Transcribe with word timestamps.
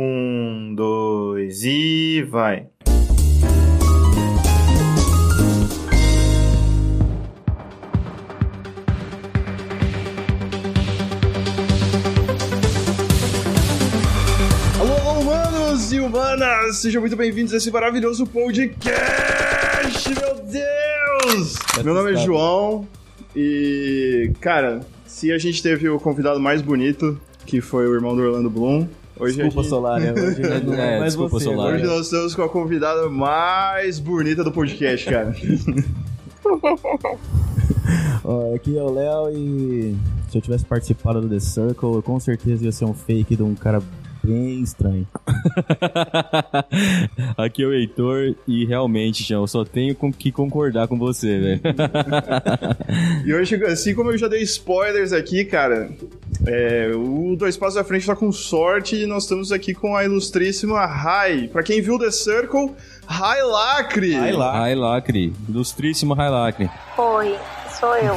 Um, 0.00 0.76
dois 0.76 1.64
e 1.64 2.22
vai. 2.22 2.68
Alô, 14.78 15.20
humanos 15.20 15.92
e 15.92 15.98
humanas! 15.98 16.76
Sejam 16.76 17.00
muito 17.00 17.16
bem-vindos 17.16 17.52
a 17.52 17.56
esse 17.56 17.72
maravilhoso 17.72 18.24
podcast, 18.24 20.08
meu 20.10 20.36
Deus! 20.44 21.56
Meu 21.82 21.92
nome 21.92 22.12
é 22.12 22.16
João 22.18 22.86
e, 23.34 24.30
cara, 24.40 24.78
se 25.04 25.32
a 25.32 25.38
gente 25.38 25.60
teve 25.60 25.88
o 25.88 25.98
convidado 25.98 26.38
mais 26.38 26.62
bonito, 26.62 27.20
que 27.44 27.60
foi 27.60 27.88
o 27.88 27.94
irmão 27.96 28.14
do 28.14 28.22
Orlando 28.22 28.48
Bloom, 28.48 28.86
hoje 29.18 29.36
Desculpa, 29.36 29.62
gente... 29.62 29.68
Solar, 29.70 30.00
né? 30.00 30.12
Hoje 30.12 30.40
não 30.64 30.74
é, 30.74 30.96
É, 30.96 30.98
mais 30.98 31.12
desculpa, 31.14 31.38
você. 31.38 31.44
Solar. 31.44 31.74
Hoje 31.74 31.84
nós 31.84 32.06
estamos 32.06 32.34
com 32.34 32.42
a 32.42 32.48
convidada 32.48 33.08
mais 33.08 33.98
bonita 33.98 34.42
do 34.44 34.52
podcast, 34.52 35.08
cara. 35.08 35.34
Ó, 38.24 38.54
aqui 38.54 38.76
é 38.76 38.82
o 38.82 38.92
Léo 38.92 39.30
e 39.30 39.96
se 40.30 40.36
eu 40.36 40.42
tivesse 40.42 40.64
participado 40.64 41.20
do 41.20 41.28
The 41.28 41.40
Circle, 41.40 41.94
eu 41.94 42.02
com 42.02 42.20
certeza 42.20 42.64
ia 42.64 42.72
ser 42.72 42.84
um 42.84 42.94
fake 42.94 43.36
de 43.36 43.42
um 43.42 43.54
cara 43.54 43.82
bem 44.28 44.60
estranho. 44.62 45.06
Aqui 47.36 47.62
é 47.62 47.66
o 47.66 47.72
Heitor 47.72 48.34
e 48.46 48.64
realmente, 48.66 49.22
João, 49.24 49.42
eu 49.42 49.46
só 49.46 49.64
tenho 49.64 49.94
com- 49.94 50.12
que 50.12 50.30
concordar 50.30 50.88
com 50.88 50.98
você, 50.98 51.38
velho. 51.38 51.60
E 53.24 53.34
hoje, 53.34 53.54
assim 53.66 53.94
como 53.94 54.10
eu 54.10 54.18
já 54.18 54.28
dei 54.28 54.42
spoilers 54.42 55.12
aqui, 55.12 55.44
cara, 55.44 55.90
é, 56.46 56.90
o 56.94 57.34
Dois 57.36 57.56
Passos 57.56 57.76
à 57.76 57.84
Frente 57.84 58.06
tá 58.06 58.16
com 58.16 58.30
sorte 58.32 58.96
e 58.96 59.06
nós 59.06 59.24
estamos 59.24 59.52
aqui 59.52 59.74
com 59.74 59.96
a 59.96 60.04
ilustríssima 60.04 60.84
Rai. 60.86 61.48
Pra 61.48 61.62
quem 61.62 61.80
viu 61.82 61.98
The 61.98 62.10
Circle, 62.10 62.72
Rai 63.06 63.42
Lacre! 63.42 64.14
Rai 64.14 64.74
Lacre, 64.74 65.32
ilustríssimo 65.48 66.14
Rai 66.14 66.30
Lacre. 66.30 66.70
Oi, 66.96 67.36
sou 67.78 67.94
eu. 67.96 68.14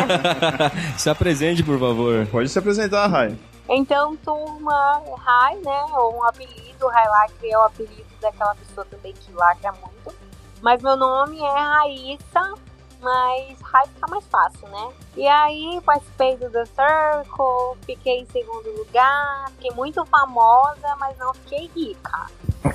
Se 0.98 1.08
apresente, 1.08 1.62
por 1.62 1.78
favor. 1.78 2.26
Pode 2.26 2.48
se 2.48 2.58
apresentar, 2.58 3.06
Rai. 3.06 3.34
Então, 3.72 4.16
turma, 4.16 5.00
Rai, 5.16 5.54
né? 5.58 5.84
Ou 5.96 6.16
um 6.16 6.24
apelido, 6.24 6.88
Rai 6.88 7.08
Lacre 7.08 7.50
é 7.50 7.56
o 7.56 7.62
apelido 7.62 8.04
daquela 8.20 8.54
pessoa 8.56 8.84
também 8.90 9.12
que 9.12 9.32
lacra 9.32 9.72
muito. 9.72 10.18
Mas 10.60 10.82
meu 10.82 10.96
nome 10.96 11.38
é 11.38 11.58
Raíssa, 11.58 12.54
mas 13.00 13.60
Rai 13.62 13.86
fica 13.94 14.06
mais 14.08 14.24
fácil, 14.26 14.68
né? 14.68 14.88
E 15.16 15.26
aí, 15.26 15.80
participei 15.86 16.36
do 16.36 16.50
The 16.50 16.64
Circle, 16.66 17.78
fiquei 17.86 18.20
em 18.20 18.26
segundo 18.26 18.76
lugar, 18.76 19.50
fiquei 19.52 19.70
muito 19.70 20.04
famosa, 20.04 20.96
mas 20.98 21.16
não 21.18 21.32
fiquei 21.34 21.70
rica. 21.74 22.26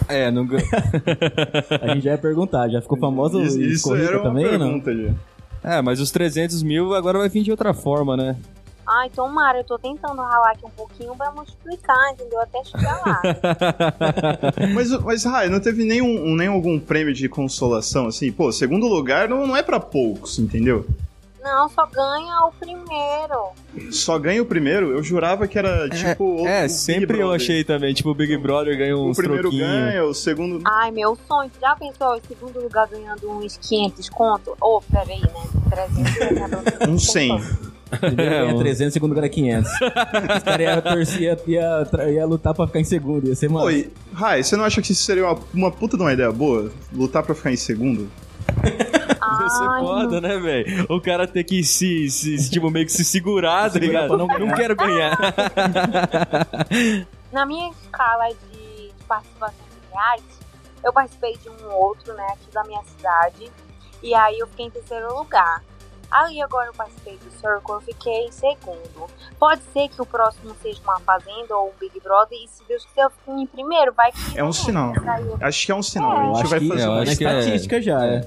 É, 0.07 0.31
não... 0.31 0.47
A 1.81 1.88
gente 1.93 2.05
já 2.05 2.11
ia 2.11 2.17
perguntar, 2.17 2.69
já 2.69 2.81
ficou 2.81 2.97
famoso 2.97 3.41
Isso, 3.41 3.59
e 3.59 3.71
isso 3.73 3.95
era 3.95 4.17
uma 4.17 4.23
também 4.29 4.45
ou 4.45 4.57
não? 4.57 4.79
pergunta, 4.79 5.16
já. 5.61 5.75
é, 5.77 5.81
mas 5.81 5.99
os 5.99 6.09
300 6.09 6.63
mil 6.63 6.95
agora 6.95 7.19
vai 7.19 7.27
vir 7.29 7.43
de 7.43 7.51
outra 7.51 7.73
forma, 7.73 8.16
né? 8.16 8.35
Ai, 8.88 9.09
tomara, 9.09 9.59
eu 9.59 9.64
tô 9.64 9.80
tentando 9.80 10.22
ralar 10.22 10.52
aqui 10.52 10.66
um 10.66 10.69
pouquinho 10.69 11.16
pra 11.16 11.31
multiplicar, 11.31 12.11
entendeu? 12.14 12.39
Até 12.41 12.64
chegar 12.64 13.02
lá. 13.05 13.22
Mas, 14.73 14.91
mas 15.03 15.23
Rai, 15.23 15.50
não 15.50 15.59
teve 15.59 15.83
nenhum, 15.83 16.36
nem 16.36 16.47
algum 16.47 16.80
prêmio 16.80 17.13
de 17.13 17.28
consolação, 17.28 18.08
assim? 18.08 18.31
Pô, 18.31 18.52
segundo 18.52 18.88
lugar 18.88 19.28
não, 19.30 19.47
não 19.47 19.56
é 19.56 19.63
pra 19.63 19.80
poucos, 19.80 20.38
entendeu? 20.39 20.86
Não, 21.44 21.69
só 21.69 21.86
ganha 21.86 22.39
o 22.45 22.52
primeiro. 22.53 23.91
Só 23.91 24.17
ganha 24.17 24.41
o 24.41 24.45
primeiro? 24.47 24.89
Eu 24.91 25.03
jurava 25.03 25.47
que 25.47 25.59
era 25.59 25.88
tipo. 25.89 26.23
o- 26.23 26.41
o 26.41 26.47
é, 26.47 26.63
Big 26.63 26.73
sempre 26.73 27.19
eu 27.19 27.31
achei 27.31 27.63
também. 27.63 27.94
Tipo, 27.94 28.09
o 28.09 28.16
Big 28.16 28.36
Brother 28.38 28.75
ganha 28.75 28.97
O 28.97 29.09
uns 29.09 29.17
primeiro 29.17 29.44
troquinhos. 29.44 29.67
ganha, 29.69 30.03
o 30.06 30.13
segundo. 30.13 30.61
Ai, 30.66 30.89
meu 30.89 31.16
sonho. 31.28 31.52
Já 31.61 31.75
pensou 31.75 32.16
em 32.17 32.22
segundo 32.28 32.59
lugar 32.59 32.88
ganhando 32.88 33.30
uns 33.30 33.58
500 33.58 34.09
conto? 34.09 34.58
Ô, 34.59 34.81
peraí, 34.91 35.22
né? 35.22 35.47
300 35.69 36.31
né? 36.79 36.88
Um 36.90 36.97
100. 36.97 37.40
Primeiro 38.00 38.33
É, 38.33 38.39
ganha 38.41 38.56
um- 38.56 38.59
300, 38.59 38.94
segundo 38.94 39.16
ganha 39.16 39.29
500. 39.29 39.72
Os 39.72 40.44
caras 40.44 40.59
iam 40.59 40.81
torcer, 40.81 41.22
ia, 41.22 41.39
ia, 41.47 42.09
ia 42.11 42.25
lutar 42.25 42.53
pra 42.53 42.67
ficar 42.67 42.79
em 42.79 42.83
segundo, 42.83 43.28
ia 43.28 43.35
ser 43.35 43.50
massa. 43.50 43.66
Oi, 43.66 43.91
Rai, 44.13 44.44
você 44.44 44.56
não 44.56 44.63
acha 44.63 44.81
que 44.81 44.91
isso 44.91 45.03
seria 45.03 45.25
uma, 45.25 45.39
uma 45.53 45.72
puta 45.72 45.97
de 45.97 46.03
uma 46.03 46.13
ideia 46.13 46.31
boa? 46.31 46.72
Lutar 46.94 47.23
pra 47.23 47.34
ficar 47.35 47.51
em 47.51 47.57
segundo? 47.57 48.09
Ia 49.41 49.50
ser 49.50 49.66
foda, 49.79 50.22
né, 50.22 50.38
velho? 50.38 50.85
O 50.88 51.01
cara 51.01 51.28
ter 51.28 51.44
que 51.44 51.63
se, 51.63 52.07
se- 52.11 52.50
tipo, 52.50 52.69
meio 52.69 52.85
que 52.85 52.91
se 52.91 53.03
segurar, 53.03 53.72
tá 53.72 53.79
ligado? 53.79 54.16
Não, 54.16 54.28
não 54.28 54.53
quero 54.53 54.75
ganhar. 54.75 55.17
Na 57.31 57.45
minha 57.45 57.69
escala 57.72 58.28
de, 58.29 58.88
de 58.89 59.03
participação 59.07 59.66
de 59.72 59.94
reality, 59.94 60.23
eu 60.84 60.94
participei 60.94 61.38
de 61.38 61.50
um 61.50 61.72
outro, 61.73 62.13
né, 62.13 62.25
aqui 62.34 62.51
da 62.53 62.63
minha 62.63 62.81
cidade. 62.84 63.51
E 64.03 64.13
aí 64.13 64.38
eu 64.39 64.47
fiquei 64.47 64.67
em 64.67 64.72
terceiro 64.72 65.13
lugar. 65.17 65.63
Aí 66.11 66.41
agora 66.41 66.67
eu 66.67 66.73
participei 66.73 67.17
do 67.17 67.29
Circle, 67.31 67.73
eu 67.75 67.81
fiquei 67.81 68.25
em 68.27 68.31
segundo. 68.31 69.07
Pode 69.38 69.61
ser 69.73 69.89
que 69.89 70.01
o 70.01 70.05
próximo 70.05 70.55
seja 70.61 70.79
uma 70.83 70.99
Fazenda 71.01 71.55
ou 71.55 71.69
um 71.69 71.73
Big 71.79 71.99
Brother, 71.99 72.38
e 72.38 72.47
se 72.47 72.63
Deus 72.67 72.85
quiser 72.85 73.05
eu 73.05 73.09
fique 73.09 73.31
em 73.31 73.45
primeiro, 73.47 73.91
vai 73.93 74.11
que... 74.11 74.39
É 74.39 74.43
um 74.43 74.53
sinal. 74.53 74.93
Eu- 74.95 75.38
Acho 75.41 75.66
que 75.66 75.71
é 75.71 75.75
um 75.75 75.83
sinal. 75.83 76.11
É. 76.11 76.16
a 76.16 76.27
Eu 76.29 76.35
gente 76.35 76.47
vai 76.49 76.59
que, 76.59 76.67
fazer 76.69 76.89
acho 76.89 77.17
que 77.17 77.25
é- 77.25 77.39
estatística 77.39 77.81
já, 77.81 78.05
é. 78.05 78.25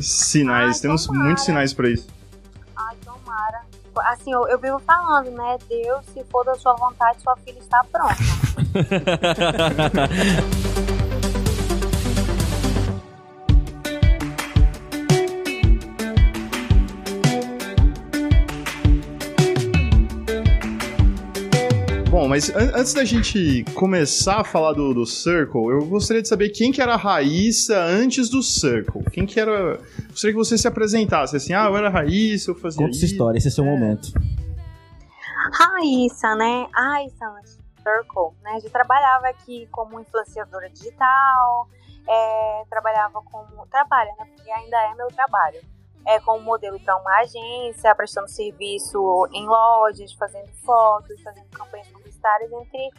sinais. 0.00 0.76
Ai, 0.76 0.82
Temos 0.82 1.06
tomara. 1.06 1.24
muitos 1.24 1.44
sinais 1.44 1.74
pra 1.74 1.88
isso. 1.90 2.06
Ai, 2.76 2.96
tomara. 3.04 3.60
Assim, 4.12 4.32
eu, 4.32 4.46
eu 4.48 4.58
vivo 4.58 4.78
falando, 4.78 5.30
né? 5.32 5.58
Deus, 5.68 6.06
se 6.06 6.24
for 6.30 6.44
da 6.44 6.54
sua 6.54 6.74
vontade, 6.74 7.20
sua 7.20 7.36
filha 7.38 7.58
está 7.58 7.84
pronta. 7.90 8.14
mas 22.30 22.48
an- 22.50 22.72
antes 22.76 22.94
da 22.94 23.04
gente 23.04 23.64
começar 23.74 24.40
a 24.40 24.44
falar 24.44 24.72
do, 24.72 24.94
do 24.94 25.04
Circle, 25.04 25.68
eu 25.70 25.84
gostaria 25.86 26.22
de 26.22 26.28
saber 26.28 26.50
quem 26.50 26.70
que 26.70 26.80
era 26.80 26.94
a 26.94 26.96
Raíssa 26.96 27.76
antes 27.82 28.30
do 28.30 28.40
Circle. 28.42 29.02
Quem 29.12 29.26
que 29.26 29.38
era... 29.40 29.50
Eu 29.50 29.78
gostaria 30.08 30.32
que 30.32 30.38
você 30.38 30.56
se 30.56 30.68
apresentasse, 30.68 31.36
assim, 31.36 31.52
ah, 31.52 31.64
eu 31.66 31.76
era 31.76 31.88
a 31.88 31.90
Raíssa, 31.90 32.52
eu 32.52 32.54
fazia 32.54 32.78
Conta 32.78 32.96
essa 32.96 33.04
isso. 33.04 33.12
história, 33.14 33.36
esse 33.38 33.48
é 33.48 33.50
seu 33.50 33.64
momento. 33.64 34.12
Raíssa, 35.52 36.34
né? 36.36 36.66
A 36.72 36.82
Raíssa 36.92 37.26
antes 37.38 37.56
do 37.56 37.64
Circle, 37.82 38.36
né? 38.42 38.60
Já 38.62 38.70
trabalhava 38.70 39.26
aqui 39.28 39.66
como 39.72 39.98
influenciadora 39.98 40.70
digital, 40.70 41.68
é, 42.08 42.62
trabalhava 42.70 43.20
como. 43.22 43.66
Trabalha, 43.66 44.10
né? 44.18 44.26
Porque 44.36 44.50
ainda 44.50 44.76
é 44.76 44.94
meu 44.94 45.08
trabalho. 45.08 45.60
É 46.06 46.18
como 46.20 46.42
modelo 46.42 46.80
para 46.80 46.96
uma 46.96 47.18
agência, 47.20 47.94
prestando 47.94 48.28
serviço 48.28 49.28
em 49.32 49.46
lojas, 49.46 50.12
fazendo 50.14 50.48
fotos, 50.64 51.20
fazendo 51.22 51.46
campanhas 51.50 51.88
publicitárias, 52.20 52.52
entre 52.52 52.90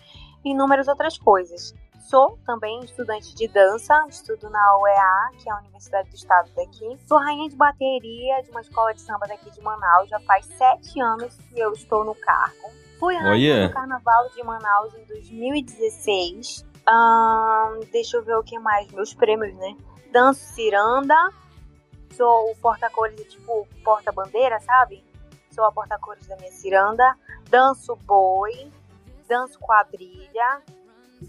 inúmeras 0.43 0.87
outras 0.87 1.17
coisas. 1.17 1.73
Sou 1.99 2.37
também 2.45 2.83
estudante 2.83 3.33
de 3.35 3.47
dança, 3.47 4.05
estudo 4.09 4.49
na 4.49 4.77
UEA, 4.77 5.31
que 5.37 5.49
é 5.49 5.53
a 5.53 5.59
Universidade 5.59 6.09
do 6.09 6.15
Estado 6.15 6.49
daqui. 6.55 6.97
Sou 7.07 7.17
rainha 7.19 7.47
de 7.47 7.55
bateria 7.55 8.41
de 8.43 8.49
uma 8.49 8.61
escola 8.61 8.93
de 8.93 9.01
samba 9.01 9.27
daqui 9.27 9.49
de 9.51 9.61
Manaus. 9.61 10.09
Já 10.09 10.19
faz 10.21 10.45
sete 10.45 10.99
anos 10.99 11.37
que 11.37 11.59
eu 11.59 11.71
estou 11.71 12.03
no 12.03 12.15
cargo. 12.15 12.71
Fui 12.99 13.15
rainha 13.15 13.55
Olha. 13.55 13.67
do 13.67 13.73
Carnaval 13.73 14.29
de 14.35 14.43
Manaus 14.43 14.93
em 14.95 15.05
2016. 15.05 16.65
Ahn, 16.87 17.79
deixa 17.91 18.17
eu 18.17 18.23
ver 18.23 18.35
o 18.35 18.43
que 18.43 18.59
mais. 18.59 18.91
Meus 18.91 19.13
prêmios, 19.13 19.55
né? 19.55 19.77
Danço 20.11 20.41
ciranda. 20.53 21.15
Sou 22.17 22.51
o 22.51 22.55
porta-cores, 22.57 23.15
tipo, 23.31 23.65
porta-bandeira, 23.85 24.59
sabe? 24.59 25.01
Sou 25.51 25.63
a 25.63 25.71
porta-cores 25.71 26.27
da 26.27 26.35
minha 26.37 26.51
ciranda. 26.51 27.15
Danço 27.49 27.95
boi. 27.95 28.71
Danço 29.31 29.57
quadrilha. 29.59 30.61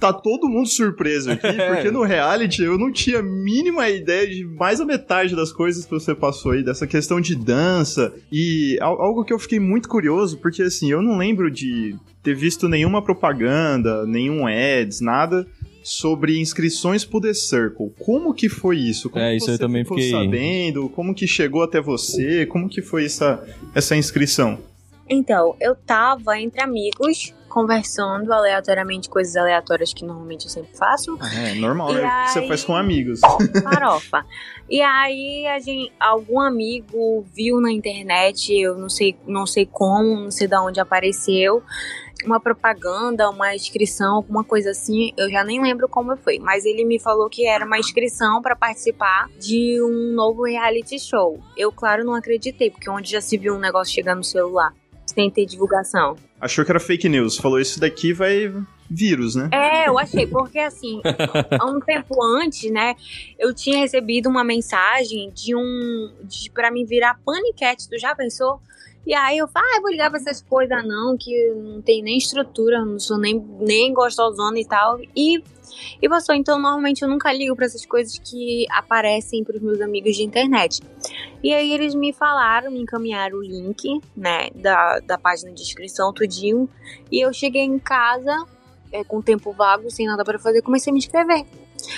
Tá 0.01 0.11
todo 0.11 0.49
mundo 0.49 0.67
surpreso 0.69 1.31
aqui, 1.31 1.47
porque 1.69 1.91
no 1.91 2.03
reality 2.03 2.63
eu 2.65 2.79
não 2.79 2.91
tinha 2.91 3.19
a 3.19 3.23
mínima 3.23 3.89
ideia 3.91 4.27
de 4.27 4.43
mais 4.43 4.81
a 4.81 4.87
metade 4.87 5.37
das 5.37 5.53
coisas 5.53 5.85
que 5.85 5.91
você 5.91 6.15
passou 6.15 6.53
aí, 6.53 6.65
dessa 6.65 6.87
questão 6.87 7.21
de 7.21 7.37
dança. 7.37 8.11
E 8.33 8.79
al- 8.81 9.01
algo 9.03 9.23
que 9.23 9.33
eu 9.33 9.39
fiquei 9.39 9.61
muito 9.61 9.89
curioso, 9.91 10.39
porque 10.39 10.63
assim, 10.63 10.91
eu 10.91 11.03
não 11.03 11.19
lembro 11.19 11.51
de 11.51 11.95
ter 12.23 12.35
visto 12.35 12.69
nenhuma 12.69 13.03
propaganda, 13.03 14.07
nenhum 14.07 14.47
ads, 14.47 15.01
nada 15.03 15.47
sobre 15.85 16.41
inscrições 16.41 17.05
pro 17.05 17.21
The 17.21 17.35
Circle. 17.35 17.93
Como 17.99 18.33
que 18.33 18.49
foi 18.49 18.79
isso? 18.79 19.11
Como 19.11 19.23
É, 19.23 19.33
que 19.33 19.37
isso 19.39 19.51
eu 19.51 19.55
você 19.55 19.59
também 19.61 19.83
ficou 19.85 19.99
fiquei- 19.99 20.11
sabendo? 20.13 20.89
Como 20.89 21.15
que 21.15 21.27
chegou 21.27 21.63
até 21.63 21.81
você? 21.83 22.47
Como 22.47 22.67
que 22.69 22.81
foi 22.81 23.05
essa, 23.05 23.45
essa 23.75 23.95
inscrição? 23.95 24.59
Então, 25.09 25.57
eu 25.61 25.75
tava 25.75 26.39
entre 26.39 26.63
amigos, 26.63 27.35
conversando 27.49 28.33
aleatoriamente, 28.33 29.11
coisas 29.11 29.37
aleatórias 29.37 29.93
que 29.93 30.05
normalmente 30.07 30.45
eu 30.47 30.51
sempre 30.51 30.75
faço. 30.77 31.19
É 31.47 31.55
normal, 31.55 31.93
né? 31.93 32.01
Que 32.25 32.31
Você 32.33 32.39
aí- 32.39 32.49
faz 32.49 32.65
com 32.65 32.75
amigos. 32.75 33.21
farofa. 33.63 34.25
E 34.71 34.81
aí 34.81 35.47
a 35.47 35.59
gente, 35.59 35.93
algum 36.01 36.41
amigo 36.41 37.27
viu 37.35 37.61
na 37.61 37.71
internet, 37.71 38.55
eu 38.59 38.77
não 38.79 38.89
sei, 38.89 39.15
não 39.27 39.47
sei 39.47 39.67
como, 39.67 40.17
não 40.17 40.31
sei 40.31 40.47
de 40.49 40.57
onde 40.57 40.81
apareceu, 40.81 41.63
uma 42.25 42.41
propaganda, 42.41 43.29
uma 43.29 43.55
inscrição, 43.55 44.15
alguma 44.15 44.45
coisa 44.45 44.71
assim, 44.71 45.13
eu 45.19 45.29
já 45.31 45.45
nem 45.45 45.61
lembro 45.61 45.89
como 45.89 46.17
foi, 46.17 46.39
mas 46.39 46.65
ele 46.65 46.85
me 46.85 46.99
falou 46.99 47.29
que 47.29 47.47
era 47.47 47.67
uma 47.67 47.79
inscrição 47.79 48.41
para 48.41 48.57
participar 48.57 49.29
de 49.39 49.83
um 49.83 50.15
novo 50.15 50.45
reality 50.45 50.99
show. 50.99 51.39
Eu, 51.57 51.71
claro, 51.71 52.03
não 52.05 52.15
acreditei, 52.15 52.71
porque 52.71 52.89
onde 52.89 53.11
já 53.11 53.21
se 53.21 53.37
viu 53.37 53.55
um 53.55 53.59
negócio 53.59 53.93
chegar 53.93 54.15
no 54.15 54.25
celular 54.25 54.73
sem 55.13 55.31
ter 55.31 55.47
divulgação. 55.47 56.17
Achou 56.41 56.65
que 56.65 56.71
era 56.71 56.81
fake 56.81 57.09
news, 57.09 57.37
falou 57.37 57.61
isso 57.61 57.79
daqui 57.79 58.13
vai 58.13 58.53
vírus, 58.91 59.35
né? 59.35 59.49
É, 59.53 59.89
eu 59.89 59.99
achei, 59.99 60.27
porque 60.27 60.59
assim, 60.59 61.01
há 61.59 61.67
um 61.67 61.81
tempo 61.81 62.23
antes, 62.23 62.71
né, 62.71 62.95
eu 63.39 63.55
tinha 63.55 63.79
recebido 63.79 64.29
uma 64.29 64.45
mensagem 64.45 65.31
de 65.31 65.55
um. 65.55 66.13
Pra 66.53 66.71
me 66.71 66.85
virar 66.85 67.19
paniquete, 67.25 67.89
tu 67.89 67.99
já 67.99 68.15
pensou? 68.15 68.61
E 69.07 69.15
aí 69.15 69.39
eu 69.39 69.49
falei, 69.49 69.69
ah, 69.73 69.77
eu 69.77 69.83
vou 69.83 69.91
ligar 69.91 70.11
pra 70.11 70.19
essas 70.21 70.43
coisas 70.43 70.87
não, 70.87 71.17
que 71.19 71.51
não 71.55 71.83
tem 71.83 72.03
nem 72.03 72.17
estrutura, 72.17 72.85
não 72.85 72.99
sou 72.99 73.19
nem, 73.19 73.39
nem 73.61 73.93
gostosona 73.93 74.59
e 74.59 74.65
tal. 74.65 75.01
E, 75.17 75.43
e 76.01 76.09
passou, 76.09 76.35
então 76.35 76.57
normalmente 76.57 77.03
eu 77.03 77.09
nunca 77.09 77.33
ligo 77.33 77.57
para 77.57 77.67
essas 77.67 77.85
coisas 77.85 78.17
que 78.19 78.65
aparecem 78.71 79.43
pros 79.43 79.61
meus 79.61 79.81
amigos 79.81 80.17
de 80.17 80.23
internet. 80.23 80.81
E 81.43 81.53
aí 81.53 81.73
eles 81.73 81.95
me 81.95 82.13
falaram, 82.13 82.71
me 82.71 82.81
encaminharam 82.81 83.39
o 83.39 83.43
link, 83.43 84.01
né, 84.17 84.51
da, 84.55 85.01
da 85.01 85.19
página 85.19 85.53
de 85.53 85.63
inscrição, 85.63 86.13
tudinho. 86.13 86.69
E 87.11 87.21
eu 87.21 87.33
cheguei 87.33 87.63
em 87.63 87.81
casa, 87.81 88.47
é, 88.93 89.03
com 89.03 89.21
tempo 89.21 89.53
vago, 89.53 89.91
sem 89.91 90.07
nada 90.07 90.25
para 90.25 90.39
fazer, 90.39 90.63
comecei 90.63 90.93
a 90.93 90.95
me 90.95 91.01
inscrever. 91.01 91.45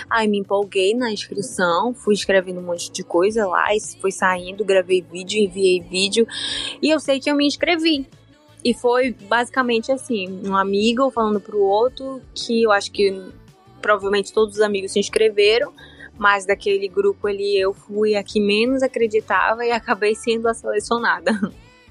Aí 0.08 0.28
me 0.28 0.38
empolguei 0.38 0.94
na 0.94 1.12
inscrição, 1.12 1.94
fui 1.94 2.14
escrevendo 2.14 2.60
um 2.60 2.64
monte 2.64 2.90
de 2.90 3.02
coisa 3.02 3.46
lá, 3.46 3.74
e 3.74 3.80
foi 4.00 4.10
saindo, 4.10 4.64
gravei 4.64 5.02
vídeo, 5.02 5.42
enviei 5.42 5.80
vídeo, 5.80 6.26
e 6.80 6.90
eu 6.90 7.00
sei 7.00 7.20
que 7.20 7.30
eu 7.30 7.34
me 7.34 7.46
inscrevi. 7.46 8.06
E 8.64 8.72
foi 8.72 9.12
basicamente 9.12 9.92
assim, 9.92 10.40
um 10.46 10.56
amigo 10.56 11.10
falando 11.10 11.40
pro 11.40 11.60
outro, 11.60 12.22
que 12.34 12.62
eu 12.62 12.72
acho 12.72 12.90
que 12.90 13.22
provavelmente 13.82 14.32
todos 14.32 14.54
os 14.54 14.60
amigos 14.62 14.92
se 14.92 14.98
inscreveram, 14.98 15.72
mas 16.16 16.46
daquele 16.46 16.88
grupo 16.88 17.26
ali 17.26 17.60
eu 17.60 17.74
fui 17.74 18.14
a 18.14 18.22
que 18.22 18.40
menos 18.40 18.82
acreditava 18.82 19.64
e 19.66 19.70
acabei 19.72 20.14
sendo 20.14 20.48
a 20.48 20.54
selecionada. 20.54 21.32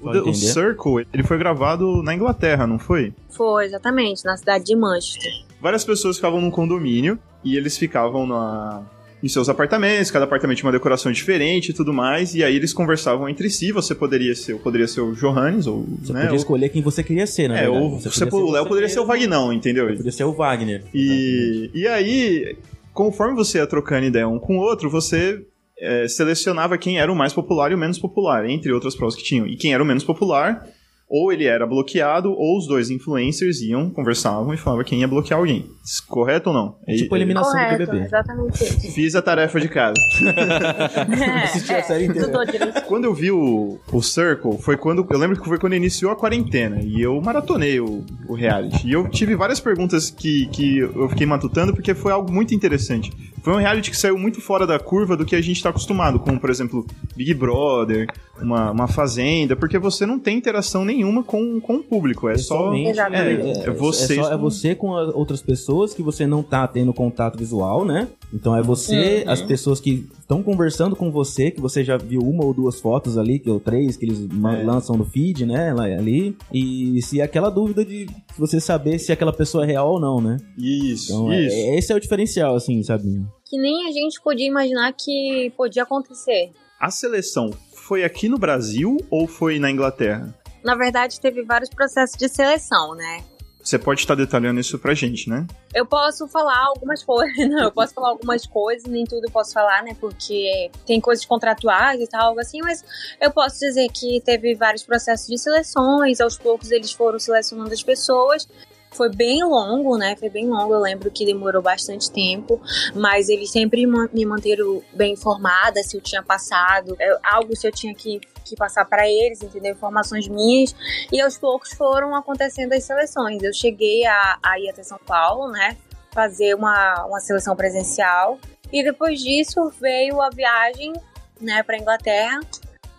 O, 0.03 0.29
o 0.29 0.33
Circle, 0.33 1.07
ele 1.13 1.23
foi 1.23 1.37
gravado 1.37 2.03
na 2.03 2.13
Inglaterra, 2.13 2.67
não 2.67 2.77
foi? 2.77 3.13
Foi, 3.29 3.65
exatamente, 3.65 4.25
na 4.25 4.35
cidade 4.35 4.65
de 4.65 4.75
Manchester. 4.75 5.31
Várias 5.61 5.83
pessoas 5.83 6.17
ficavam 6.17 6.41
num 6.41 6.51
condomínio 6.51 7.17
e 7.43 7.55
eles 7.55 7.77
ficavam 7.77 8.27
na, 8.27 8.83
em 9.23 9.27
seus 9.29 9.47
apartamentos, 9.47 10.11
cada 10.11 10.25
apartamento 10.25 10.57
tinha 10.57 10.67
uma 10.67 10.73
decoração 10.73 11.09
diferente 11.09 11.69
e 11.69 11.73
tudo 11.73 11.93
mais, 11.93 12.35
e 12.35 12.43
aí 12.43 12.53
eles 12.53 12.73
conversavam 12.73 13.29
entre 13.29 13.49
si, 13.49 13.71
você 13.71 13.95
poderia 13.95 14.35
ser, 14.35 14.57
poderia 14.57 14.85
ser 14.85 14.99
o 14.99 15.13
Johannes, 15.13 15.65
ou... 15.65 15.85
Você 16.01 16.11
né, 16.11 16.19
podia 16.19 16.31
ou, 16.31 16.37
escolher 16.37 16.67
quem 16.67 16.81
você 16.81 17.01
queria 17.01 17.25
ser, 17.25 17.47
né? 17.47 17.63
É, 17.63 17.69
ou 17.69 17.97
você, 17.97 18.25
o 18.25 18.51
Léo 18.51 18.65
poderia 18.65 18.89
ser 18.89 18.99
o 18.99 19.05
Vagnão, 19.05 19.53
entendeu? 19.53 19.87
Poderia 19.87 20.11
ser 20.11 20.25
o 20.25 20.33
Wagner. 20.33 20.83
E, 20.93 21.71
e 21.73 21.87
aí, 21.87 22.57
conforme 22.93 23.33
você 23.33 23.59
ia 23.59 23.65
trocando 23.65 24.05
ideia 24.05 24.27
um 24.27 24.37
com 24.37 24.57
o 24.57 24.61
outro, 24.61 24.89
você 24.89 25.41
é, 25.79 26.07
selecionava 26.07 26.77
quem 26.77 26.99
era 26.99 27.11
o 27.11 27.15
mais 27.15 27.33
popular 27.33 27.71
e 27.71 27.75
o 27.75 27.77
menos 27.77 27.99
popular, 27.99 28.47
entre 28.49 28.71
outras 28.71 28.95
provas 28.95 29.15
que 29.15 29.23
tinham. 29.23 29.47
E 29.47 29.55
quem 29.55 29.73
era 29.73 29.83
o 29.83 29.85
menos 29.85 30.03
popular, 30.03 30.65
ou 31.09 31.31
ele 31.31 31.45
era 31.45 31.67
bloqueado, 31.67 32.31
ou 32.31 32.57
os 32.57 32.65
dois 32.65 32.89
influencers 32.89 33.61
iam, 33.61 33.89
conversavam 33.89 34.51
e 34.51 34.57
falavam 34.57 34.83
quem 34.83 35.01
ia 35.01 35.07
bloquear 35.07 35.39
alguém. 35.39 35.69
Correto 36.07 36.49
ou 36.49 36.55
não? 36.55 36.75
É 36.87 36.95
tipo 36.95 37.15
eliminação 37.15 37.51
Correto, 37.51 37.85
do 37.85 37.91
BBB. 37.91 38.05
exatamente 38.05 38.63
isso. 38.63 38.91
Fiz 38.93 39.13
a 39.13 39.21
tarefa 39.21 39.59
de 39.59 39.67
casa. 39.67 39.93
Assisti 41.43 41.73
a 41.73 41.83
série 41.83 42.05
inteira. 42.05 42.81
Quando 42.87 43.05
eu 43.05 43.13
vi 43.13 43.29
o, 43.29 43.79
o 43.91 44.01
Circle, 44.01 44.57
foi 44.57 44.75
quando. 44.75 45.05
Eu 45.07 45.19
lembro 45.19 45.39
que 45.39 45.47
foi 45.47 45.59
quando 45.59 45.75
iniciou 45.75 46.11
a 46.11 46.15
quarentena. 46.15 46.81
E 46.81 47.01
eu 47.01 47.21
maratonei 47.21 47.79
o, 47.79 48.03
o 48.27 48.33
reality. 48.33 48.87
E 48.87 48.93
eu 48.93 49.07
tive 49.09 49.35
várias 49.35 49.59
perguntas 49.59 50.09
que, 50.09 50.47
que 50.47 50.79
eu 50.79 51.07
fiquei 51.09 51.27
matutando, 51.27 51.73
porque 51.73 51.93
foi 51.93 52.11
algo 52.11 52.31
muito 52.31 52.55
interessante. 52.55 53.11
Foi 53.43 53.53
um 53.53 53.57
reality 53.57 53.91
que 53.91 53.97
saiu 53.97 54.17
muito 54.17 54.39
fora 54.41 54.65
da 54.65 54.79
curva 54.79 55.17
do 55.17 55.25
que 55.25 55.35
a 55.35 55.41
gente 55.41 55.57
está 55.57 55.69
acostumado, 55.69 56.17
como, 56.19 56.39
por 56.39 56.49
exemplo, 56.49 56.85
Big 57.15 57.33
Brother, 57.33 58.07
uma, 58.41 58.71
uma 58.71 58.87
Fazenda, 58.87 59.53
porque 59.55 59.77
você 59.77 60.05
não 60.05 60.17
tem 60.17 60.37
interação 60.37 60.85
nenhuma 60.85 61.23
com, 61.23 61.59
com 61.59 61.75
o 61.75 61.83
público. 61.83 62.29
É 62.29 62.37
só. 62.37 62.71
É, 62.73 63.67
é 63.67 63.71
você. 63.71 64.17
É, 64.19 64.23
só- 64.23 64.31
é 64.33 64.37
você 64.37 64.73
com 64.75 64.87
outras 64.87 65.41
pessoas 65.41 65.93
que 65.93 66.01
você 66.01 66.25
não 66.25 66.41
tá 66.41 66.65
tendo 66.67 66.93
contato 66.93 67.37
visual, 67.37 67.83
né? 67.83 68.07
Então 68.33 68.55
é 68.55 68.61
você, 68.61 69.23
Uhum. 69.25 69.31
as 69.33 69.41
pessoas 69.41 69.79
que 69.79 70.07
estão 70.33 70.43
conversando 70.43 70.95
com 70.95 71.11
você, 71.11 71.51
que 71.51 71.61
você 71.61 71.83
já 71.83 71.97
viu 71.97 72.21
uma 72.21 72.43
ou 72.43 72.53
duas 72.53 72.79
fotos 72.81 73.17
ali, 73.17 73.39
que 73.39 73.49
ou 73.49 73.59
três, 73.59 73.95
que 73.95 74.05
eles 74.05 74.19
É. 74.21 74.63
lançam 74.63 74.95
no 74.97 75.05
feed, 75.05 75.45
né? 75.45 75.73
lá- 75.73 75.83
Ali. 75.83 76.35
E 76.51 76.99
se 77.03 77.21
aquela 77.21 77.49
dúvida 77.49 77.85
de 77.85 78.07
você 78.37 78.59
saber 78.59 78.97
se 78.97 79.11
aquela 79.11 79.31
pessoa 79.33 79.63
é 79.63 79.67
real 79.67 79.91
ou 79.93 79.99
não, 79.99 80.19
né? 80.19 80.37
Isso, 80.57 81.11
Então 81.13 81.31
é- 81.31 81.45
isso. 81.45 81.55
esse 81.77 81.93
é 81.93 81.95
o 81.95 81.99
diferencial, 81.99 82.55
assim, 82.55 82.81
sabe? 82.83 83.03
Que 83.45 83.57
nem 83.59 83.87
a 83.87 83.91
gente 83.91 84.19
podia 84.23 84.47
imaginar 84.47 84.91
que 84.93 85.51
podia 85.55 85.83
acontecer. 85.83 86.49
A 86.79 86.89
seleção 86.89 87.51
foi 87.75 88.03
aqui 88.03 88.27
no 88.27 88.37
Brasil 88.39 88.97
ou 89.11 89.27
foi 89.27 89.59
na 89.59 89.69
Inglaterra? 89.69 90.33
Na 90.63 90.75
verdade, 90.75 91.19
teve 91.19 91.43
vários 91.43 91.69
processos 91.69 92.17
de 92.17 92.27
seleção, 92.29 92.95
né? 92.95 93.21
Você 93.63 93.79
pode 93.79 94.01
estar 94.01 94.13
detalhando 94.13 94.59
isso 94.59 94.77
pra 94.77 94.93
gente, 94.93 95.29
né? 95.29 95.47
Eu 95.73 95.85
posso 95.85 96.27
falar 96.27 96.65
algumas 96.65 97.01
coisas, 97.01 97.37
não, 97.49 97.63
eu 97.63 97.71
posso 97.71 97.93
falar 97.93 98.09
algumas 98.09 98.45
coisas, 98.45 98.83
nem 98.89 99.05
tudo 99.05 99.25
eu 99.25 99.31
posso 99.31 99.53
falar, 99.53 99.81
né? 99.83 99.95
Porque 99.99 100.69
tem 100.85 100.99
coisas 100.99 101.23
contratuais 101.23 102.01
e 102.01 102.07
tal, 102.07 102.27
algo 102.27 102.41
assim, 102.41 102.61
mas 102.61 102.83
eu 103.21 103.31
posso 103.31 103.59
dizer 103.59 103.87
que 103.89 104.19
teve 104.21 104.53
vários 104.53 104.83
processos 104.83 105.27
de 105.27 105.37
seleções, 105.37 106.19
aos 106.19 106.37
poucos 106.37 106.71
eles 106.71 106.91
foram 106.91 107.17
selecionando 107.17 107.73
as 107.73 107.81
pessoas. 107.81 108.47
Foi 108.93 109.09
bem 109.09 109.43
longo, 109.43 109.97
né? 109.97 110.15
Foi 110.15 110.29
bem 110.29 110.47
longo, 110.47 110.73
eu 110.73 110.79
lembro 110.79 111.11
que 111.11 111.25
demorou 111.25 111.61
bastante 111.61 112.11
tempo, 112.11 112.61
mas 112.95 113.29
eles 113.29 113.51
sempre 113.51 113.85
me 113.85 114.25
manteram 114.25 114.81
bem 114.93 115.13
informada 115.13 115.81
se 115.83 115.97
eu 115.97 116.01
tinha 116.01 116.21
passado, 116.21 116.95
é, 116.99 117.17
algo 117.23 117.55
se 117.55 117.67
eu 117.67 117.71
tinha 117.71 117.93
que, 117.93 118.19
que 118.45 118.55
passar 118.55 118.85
para 118.85 119.07
eles, 119.07 119.41
entendeu? 119.41 119.71
Informações 119.71 120.27
minhas. 120.27 120.75
E 121.11 121.19
aos 121.19 121.37
poucos 121.37 121.73
foram 121.73 122.15
acontecendo 122.15 122.73
as 122.73 122.83
seleções. 122.83 123.41
Eu 123.43 123.53
cheguei 123.53 124.05
a, 124.05 124.39
a 124.41 124.59
ir 124.59 124.69
até 124.69 124.83
São 124.83 124.99
Paulo, 125.05 125.51
né? 125.51 125.77
Fazer 126.11 126.55
uma, 126.55 127.05
uma 127.05 127.19
seleção 127.19 127.55
presencial. 127.55 128.37
E 128.71 128.83
depois 128.83 129.19
disso 129.19 129.71
veio 129.79 130.21
a 130.21 130.29
viagem, 130.29 130.93
né, 131.39 131.61
para 131.61 131.77
Inglaterra. 131.77 132.39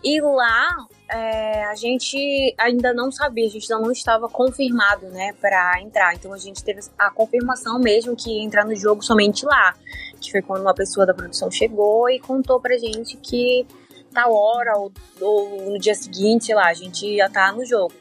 E 0.05 0.21
lá 0.21 0.85
é, 1.11 1.63
a 1.65 1.75
gente 1.75 2.53
ainda 2.59 2.93
não 2.93 3.11
sabia, 3.11 3.47
a 3.47 3.49
gente 3.49 3.73
ainda 3.73 3.83
não 3.83 3.91
estava 3.91 4.29
confirmado, 4.29 5.07
né, 5.07 5.33
para 5.41 5.81
entrar. 5.81 6.13
Então 6.13 6.31
a 6.31 6.37
gente 6.37 6.63
teve 6.63 6.81
a 6.95 7.09
confirmação 7.09 7.79
mesmo 7.79 8.15
que 8.15 8.29
ia 8.29 8.43
entrar 8.43 8.65
no 8.65 8.75
jogo 8.75 9.01
somente 9.01 9.43
lá. 9.47 9.73
Que 10.21 10.29
foi 10.29 10.43
quando 10.43 10.61
uma 10.61 10.75
pessoa 10.75 11.07
da 11.07 11.13
produção 11.13 11.49
chegou 11.49 12.07
e 12.07 12.19
contou 12.19 12.61
pra 12.61 12.77
gente 12.77 13.17
que 13.17 13.65
tal 14.13 14.31
hora 14.31 14.77
ou, 14.77 14.91
ou 15.19 15.71
no 15.71 15.79
dia 15.79 15.95
seguinte, 15.95 16.45
sei 16.45 16.55
lá, 16.55 16.67
a 16.67 16.73
gente 16.73 17.03
ia 17.03 17.25
estar 17.25 17.51
no 17.51 17.65
jogo. 17.65 17.93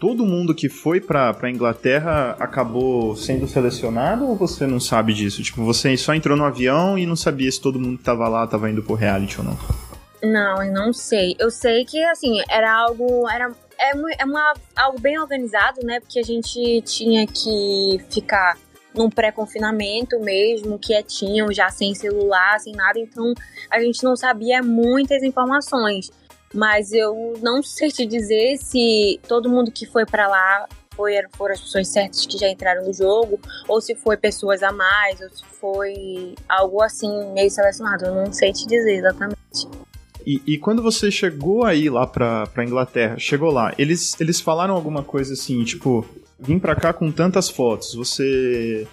Todo 0.00 0.24
mundo 0.24 0.54
que 0.54 0.70
foi 0.70 0.98
pra, 0.98 1.34
pra 1.34 1.50
Inglaterra 1.50 2.34
acabou 2.40 3.14
sendo 3.14 3.46
selecionado 3.46 4.26
ou 4.26 4.34
você 4.34 4.66
não 4.66 4.80
sabe 4.80 5.12
disso? 5.12 5.42
Tipo, 5.42 5.62
você 5.62 5.94
só 5.98 6.14
entrou 6.14 6.38
no 6.38 6.44
avião 6.44 6.96
e 6.96 7.04
não 7.04 7.16
sabia 7.16 7.52
se 7.52 7.60
todo 7.60 7.78
mundo 7.78 7.98
que 7.98 8.04
tava 8.04 8.26
lá 8.28 8.46
tava 8.46 8.70
indo 8.70 8.82
pro 8.82 8.94
reality 8.94 9.38
ou 9.38 9.44
não? 9.44 9.89
Não, 10.22 10.62
eu 10.62 10.72
não 10.72 10.92
sei. 10.92 11.34
Eu 11.38 11.50
sei 11.50 11.84
que, 11.84 12.02
assim, 12.04 12.42
era 12.48 12.72
algo. 12.72 13.28
Era, 13.28 13.50
é, 13.78 13.92
é 14.18 14.24
uma, 14.24 14.54
algo 14.76 15.00
bem 15.00 15.18
organizado, 15.18 15.80
né? 15.84 16.00
Porque 16.00 16.18
a 16.18 16.22
gente 16.22 16.82
tinha 16.82 17.26
que 17.26 17.98
ficar 18.10 18.58
num 18.94 19.08
pré-confinamento 19.08 20.18
mesmo, 20.20 20.78
quietinho, 20.78 21.52
já 21.52 21.70
sem 21.70 21.94
celular, 21.94 22.58
sem 22.60 22.74
nada. 22.74 22.98
Então, 22.98 23.32
a 23.70 23.80
gente 23.80 24.02
não 24.02 24.16
sabia 24.16 24.62
muitas 24.62 25.22
informações. 25.22 26.10
Mas 26.52 26.92
eu 26.92 27.34
não 27.40 27.62
sei 27.64 27.90
te 27.90 28.04
dizer 28.04 28.58
se 28.58 29.20
todo 29.26 29.48
mundo 29.48 29.70
que 29.70 29.86
foi 29.86 30.04
pra 30.04 30.28
lá 30.28 30.68
foi, 30.94 31.14
foram 31.36 31.54
as 31.54 31.60
pessoas 31.60 31.88
certas 31.88 32.26
que 32.26 32.36
já 32.36 32.48
entraram 32.48 32.84
no 32.84 32.92
jogo, 32.92 33.40
ou 33.66 33.80
se 33.80 33.94
foi 33.94 34.18
pessoas 34.18 34.62
a 34.62 34.70
mais, 34.70 35.18
ou 35.20 35.30
se 35.30 35.44
foi 35.44 36.34
algo 36.46 36.82
assim, 36.82 37.32
meio 37.32 37.50
selecionado. 37.50 38.04
Eu 38.04 38.14
não 38.14 38.32
sei 38.32 38.52
te 38.52 38.66
dizer 38.66 38.96
exatamente. 38.96 39.79
E, 40.26 40.42
e 40.46 40.58
quando 40.58 40.82
você 40.82 41.10
chegou 41.10 41.64
aí 41.64 41.88
lá 41.88 42.06
pra, 42.06 42.46
pra 42.46 42.64
Inglaterra, 42.64 43.18
chegou 43.18 43.50
lá, 43.50 43.74
eles, 43.78 44.18
eles 44.20 44.40
falaram 44.40 44.74
alguma 44.74 45.02
coisa 45.02 45.34
assim, 45.34 45.62
tipo, 45.64 46.06
vim 46.38 46.58
pra 46.58 46.74
cá 46.74 46.92
com 46.92 47.10
tantas 47.10 47.48
fotos, 47.48 47.94
você. 47.94 48.86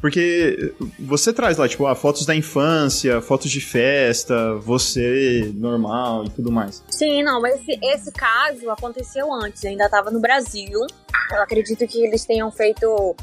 Porque 0.00 0.72
você 0.98 1.30
traz 1.30 1.58
lá, 1.58 1.68
tipo, 1.68 1.84
ah, 1.86 1.94
fotos 1.94 2.24
da 2.24 2.34
infância, 2.34 3.20
fotos 3.20 3.50
de 3.50 3.60
festa, 3.60 4.54
você 4.54 5.52
normal 5.54 6.24
e 6.24 6.30
tudo 6.30 6.50
mais. 6.50 6.82
Sim, 6.88 7.22
não, 7.22 7.38
mas 7.40 7.60
esse, 7.60 7.78
esse 7.82 8.12
caso 8.12 8.70
aconteceu 8.70 9.30
antes, 9.30 9.62
ainda 9.62 9.84
estava 9.84 10.10
no 10.10 10.18
Brasil. 10.18 10.86
Eu 11.30 11.42
acredito 11.42 11.86
que 11.86 12.02
eles 12.02 12.24
tenham 12.24 12.50
feito 12.50 13.14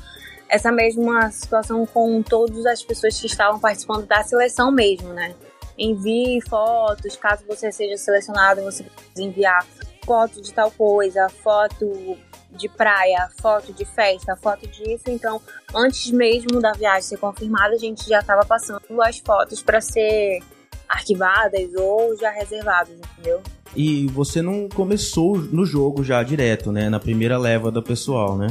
essa 0.47 0.71
mesma 0.71 1.31
situação 1.31 1.85
com 1.85 2.21
todas 2.21 2.65
as 2.67 2.83
pessoas 2.83 3.19
que 3.19 3.25
estavam 3.25 3.59
participando 3.59 4.05
da 4.05 4.23
seleção 4.23 4.71
mesmo, 4.71 5.13
né? 5.13 5.33
Envie 5.77 6.39
fotos, 6.49 7.15
caso 7.15 7.43
você 7.47 7.71
seja 7.71 7.97
selecionado, 7.97 8.61
você 8.63 8.83
precisa 8.83 9.21
enviar 9.23 9.65
foto 10.05 10.41
de 10.41 10.53
tal 10.53 10.71
coisa, 10.71 11.27
foto 11.43 12.17
de 12.51 12.69
praia, 12.69 13.29
foto 13.41 13.71
de 13.73 13.85
festa, 13.85 14.35
foto 14.35 14.65
disso. 14.67 15.03
Então, 15.07 15.39
antes 15.75 16.09
mesmo 16.11 16.59
da 16.61 16.71
viagem 16.71 17.01
ser 17.03 17.17
confirmada, 17.17 17.75
a 17.75 17.77
gente 17.77 18.07
já 18.07 18.19
estava 18.19 18.45
passando 18.45 18.81
as 19.01 19.19
fotos 19.19 19.61
para 19.61 19.81
ser 19.81 20.39
arquivadas 20.87 21.69
ou 21.75 22.17
já 22.17 22.29
reservadas, 22.31 22.95
entendeu? 22.97 23.41
E 23.75 24.07
você 24.07 24.41
não 24.41 24.69
começou 24.69 25.37
no 25.37 25.65
jogo 25.65 26.03
já 26.03 26.23
direto, 26.23 26.71
né? 26.71 26.89
Na 26.89 26.99
primeira 26.99 27.37
leva 27.37 27.69
do 27.69 27.83
pessoal, 27.83 28.37
né? 28.37 28.47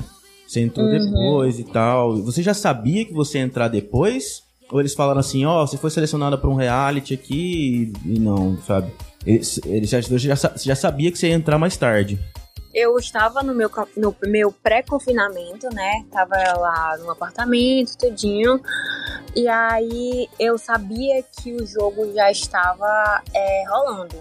Você 0.46 0.60
entrou 0.60 0.86
Uhum. 0.86 0.92
depois 0.92 1.58
e 1.58 1.64
tal. 1.64 2.16
Você 2.22 2.42
já 2.42 2.54
sabia 2.54 3.04
que 3.04 3.12
você 3.12 3.38
ia 3.38 3.44
entrar 3.44 3.68
depois? 3.68 4.44
Ou 4.70 4.80
eles 4.80 4.94
falaram 4.94 5.20
assim, 5.20 5.44
ó, 5.44 5.66
você 5.66 5.76
foi 5.76 5.90
selecionada 5.90 6.36
pra 6.36 6.50
um 6.50 6.54
reality 6.54 7.14
aqui 7.14 7.92
e 8.04 8.18
não, 8.18 8.60
sabe? 8.62 8.92
Eles, 9.24 9.60
eles 9.64 9.90
já, 9.90 10.00
já, 10.00 10.34
já 10.56 10.74
sabia 10.76 11.10
que 11.10 11.18
você 11.18 11.28
ia 11.28 11.34
entrar 11.34 11.58
mais 11.58 11.76
tarde. 11.76 12.18
Eu 12.74 12.98
estava 12.98 13.42
no 13.42 13.54
meu, 13.54 13.70
no 13.96 14.14
meu 14.24 14.52
pré-confinamento, 14.52 15.68
né? 15.72 16.04
Tava 16.10 16.36
lá 16.58 16.96
no 16.98 17.10
apartamento, 17.10 17.96
tudinho. 17.96 18.60
E 19.34 19.48
aí 19.48 20.28
eu 20.38 20.58
sabia 20.58 21.22
que 21.22 21.52
o 21.52 21.66
jogo 21.66 22.12
já 22.12 22.30
estava 22.30 23.22
é, 23.32 23.64
rolando. 23.68 24.16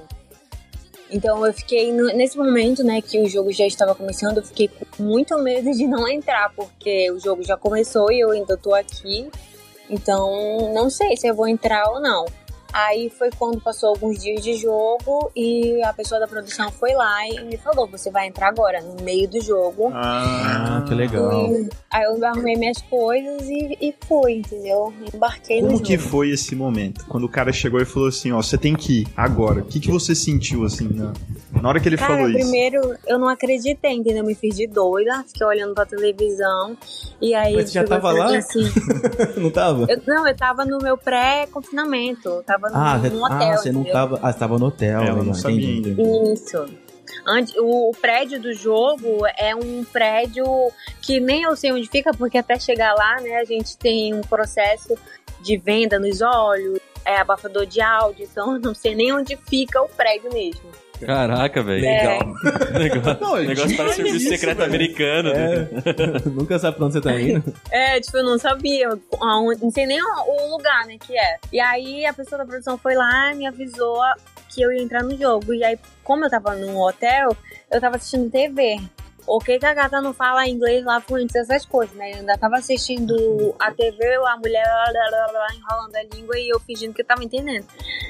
Então 1.12 1.46
eu 1.46 1.54
fiquei, 1.54 1.92
nesse 1.92 2.38
momento, 2.38 2.84
né, 2.84 3.02
que 3.02 3.20
o 3.20 3.28
jogo 3.28 3.52
já 3.52 3.66
estava 3.66 3.94
começando, 3.94 4.38
eu 4.38 4.44
fiquei 4.44 4.68
com 4.68 5.04
muito 5.04 5.38
medo 5.38 5.72
de 5.72 5.88
não 5.88 6.08
entrar, 6.08 6.52
porque 6.56 7.12
o 7.12 7.20
jogo 7.20 7.44
já 7.44 7.56
começou 7.56 8.12
e 8.12 8.20
eu 8.20 8.32
ainda 8.32 8.58
tô 8.58 8.74
aqui. 8.74 9.30
Então, 9.90 10.72
não 10.74 10.90
sei 10.90 11.16
se 11.16 11.28
eu 11.28 11.36
vou 11.36 11.48
entrar 11.48 11.88
ou 11.90 12.00
não. 12.00 12.26
Aí 12.78 13.10
foi 13.10 13.30
quando 13.32 13.62
passou 13.62 13.90
alguns 13.90 14.22
dias 14.22 14.44
de 14.44 14.56
jogo 14.58 15.32
e 15.34 15.82
a 15.82 15.94
pessoa 15.94 16.20
da 16.20 16.28
produção 16.28 16.70
foi 16.72 16.94
lá 16.94 17.26
e 17.30 17.46
me 17.46 17.56
falou: 17.58 17.88
você 17.88 18.12
vai 18.12 18.28
entrar 18.28 18.50
agora, 18.50 18.82
no 18.82 19.02
meio 19.02 19.30
do 19.30 19.42
jogo. 19.42 19.92
Ah, 19.94 20.84
que 20.86 20.94
legal. 20.94 21.32
E 21.54 21.70
aí 21.90 22.04
eu 22.04 22.26
arrumei 22.26 22.58
minhas 22.58 22.82
coisas 22.82 23.48
e, 23.48 23.78
e 23.80 23.96
fui, 24.06 24.34
entendeu? 24.40 24.94
Embarquei 25.14 25.62
no 25.62 25.68
Como 25.68 25.78
jogo. 25.78 25.88
que 25.88 25.98
foi 25.98 26.30
esse 26.32 26.54
momento? 26.54 27.06
Quando 27.08 27.24
o 27.24 27.30
cara 27.30 27.54
chegou 27.54 27.80
e 27.80 27.86
falou 27.86 28.10
assim, 28.10 28.34
ó, 28.34 28.42
você 28.42 28.58
tem 28.58 28.76
que 28.76 29.04
ir 29.04 29.08
agora. 29.16 29.62
O 29.62 29.66
que, 29.66 29.80
que 29.80 29.90
você 29.90 30.14
sentiu, 30.14 30.66
assim, 30.66 30.90
na, 30.90 31.14
na 31.62 31.70
hora 31.70 31.80
que 31.80 31.88
ele 31.88 31.96
Cara, 31.96 32.14
falou 32.14 32.30
isso? 32.30 32.40
primeiro 32.40 32.96
eu 33.08 33.18
não 33.18 33.30
acreditei, 33.30 33.94
entendeu? 33.94 34.18
Eu 34.18 34.26
me 34.26 34.36
fiz 34.36 34.54
de 34.54 34.68
doida, 34.68 35.24
fiquei 35.28 35.48
olhando 35.48 35.74
pra 35.74 35.86
televisão. 35.86 36.78
E 37.22 37.34
aí. 37.34 37.56
Mas 37.56 37.70
você 37.70 37.76
já 37.76 37.84
tava 37.86 38.12
lá? 38.12 38.36
Assim, 38.38 38.64
não 39.40 39.50
tava? 39.50 39.86
eu- 39.90 40.02
não, 40.06 40.28
eu 40.28 40.36
tava 40.36 40.66
no 40.66 40.78
meu 40.80 40.98
pré-confinamento. 40.98 42.28
Eu 42.30 42.44
tava 42.72 42.98
num, 42.98 43.06
Ah, 43.06 43.10
num 43.10 43.26
ah, 43.26 43.36
hotel. 43.36 43.58
você 43.58 43.72
não 43.72 43.82
entendeu? 43.82 43.94
tava. 43.94 44.20
Ah, 44.22 44.32
você 44.32 44.40
tava 44.40 44.58
no 44.60 44.66
hotel, 44.68 45.02
Ela 45.02 45.16
né? 45.20 45.24
não 45.24 45.34
sabia 45.34 45.58
Entendi, 45.58 45.90
ainda. 45.90 46.02
entendi. 46.02 46.34
Isso. 46.34 46.66
Antes, 47.28 47.54
o, 47.58 47.90
o 47.90 47.92
prédio 48.00 48.40
do 48.42 48.54
jogo 48.54 49.26
é 49.38 49.56
um 49.56 49.84
prédio 49.84 50.46
que 51.02 51.20
nem 51.20 51.44
eu 51.44 51.56
sei 51.56 51.72
onde 51.72 51.88
fica, 51.90 52.12
porque 52.12 52.38
até 52.38 52.60
chegar 52.60 52.94
lá, 52.94 53.20
né, 53.22 53.38
a 53.38 53.44
gente 53.46 53.78
tem 53.78 54.14
um 54.14 54.22
processo 54.22 54.96
de 55.42 55.58
venda 55.58 55.98
nos 56.00 56.22
olhos, 56.22 56.80
é 57.04 57.18
abafador 57.18 57.66
de 57.66 57.82
áudio, 57.82 58.28
então 58.30 58.54
eu 58.56 58.60
não 58.60 58.74
sei 58.76 58.96
nem 58.96 59.14
onde 59.14 59.36
fica 59.50 59.82
o 59.82 59.88
prédio 59.90 60.32
mesmo. 60.34 60.64
Caraca, 61.04 61.64
velho. 61.64 61.86
É. 61.86 62.20
Negócio, 62.80 63.18
Não, 63.22 63.38
eu 63.38 63.48
negócio 63.48 63.68
tinha 63.70 63.84
para 63.84 63.94
serviço 63.94 64.18
isso, 64.18 64.30
secreto 64.30 64.58
velho. 64.58 64.70
americano. 64.70 65.34
né? 65.34 65.68
É, 66.26 66.30
nunca 66.30 66.60
sabe 66.60 66.78
pra 66.78 66.86
onde 66.86 66.94
você 66.94 67.02
tá 67.02 67.20
indo. 67.20 67.54
É, 67.72 68.00
tipo, 68.00 68.18
eu 68.18 68.24
não 68.24 68.38
sabia, 68.38 68.90
aonde- 69.20 69.62
não 69.64 69.72
sei 69.72 69.86
nem 69.86 70.02
o, 70.02 70.06
o 70.06 70.52
lugar, 70.58 70.86
né, 70.86 70.98
que 71.06 71.18
é. 71.18 71.38
E 71.52 71.60
aí 71.60 72.06
a 72.06 72.14
pessoa 72.14 72.38
da 72.40 72.46
produção 72.46 72.78
foi 72.78 72.96
lá 72.96 73.34
e 73.34 73.38
me 73.38 73.48
avisou 73.48 74.00
que 74.50 74.62
eu 74.62 74.72
ia 74.72 74.82
entrar 74.82 75.04
no 75.04 75.18
jogo. 75.18 75.54
E 75.54 75.64
aí, 75.64 75.78
como 76.04 76.26
eu 76.26 76.30
tava 76.30 76.56
num 76.56 76.78
hotel, 76.80 77.36
eu 77.72 77.82
tava 77.82 77.98
assistindo 77.98 78.30
TV. 78.32 78.80
O 79.28 79.40
que 79.40 79.58
que 79.58 79.66
a 79.66 79.74
gata 79.74 80.02
não 80.02 80.14
fala 80.14 80.48
inglês 80.48 80.84
lá 80.86 81.02
fluente, 81.02 81.38
essas 81.38 81.66
coisas, 81.66 81.96
né? 81.96 82.12
Eu 82.12 82.18
ainda 82.18 82.38
tava 82.38 82.58
assistindo 82.58 83.56
a 83.60 83.72
TV, 83.72 84.16
a 84.28 84.38
mulher 84.38 84.66
lá, 84.66 84.86
lá, 84.92 85.32
lá, 85.32 85.48
enrolando 85.56 85.96
a 85.96 86.04
língua 86.16 86.38
e 86.38 86.50
eu 86.50 86.60
fingindo 86.60 86.94
que 86.94 87.02
eu 87.02 87.06
tava 87.06 87.24
entendendo. 87.24 87.66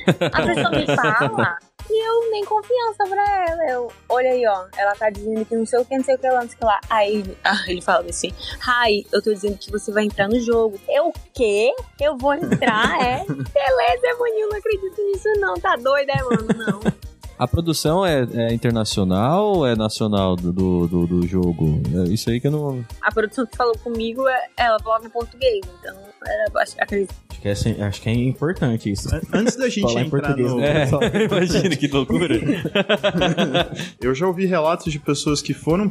A 0.08 0.42
pessoa 0.42 0.70
me 0.72 0.86
fala 0.96 1.58
e 1.90 2.08
eu 2.08 2.32
nem 2.32 2.44
confiança 2.44 3.04
pra 3.08 3.46
ela. 3.48 3.64
Eu, 3.70 3.92
olha 4.10 4.32
aí, 4.32 4.46
ó, 4.48 4.66
ela 4.78 4.96
tá 4.96 5.10
dizendo 5.10 5.46
que 5.46 5.56
não 5.56 5.66
sei 5.66 5.80
o 5.80 5.86
que, 5.86 5.98
não 5.98 6.04
sei 6.04 6.16
o 6.16 6.18
que 6.18 6.28
lá, 6.28 6.42
não 6.42 6.48
sei 6.48 6.56
o 6.56 6.60
que 6.60 6.66
lá. 6.66 6.82
Aí 6.90 7.24
ah, 7.44 7.64
ele 7.68 7.82
fala 7.82 8.06
assim, 8.10 8.32
Rai, 8.60 9.04
eu 9.12 9.22
tô 9.22 9.34
dizendo 9.34 9.58
que 9.58 9.72
você 9.72 9.92
vai 9.92 10.06
entrar 10.06 10.28
no 10.28 10.40
jogo. 10.40 10.80
Eu 10.88 11.10
o 11.10 11.14
quê? 11.34 11.74
Eu 12.00 12.18
vou 12.18 12.34
entrar, 12.34 13.02
é? 13.02 13.24
Beleza, 13.28 14.20
maninho, 14.20 14.50
não 14.50 14.58
acredito 14.58 15.04
nisso 15.04 15.30
não. 15.38 15.56
Tá 15.56 15.76
doida, 15.76 16.14
é, 16.14 16.24
mano? 16.24 16.48
Não. 16.58 16.80
A 17.38 17.48
produção 17.48 18.06
é, 18.06 18.26
é 18.34 18.54
internacional 18.54 19.46
ou 19.58 19.68
é 19.68 19.76
nacional 19.76 20.36
do, 20.36 20.54
do, 20.54 20.88
do, 20.88 21.08
do 21.08 21.28
jogo? 21.28 21.82
É 22.08 22.10
isso 22.14 22.30
aí 22.30 22.40
que 22.40 22.48
eu 22.48 22.52
não. 22.52 22.86
A 23.02 23.12
produção 23.12 23.46
que 23.46 23.58
falou 23.58 23.78
comigo, 23.80 24.28
é- 24.28 24.48
ela 24.58 24.80
falava 24.80 25.06
em 25.06 25.10
português, 25.10 25.60
então 25.80 25.96
era, 26.26 26.62
acho- 26.64 26.76
acredito. 26.80 27.14
Acho 27.30 27.42
que, 27.42 27.48
é, 27.50 27.52
assim- 27.52 27.82
acho 27.82 28.02
que 28.02 28.10
é 28.10 28.14
importante 28.14 28.90
isso. 28.92 29.14
An- 29.14 29.22
Antes 29.34 29.56
da 29.58 29.68
gente 29.68 29.82
Falar 29.82 30.02
em 30.02 30.06
entrar 30.06 30.22
português, 30.22 30.50
no... 30.52 30.58
né? 30.58 30.84
É, 30.84 31.26
imagina 31.28 31.76
que 31.76 31.88
loucura. 31.88 32.36
Eu 34.02 34.16
já 34.16 34.26
ouvi 34.28 34.46
relatos 34.46 34.92
de 34.92 34.98
pessoas 35.00 35.42
que 35.42 35.54
foram 35.54 35.90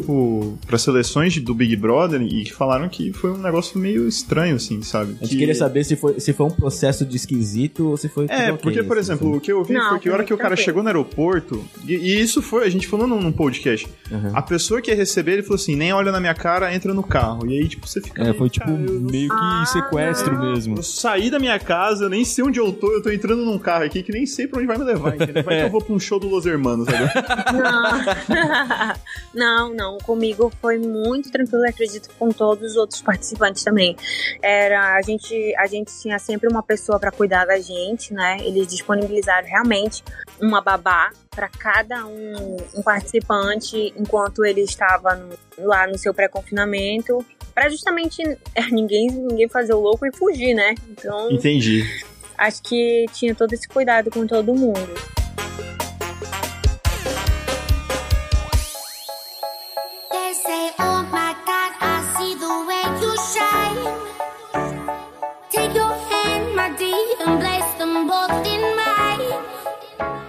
para 0.67 0.79
seleções 0.79 1.39
do 1.39 1.55
Big 1.55 1.77
Brother 1.77 2.23
e 2.23 2.45
que 2.45 2.53
falaram 2.55 2.89
que 2.89 3.13
foi 3.13 3.31
um 3.33 3.37
negócio 3.39 3.79
meio 3.79 4.09
estranho, 4.09 4.57
assim, 4.57 4.81
sabe? 4.83 5.13
A 5.21 5.25
gente 5.25 5.31
Que- 5.31 5.37
queria 5.39 5.55
saber 5.55 5.85
se 5.85 5.95
foi, 5.97 6.19
se 6.19 6.33
foi 6.33 6.47
um 6.47 6.51
processo 6.51 7.05
de 7.05 7.17
esquisito 7.17 7.91
ou 7.91 7.97
se 7.97 8.09
foi. 8.09 8.27
É, 8.31 8.53
porque, 8.53 8.83
por 8.83 8.99
assim, 8.99 9.13
exemplo, 9.13 9.37
o 9.37 9.41
que 9.41 9.53
eu 9.53 9.59
ouvi 9.59 9.75
Não, 9.75 9.91
foi 9.91 9.99
que 10.01 10.09
a 10.09 10.13
hora 10.15 10.25
que 10.25 10.33
o 10.35 10.39
cara 10.39 10.57
chegou 10.57 10.83
no 10.83 10.89
aeroporto, 10.89 11.34
e, 11.87 11.95
e 11.95 12.21
isso 12.21 12.41
foi, 12.43 12.65
a 12.65 12.71
gente 12.71 12.87
falou 12.87 13.07
num, 13.07 13.21
num 13.21 13.33
podcast, 13.33 13.89
Uhum. 14.11 14.33
a 14.37 14.43
pessoa 14.43 14.81
que 14.83 14.91
ia 14.91 14.97
receber, 14.97 15.33
ele 15.33 15.43
falou 15.43 15.57
assim, 15.57 15.75
nem 15.75 15.93
olha 15.93 16.13
na 16.13 16.21
minha 16.21 16.35
cara, 16.35 16.75
entra 16.75 16.93
no 16.93 17.03
carro. 17.03 17.47
E 17.51 17.59
aí, 17.59 17.69
tipo, 17.69 17.87
você 17.89 18.01
fica 18.01 18.21
É, 18.21 18.25
meio, 18.27 18.37
foi 18.39 18.51
tipo 18.51 18.67
cara, 18.67 18.79
meio 18.79 19.29
Ah, 19.33 19.63
que 19.67 19.73
sequestro 19.73 20.39
mesmo. 20.39 20.77
Eu 20.77 20.83
saí 20.83 21.31
da 21.31 21.39
minha 21.39 21.59
casa, 21.59 22.05
eu 22.05 22.11
nem 22.11 22.25
sei 22.25 22.45
onde 22.45 22.61
eu 22.61 22.73
tô, 22.73 22.93
eu 22.93 23.03
tô 23.03 23.11
entrando 23.11 23.45
num 23.45 23.59
carro 23.59 23.85
aqui 23.85 24.03
que 24.03 24.13
nem 24.13 24.27
sei 24.27 24.47
pra 24.47 24.59
onde 24.59 24.67
vai 24.67 24.77
me 24.79 24.85
levar, 24.85 25.15
entendeu? 25.15 25.43
Vai 25.43 25.59
que 25.59 25.63
eu 25.65 25.71
vou 25.71 25.81
pra 25.83 25.95
um 25.95 25.99
show 25.99 26.21
do 26.21 26.29
Los 26.29 26.45
Hermanos 26.47 26.87
agora. 26.89 27.13
Não. 28.35 28.95
não, 29.35 29.75
não. 29.75 29.99
Comigo 29.99 30.53
foi 30.61 30.79
muito 30.79 31.31
tranquilo, 31.31 31.65
acredito 31.67 32.09
que 32.09 32.15
com 32.17 32.31
todos 32.31 32.73
os 32.73 32.77
outros 32.77 33.01
participantes 33.03 33.63
também. 33.65 33.97
Era, 34.43 34.97
a 34.97 35.03
gente, 35.03 35.55
a 35.59 35.67
gente 35.67 35.91
tinha 36.01 36.19
sempre 36.19 36.49
uma 36.49 36.63
pessoa 36.63 36.99
para 36.99 37.11
cuidar 37.11 37.45
da 37.47 37.59
gente, 37.59 38.13
né? 38.13 38.39
Eles 38.41 38.67
disponibilizaram 38.67 39.47
realmente 39.49 40.03
uma 40.41 40.61
babá 40.61 41.11
para 41.35 41.49
cada 41.49 42.07
um, 42.07 42.57
um 42.75 42.83
participante 42.83 43.93
enquanto 43.97 44.45
ele 44.45 44.61
estava 44.63 45.15
no- 45.17 45.37
lá 45.59 45.87
no 45.87 45.99
seu 45.99 46.15
pré-confinamento. 46.15 47.25
Pra 47.55 47.69
justamente 47.69 48.23
é, 48.55 48.63
ninguém, 48.71 49.09
ninguém 49.09 49.49
fazer 49.49 49.75
o 49.75 49.81
louco 49.81 50.07
e 50.07 50.17
fugir, 50.17 50.55
né? 50.55 50.75
Então, 50.91 51.31
Entendi. 51.31 51.85
acho 52.39 52.63
que 52.63 53.07
tinha 53.13 53.35
todo 53.35 53.53
esse 53.53 53.69
cuidado 53.69 54.11
com 54.11 54.27
todo 54.27 54.55
mundo. 54.55 54.95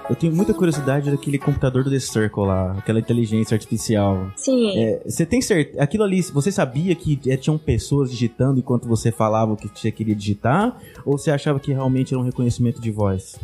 Eu 0.07 0.15
tenho 0.15 0.35
muita 0.35 0.53
curiosidade 0.53 1.09
daquele 1.09 1.39
computador 1.39 1.83
do 1.83 1.89
The 1.89 1.99
Circle 1.99 2.45
lá, 2.45 2.73
aquela 2.73 2.99
inteligência 2.99 3.55
artificial. 3.55 4.31
Sim. 4.35 4.77
É, 4.77 5.01
você 5.03 5.25
tem 5.25 5.41
certeza. 5.41 5.81
Aquilo 5.81 6.03
ali, 6.03 6.21
você 6.21 6.51
sabia 6.51 6.93
que 6.93 7.19
é, 7.27 7.35
tinham 7.35 7.57
pessoas 7.57 8.11
digitando 8.11 8.59
enquanto 8.59 8.87
você 8.87 9.11
falava 9.11 9.53
o 9.53 9.57
que 9.57 9.67
você 9.67 9.91
queria 9.91 10.15
digitar? 10.15 10.79
Ou 11.03 11.17
você 11.17 11.31
achava 11.31 11.59
que 11.59 11.73
realmente 11.73 12.13
era 12.13 12.21
um 12.21 12.25
reconhecimento 12.25 12.79
de 12.79 12.91
voz? 12.91 13.35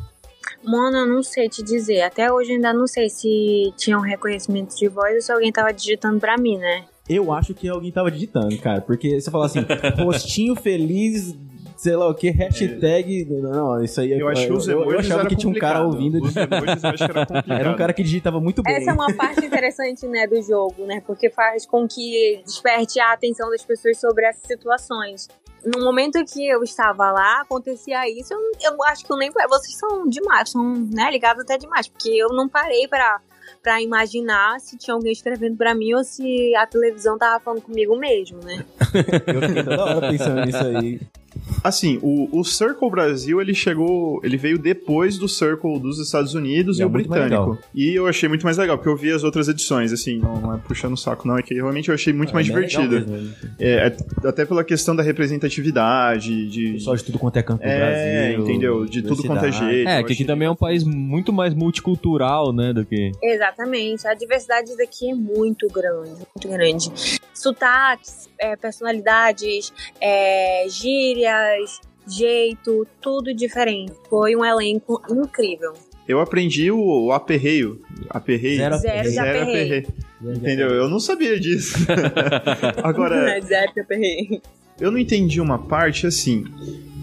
Mano, 0.64 0.98
eu 0.98 1.08
não 1.08 1.24
sei 1.24 1.50
te 1.50 1.64
dizer. 1.64 2.02
Até 2.02 2.32
hoje 2.32 2.52
eu 2.52 2.56
ainda 2.56 2.72
não 2.72 2.86
sei 2.86 3.10
se 3.10 3.74
tinha 3.76 3.98
um 3.98 4.02
reconhecimento 4.02 4.76
de 4.78 4.88
voz 4.88 5.16
ou 5.16 5.22
se 5.22 5.32
alguém 5.32 5.52
tava 5.52 5.74
digitando 5.74 6.20
pra 6.20 6.38
mim, 6.38 6.58
né? 6.58 6.86
Eu 7.10 7.34
acho 7.34 7.56
que 7.56 7.68
alguém 7.68 7.92
tava 7.92 8.12
digitando, 8.12 8.56
cara. 8.60 8.82
Porque 8.82 9.20
você 9.20 9.32
fala 9.32 9.48
assim, 9.48 9.66
rostinho 9.98 10.56
feliz, 10.56 11.36
sei 11.82 11.96
lá 11.96 12.08
o 12.08 12.14
que, 12.14 12.30
hashtag. 12.30 13.26
Não, 13.26 13.84
isso 13.84 14.00
aí 14.02 14.14
é- 14.14 14.22
Eu 14.22 14.28
acho 14.28 14.46
que 14.46 14.54
os 14.54 14.68
eu, 14.68 14.84
eu 14.92 15.00
achava 15.00 15.28
que 15.28 15.36
tinha 15.36 15.50
um 15.52 15.58
cara 15.58 15.84
ouvindo. 15.84 16.24
Os 16.24 16.36
emojis 16.36 16.84
eu 16.84 16.90
acho 16.92 17.06
que 17.06 17.12
era. 17.12 17.28
Era 17.62 17.72
um 17.72 17.76
cara 17.76 17.92
que 17.92 18.04
digitava 18.04 18.40
muito 18.40 18.62
bem. 18.62 18.76
Essa 18.76 18.92
é 18.92 18.94
uma 18.94 19.12
parte 19.16 19.44
interessante, 19.44 20.08
né, 20.08 20.28
do 20.28 20.40
jogo, 20.44 20.86
né? 20.86 21.02
Porque 21.08 21.30
faz 21.32 21.66
com 21.66 21.88
que 21.88 22.40
desperte 22.46 23.00
a 23.00 23.14
atenção 23.14 23.50
das 23.50 23.66
pessoas 23.66 24.00
sobre 24.00 24.26
essas 24.26 24.44
situações. 24.44 25.28
No 25.66 25.84
momento 25.84 26.24
que 26.26 26.48
eu 26.48 26.64
estava 26.64 27.12
lá, 27.12 27.42
acontecia 27.42 28.08
isso, 28.10 28.32
eu, 28.32 28.40
eu 28.74 28.84
acho 28.84 29.04
que 29.04 29.12
eu 29.12 29.18
nem. 29.18 29.32
Vocês 29.32 29.76
são 29.76 30.08
demais, 30.08 30.52
são 30.52 30.64
né, 30.94 31.10
ligados 31.10 31.44
até 31.44 31.58
demais, 31.58 31.88
porque 31.88 32.10
eu 32.10 32.30
não 32.30 32.48
parei 32.48 32.88
pra, 32.88 33.20
pra 33.64 33.82
imaginar 33.82 34.60
se 34.60 34.78
tinha 34.78 34.94
alguém 34.94 35.12
escrevendo 35.12 35.58
pra 35.58 35.74
mim 35.74 35.94
ou 35.96 36.04
se 36.04 36.56
a 36.56 36.68
televisão 36.68 37.18
tava 37.18 37.40
falando 37.44 37.62
comigo 37.64 37.96
mesmo, 37.98 38.40
né? 38.44 38.64
Eu 39.34 39.42
fiquei 39.48 39.64
toda 39.64 39.84
hora 39.84 40.10
pensando 40.10 40.46
nisso 40.46 40.64
aí. 40.64 41.00
Assim, 41.64 42.00
o, 42.02 42.40
o 42.40 42.44
Circle 42.44 42.90
Brasil, 42.90 43.40
ele 43.42 43.54
chegou. 43.54 44.20
Ele 44.24 44.38
veio 44.38 44.58
depois 44.58 45.18
do 45.18 45.28
Circle 45.28 45.80
dos 45.80 46.00
Estados 46.00 46.34
Unidos 46.34 46.78
E 46.78 46.82
e, 46.82 46.84
é 46.84 46.86
o 46.86 46.90
mais 46.90 47.06
britânico. 47.06 47.58
E 47.74 47.94
eu 47.96 48.08
achei 48.08 48.28
muito 48.28 48.44
mais 48.44 48.58
legal, 48.58 48.78
porque 48.78 48.90
eu 48.90 48.96
vi 48.96 49.12
as 49.12 49.24
outras 49.24 49.48
edições, 49.48 49.92
assim, 49.94 50.18
não, 50.18 50.40
não 50.42 50.56
é 50.56 50.58
puxando 50.58 50.94
o 50.94 50.98
saco, 50.98 51.28
não, 51.28 51.38
é 51.38 51.44
que 51.44 51.54
realmente 51.54 51.90
eu 51.90 51.96
achei 51.96 52.12
muito 52.14 52.34
mais 52.34 52.48
É 52.50 52.54
legal 52.54 52.70
divertido. 52.70 53.08
mesmo, 53.12 53.28
né? 53.28 53.34
É, 53.60 53.88
é- 53.88 54.28
até 54.28 54.46
pela 54.46 54.64
questão 54.64 54.96
da 54.96 55.04
representatividade, 55.04 56.48
de. 56.50 56.74
Pessoal 56.74 56.96
de 56.96 57.04
tudo 57.04 57.20
quanto 57.20 57.38
é 57.38 57.44
canto 57.44 57.62
do 57.62 57.68
É, 57.68 57.78
Brasil. 58.34 58.44
entendeu? 58.44 58.86
De 58.86 59.02
tudo 59.02 59.24
quanto 59.24 59.46
é 59.46 59.52
jeito. 59.52 59.88
É, 59.90 60.04
que 60.04 60.14
aqui 60.14 60.26
também 60.26 60.48
é 60.48 60.52
um 60.52 60.56
país 60.56 60.84
muito 60.84 61.32
mais 61.32 61.54
multicultural, 61.54 62.52
né, 62.54 62.74
do 62.74 62.86
que... 62.86 63.12
Exatamente. 63.22 64.08
A 64.08 64.14
diversidade 64.14 64.76
daqui 64.78 65.10
é 65.12 65.14
muito 65.16 65.68
grande, 65.68 66.10
muito 66.36 66.48
grande. 66.50 66.92
Sotaques, 67.34 68.30
é, 68.40 68.56
personalidades, 68.56 69.72
é, 70.00 70.68
gírias, 71.52 71.82
jeito, 72.08 72.88
tudo 73.02 73.34
diferente. 73.34 73.94
Foi 74.10 74.36
um 74.36 74.44
elenco 74.44 75.02
incrível. 75.10 75.74
Eu 76.08 76.20
aprendi 76.20 76.72
o, 76.72 77.06
o 77.06 77.12
aperreio. 77.12 77.82
Aperreio. 78.10 78.58
Zero 78.58 78.78
Zero 78.78 79.04
de 79.04 79.10
Zero 79.10 79.42
aperreio. 79.42 79.88
Entendeu? 80.22 80.70
Eu 80.70 80.90
não 80.90 81.00
sabia 81.00 81.40
disso. 81.40 81.78
Agora, 82.84 83.40
Zero 83.42 83.74
de 83.74 83.80
aperreio. 83.80 84.42
eu 84.80 84.92
não 84.92 84.98
entendi 84.98 85.40
uma 85.40 85.60
parte 85.60 86.08
assim. 86.08 86.44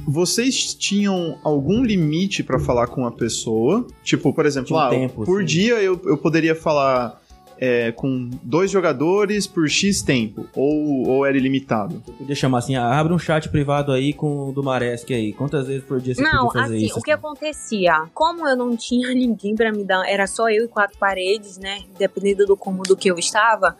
Vocês 0.07 0.75
tinham 0.75 1.39
algum 1.45 1.85
limite 1.85 2.43
pra 2.43 2.59
falar 2.59 2.87
com 2.87 3.05
a 3.05 3.13
pessoa? 3.13 3.87
Tipo, 4.03 4.33
por 4.33 4.47
exemplo, 4.47 4.77
um 4.77 4.81
ah, 4.81 4.89
tempo, 4.89 5.25
por 5.25 5.39
assim. 5.39 5.47
dia 5.47 5.75
eu, 5.75 6.01
eu 6.05 6.17
poderia 6.17 6.55
falar 6.55 7.23
é, 7.61 7.93
com 7.93 8.31
dois 8.43 8.71
jogadores 8.71 9.47
por 9.47 9.69
X 9.69 10.03
tempo? 10.03 10.47
Ou, 10.55 11.09
ou 11.09 11.27
era 11.27 11.37
ilimitado? 11.37 12.03
Podia 12.17 12.35
chamar 12.35 12.59
assim, 12.59 12.77
abre 12.77 13.13
um 13.13 13.19
chat 13.19 13.49
privado 13.49 13.93
aí 13.93 14.13
com 14.13 14.49
o 14.49 14.53
do 14.53 14.63
Maresk 14.63 15.11
aí. 15.11 15.33
Quantas 15.33 15.67
vezes 15.67 15.85
por 15.85 16.01
dia 16.01 16.15
você 16.15 16.23
Não, 16.23 16.47
podia 16.47 16.63
fazer 16.63 16.77
assim, 16.77 16.87
isso? 16.87 16.99
o 16.99 17.03
que 17.03 17.11
acontecia? 17.11 18.05
Como 18.15 18.47
eu 18.47 18.57
não 18.57 18.77
tinha 18.77 19.13
ninguém 19.15 19.55
pra 19.55 19.73
me 19.73 19.85
dar, 19.85 20.09
era 20.09 20.27
só 20.27 20.49
eu 20.49 20.65
e 20.65 20.69
quatro 20.69 20.97
paredes, 20.99 21.59
né? 21.59 21.83
Dependendo 21.99 22.47
do 22.47 22.57
cômodo 22.57 22.97
que 22.97 23.11
eu 23.11 23.19
estava, 23.19 23.77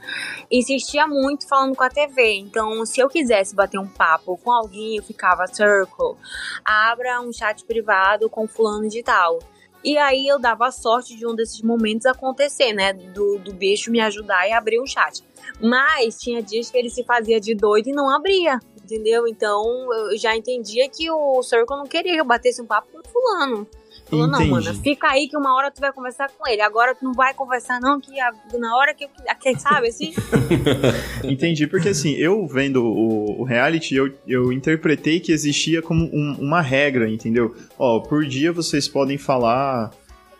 insistia 0.51 1.07
muito 1.07 1.47
falando 1.49 1.77
com 1.77 1.85
a 1.85 1.91
TV. 1.91 2.35
Então, 2.35 2.85
se 2.85 3.01
eu 3.01 3.09
quisesse 3.09 3.55
bater 3.55 3.79
um 3.79 3.87
papo 3.87 4.39
com 4.43 4.51
alguém, 4.51 4.97
eu 4.97 5.03
ficava 5.03 5.47
circle, 5.47 6.17
abra 6.65 7.21
um 7.21 7.33
chat 7.33 7.65
privado 7.65 8.29
com 8.29 8.47
fulano 8.47 8.89
de 8.89 9.03
tal. 9.03 9.39
E 9.89 9.97
aí 9.97 10.29
eu 10.29 10.39
dava 10.39 10.67
a 10.67 10.71
sorte 10.71 11.17
de 11.17 11.27
um 11.27 11.35
desses 11.35 11.63
momentos 11.63 12.05
acontecer, 12.05 12.75
né? 12.75 12.93
Do, 12.93 13.39
do 13.39 13.55
bicho 13.55 13.91
me 13.91 14.03
ajudar 14.03 14.47
e 14.47 14.53
abrir 14.53 14.79
um 14.79 14.87
chat. 14.87 15.25
Mas 15.63 16.19
tinha 16.19 16.43
dias 16.43 16.71
que 16.71 16.77
ele 16.77 16.91
se 16.91 17.03
fazia 17.05 17.41
de 17.41 17.55
doido 17.55 17.89
e 17.89 17.93
não 17.93 18.15
abria. 18.15 18.59
Entendeu? 18.85 19.27
Então 19.27 19.65
eu 20.11 20.19
já 20.19 20.37
entendia 20.37 20.91
que 20.91 21.11
o 21.11 21.43
Circle 21.43 21.79
não 21.79 21.87
queria 21.87 22.13
que 22.13 22.21
eu 22.21 22.25
batesse 22.27 22.61
um 22.61 22.67
papo 22.67 22.89
com 22.93 22.99
o 22.99 23.11
fulano. 23.11 23.67
Falou, 24.11 24.27
não, 24.27 24.47
mano, 24.47 24.75
fica 24.75 25.09
aí 25.11 25.29
que 25.29 25.37
uma 25.37 25.55
hora 25.55 25.71
tu 25.71 25.81
vai 25.81 25.93
conversar 25.93 26.31
com 26.31 26.49
ele. 26.49 26.63
Agora 26.63 26.95
tu 26.95 27.05
não 27.05 27.13
vai 27.13 27.35
conversar, 27.35 27.79
não, 27.81 28.01
que 28.01 28.19
a- 28.21 28.33
na 28.59 28.77
hora 28.77 28.95
que 28.95 29.05
eu. 29.05 29.09
que- 29.09 29.59
Sabe 29.61 29.89
assim? 29.89 30.13
Entendi, 31.25 31.67
porque 31.67 31.89
assim, 31.91 32.13
eu 32.13 32.47
vendo 32.47 32.85
o, 32.85 33.41
o 33.41 33.45
reality, 33.45 33.95
eu, 33.95 34.13
eu 34.27 34.53
interpretei 34.53 35.21
que 35.21 35.33
existia 35.33 35.83
como 35.83 36.05
um- 36.13 36.37
uma 36.41 36.61
regra, 36.61 37.09
entendeu? 37.09 37.55
Ó, 37.79 38.01
por 38.01 38.25
dia 38.25 38.53
vocês 38.53 38.89
podem 38.89 39.19
falar 39.19 39.91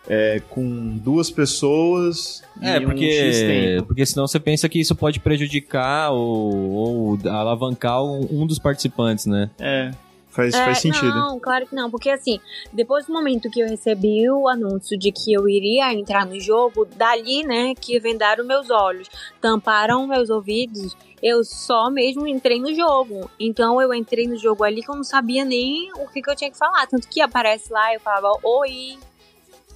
é, 0.07 0.41
com 0.49 0.97
duas 0.97 1.29
pessoas 1.29 2.41
É, 2.61 2.77
e 2.77 2.85
um 2.85 2.89
X 2.89 2.89
porque, 2.89 3.31
tempo. 3.45 3.87
porque 3.87 4.05
senão 4.05 4.27
você 4.27 4.39
pensa 4.39 4.67
que 4.67 4.79
isso 4.79 4.95
pode 4.95 5.19
prejudicar 5.19 6.11
ou, 6.11 6.71
ou 6.71 7.19
alavancar 7.29 8.03
um, 8.03 8.27
um 8.31 8.47
dos 8.47 8.57
participantes, 8.57 9.25
né? 9.27 9.49
É, 9.59 9.91
faz, 10.29 10.53
É, 10.53 10.65
faz 10.65 10.77
sentido. 10.79 11.13
Não, 11.13 11.39
claro 11.39 11.65
que 11.67 11.75
não. 11.75 11.89
Porque 11.89 12.09
assim, 12.09 12.39
depois 12.71 13.05
do 13.05 13.13
momento 13.13 13.49
que 13.49 13.59
eu 13.59 13.67
recebi 13.67 14.29
o 14.29 14.47
anúncio 14.47 14.97
de 14.97 15.11
que 15.11 15.33
eu 15.33 15.47
iria 15.49 15.93
entrar 15.93 16.25
no 16.25 16.39
jogo, 16.39 16.85
dali, 16.95 17.43
né, 17.43 17.73
que 17.79 17.99
vendaram 17.99 18.45
meus 18.45 18.69
olhos, 18.69 19.09
tamparam 19.41 20.05
meus 20.07 20.29
ouvidos, 20.29 20.95
eu 21.21 21.43
só 21.43 21.89
mesmo 21.89 22.25
entrei 22.27 22.59
no 22.59 22.73
jogo. 22.73 23.29
Então 23.39 23.81
eu 23.81 23.93
entrei 23.93 24.27
no 24.27 24.37
jogo 24.37 24.63
ali 24.63 24.81
que 24.81 24.89
eu 24.89 24.95
não 24.95 25.03
sabia 25.03 25.43
nem 25.43 25.91
o 25.93 26.07
que, 26.07 26.21
que 26.21 26.29
eu 26.29 26.35
tinha 26.35 26.49
que 26.51 26.57
falar. 26.57 26.85
Tanto 26.87 27.07
que 27.07 27.19
aparece 27.21 27.71
lá, 27.73 27.93
eu 27.93 27.99
falava, 27.99 28.29
oi. 28.43 28.97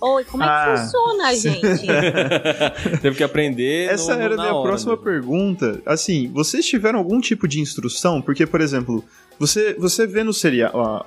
Oi, 0.01 0.25
como 0.25 0.43
é 0.43 0.47
Ah, 0.47 0.65
que 0.75 0.81
funciona, 0.81 1.33
sim. 1.33 1.49
gente? 1.79 1.87
Teve 3.01 3.15
que 3.15 3.23
aprender. 3.23 3.89
Essa 3.89 4.15
no- 4.15 4.21
era 4.21 4.33
a 4.33 4.37
minha 4.37 4.53
hora 4.53 4.67
próxima 4.67 4.91
mesmo. 4.93 5.03
pergunta. 5.05 5.81
Assim, 5.85 6.27
vocês 6.33 6.65
tiveram 6.65 6.99
algum 6.99 7.21
tipo 7.21 7.47
de 7.47 7.61
instrução? 7.61 8.21
Porque, 8.21 8.45
por 8.45 8.59
exemplo, 8.59 9.01
você, 9.39 9.73
você 9.73 10.07
vê 10.07 10.23
no 10.23 10.31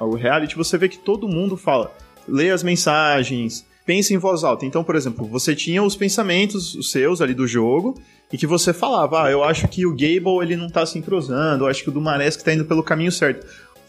o 0.00 0.14
reality, 0.14 0.56
você 0.56 0.76
vê 0.76 0.88
que 0.88 0.98
todo 0.98 1.28
mundo 1.28 1.56
fala, 1.56 1.92
lê 2.28 2.50
as 2.50 2.62
mensagens, 2.62 3.64
pensa 3.84 4.12
em 4.12 4.18
voz 4.18 4.44
alta. 4.44 4.66
Então, 4.66 4.82
por 4.82 4.96
exemplo, 4.96 5.26
você 5.26 5.54
tinha 5.54 5.82
os 5.82 5.96
pensamentos 5.96 6.74
os 6.74 6.90
seus 6.90 7.20
ali 7.20 7.34
do 7.34 7.46
jogo 7.46 7.94
e 8.32 8.36
que 8.36 8.46
você 8.46 8.72
falava, 8.72 9.24
ah, 9.24 9.30
eu 9.30 9.44
acho 9.44 9.68
que 9.68 9.86
o 9.86 9.92
Gable 9.92 10.42
ele 10.42 10.56
não 10.56 10.68
tá 10.68 10.84
se 10.84 10.98
entrosando, 10.98 11.64
eu 11.64 11.68
acho 11.68 11.82
que 11.82 11.88
o 11.88 11.92
Dumaresque 11.92 12.44
tá 12.44 12.52
indo 12.52 12.64
pelo 12.64 12.82
caminho 12.82 13.12
certo. 13.12 13.46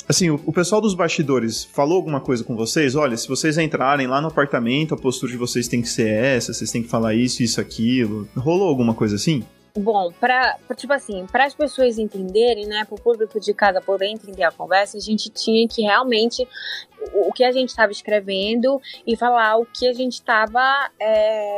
Assim, 0.07 0.29
o, 0.29 0.39
o 0.45 0.53
pessoal 0.53 0.79
dos 0.79 0.93
bastidores 0.93 1.65
falou 1.65 1.97
alguma 1.97 2.21
coisa 2.21 2.43
com 2.43 2.55
vocês? 2.55 2.95
Olha, 2.95 3.17
se 3.17 3.27
vocês 3.27 3.57
entrarem 3.57 4.07
lá 4.07 4.21
no 4.21 4.27
apartamento, 4.27 4.93
a 4.93 4.97
postura 4.97 5.31
de 5.31 5.37
vocês 5.37 5.67
tem 5.67 5.81
que 5.81 5.89
ser 5.89 6.07
essa, 6.07 6.53
vocês 6.53 6.71
têm 6.71 6.83
que 6.83 6.87
falar 6.87 7.13
isso, 7.13 7.43
isso, 7.43 7.59
aquilo. 7.59 8.27
Rolou 8.37 8.69
alguma 8.69 8.93
coisa 8.93 9.15
assim? 9.15 9.43
Bom, 9.77 10.11
pra, 10.19 10.57
tipo 10.75 10.91
assim, 10.91 11.27
para 11.31 11.45
as 11.45 11.53
pessoas 11.53 11.99
entenderem, 11.99 12.65
né, 12.65 12.83
para 12.83 12.95
o 12.95 12.99
público 12.99 13.39
de 13.39 13.53
casa 13.53 13.79
poder 13.79 14.07
entender 14.07 14.43
a 14.43 14.51
conversa, 14.51 14.97
a 14.97 14.99
gente 14.99 15.29
tinha 15.29 15.67
que 15.67 15.83
realmente 15.83 16.47
o, 17.13 17.31
que 17.31 17.43
a 17.43 17.51
gente 17.51 17.69
estava 17.69 17.91
escrevendo 17.91 18.81
e 19.05 19.15
falar 19.15 19.55
o 19.57 19.65
que 19.67 19.87
a 19.87 19.93
gente 19.93 20.13
estava 20.13 20.89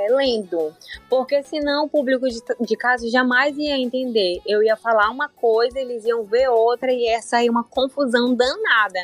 lendo, 0.09 0.73
porque 1.09 1.41
senão 1.43 1.85
o 1.85 1.89
público 1.89 2.27
de, 2.27 2.39
de 2.59 2.75
casa 2.75 3.09
jamais 3.09 3.57
ia 3.57 3.77
entender. 3.77 4.41
Eu 4.45 4.61
ia 4.61 4.75
falar 4.75 5.09
uma 5.09 5.29
coisa, 5.29 5.79
eles 5.79 6.03
iam 6.05 6.25
ver 6.25 6.49
outra 6.49 6.91
e 6.91 7.05
ia 7.05 7.21
sair 7.21 7.49
uma 7.49 7.63
confusão 7.63 8.35
danada. 8.35 8.99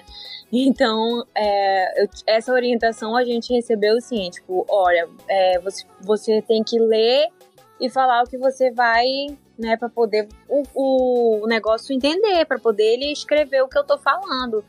Então, 0.51 1.25
é, 1.33 2.03
eu- 2.03 2.09
essa 2.27 2.51
orientação 2.51 3.15
a 3.15 3.23
gente 3.23 3.53
recebeu 3.53 3.97
assim, 3.97 4.29
tipo, 4.29 4.65
olha, 4.69 5.07
é, 5.27 5.59
você, 5.59 5.85
você 6.01 6.41
tem 6.41 6.63
que 6.63 6.77
ler 6.79 7.27
e 7.79 7.89
falar 7.89 8.23
o 8.23 8.27
que 8.27 8.37
você 8.37 8.71
vai, 8.71 9.05
né, 9.57 9.77
para 9.77 9.89
poder 9.89 10.27
o, 10.47 11.43
o 11.43 11.47
negócio 11.47 11.93
entender, 11.93 12.45
para 12.45 12.59
poder 12.59 12.93
ele 12.93 13.11
escrever 13.11 13.61
o 13.61 13.67
que 13.67 13.77
eu 13.77 13.83
tô 13.83 13.97
falando. 13.97 14.63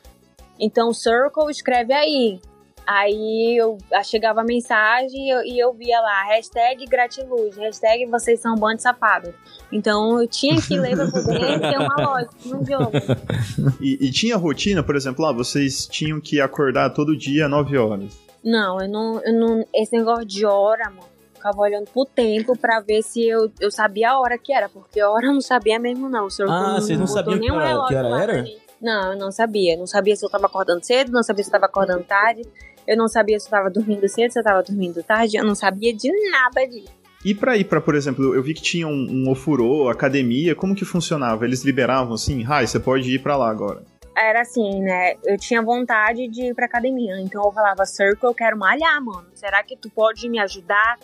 Então, 0.59 0.93
Circle 0.93 1.51
escreve 1.51 1.93
aí. 1.93 2.41
Aí 2.87 3.57
eu 3.59 3.79
aí 3.93 4.05
chegava 4.05 4.43
a 4.43 4.45
mensagem 4.45 5.27
e 5.27 5.29
eu, 5.29 5.43
e 5.43 5.59
eu 5.59 5.73
via 5.73 6.01
lá, 6.01 6.23
hashtag 6.27 6.87
gratiluz, 6.87 7.57
hashtag 7.57 8.07
vocês 8.07 8.39
são 8.39 8.55
um 8.55 8.59
bando 8.59 8.77
de 8.77 8.83
safado. 8.83 9.35
Então 9.73 10.21
eu 10.21 10.29
tinha 10.29 10.63
que 10.63 10.79
ler 10.79 10.95
pra 10.95 11.11
poder 11.11 11.59
ter 11.59 11.79
uma 11.79 11.97
lógica 11.97 12.35
no 12.45 12.65
jogo. 12.65 12.93
E, 13.81 14.07
e 14.07 14.11
tinha 14.13 14.37
rotina, 14.37 14.83
por 14.83 14.95
exemplo, 14.95 15.25
lá, 15.25 15.33
vocês 15.33 15.87
tinham 15.87 16.21
que 16.21 16.41
acordar 16.41 16.91
todo 16.91 17.17
dia 17.17 17.49
9 17.49 17.77
horas. 17.77 18.19
Não, 18.45 18.81
eu 18.81 18.89
não, 18.89 19.21
eu 19.23 19.33
não. 19.33 19.67
Esse 19.75 19.97
negócio 19.97 20.25
de 20.25 20.47
hora, 20.47 20.89
mano. 20.91 21.16
Eu 21.47 21.53
Ficava 21.53 21.61
olhando 21.63 21.87
pro 21.91 22.05
tempo 22.05 22.59
pra 22.59 22.81
ver 22.81 23.03
se 23.03 23.25
eu, 23.27 23.51
eu 23.61 23.71
sabia 23.71 24.11
a 24.11 24.19
hora 24.21 24.37
que 24.37 24.53
era, 24.53 24.69
porque 24.69 25.01
a 25.01 25.09
hora 25.11 25.27
eu 25.27 25.33
não 25.33 25.41
sabia 25.41 25.79
mesmo, 25.79 26.09
não. 26.09 26.27
O 26.27 26.31
senhor 26.31 26.51
Ah, 26.51 26.75
vocês 26.81 26.99
não 26.99 27.07
sabiam 27.07 27.39
que 27.39 27.51
hora- 27.51 27.85
que 27.87 27.95
hora 27.95 28.23
era? 28.23 28.45
Não, 28.83 29.13
eu 29.13 29.19
não 29.19 29.31
sabia. 29.31 29.77
Não 29.77 29.87
sabia 29.87 30.15
se 30.17 30.25
eu 30.25 30.31
tava 30.31 30.47
acordando 30.47 30.85
cedo, 30.85 31.13
não 31.13 31.23
sabia 31.23 31.45
se 31.45 31.49
eu 31.49 31.53
tava 31.53 31.67
acordando 31.67 32.03
tarde. 32.05 32.43
Eu 32.87 32.97
não 32.97 33.09
sabia 33.09 33.39
se 33.39 33.47
eu 33.47 33.51
tava 33.51 33.71
dormindo 33.71 34.09
cedo, 34.09 34.31
se 34.33 34.39
eu 34.39 34.45
tava 34.45 34.63
dormindo 34.63 35.03
tarde. 35.03 35.37
Eu 35.37 35.45
não 35.45 35.55
sabia 35.55 35.95
de 35.95 36.11
nada 36.31 36.67
disso. 36.67 36.93
E 37.25 37.35
pra 37.35 37.57
ir 37.57 37.65
pra, 37.65 37.81
por 37.81 37.95
exemplo, 37.95 38.35
eu 38.35 38.43
vi 38.43 38.55
que 38.55 38.63
tinha 38.63 38.87
um, 38.87 39.07
um 39.11 39.31
ofurô, 39.31 39.89
academia, 39.89 40.55
como 40.55 40.75
que 40.75 40.85
funcionava? 40.85 41.45
Eles 41.45 41.65
liberavam 41.65 42.15
assim, 42.15 42.43
Rai, 42.43 42.67
você 42.67 42.79
pode 42.79 43.13
ir 43.13 43.19
pra 43.21 43.37
lá 43.37 43.49
agora. 43.51 43.83
Era 44.17 44.43
assim, 44.43 44.81
né? 44.81 45.15
Eu 45.25 45.37
tinha 45.37 45.61
vontade 45.61 46.27
de 46.29 46.47
ir 46.47 46.55
pra 46.55 46.67
academia. 46.67 47.19
Então 47.21 47.45
eu 47.45 47.53
falava, 47.53 47.85
Circle, 47.85 48.29
eu 48.31 48.35
quero 48.35 48.57
malhar, 48.57 49.03
mano. 49.05 49.27
Será 49.35 49.63
que 49.63 49.77
tu 49.77 49.91
pode 49.91 50.29
me 50.29 50.39
ajudar? 50.39 50.99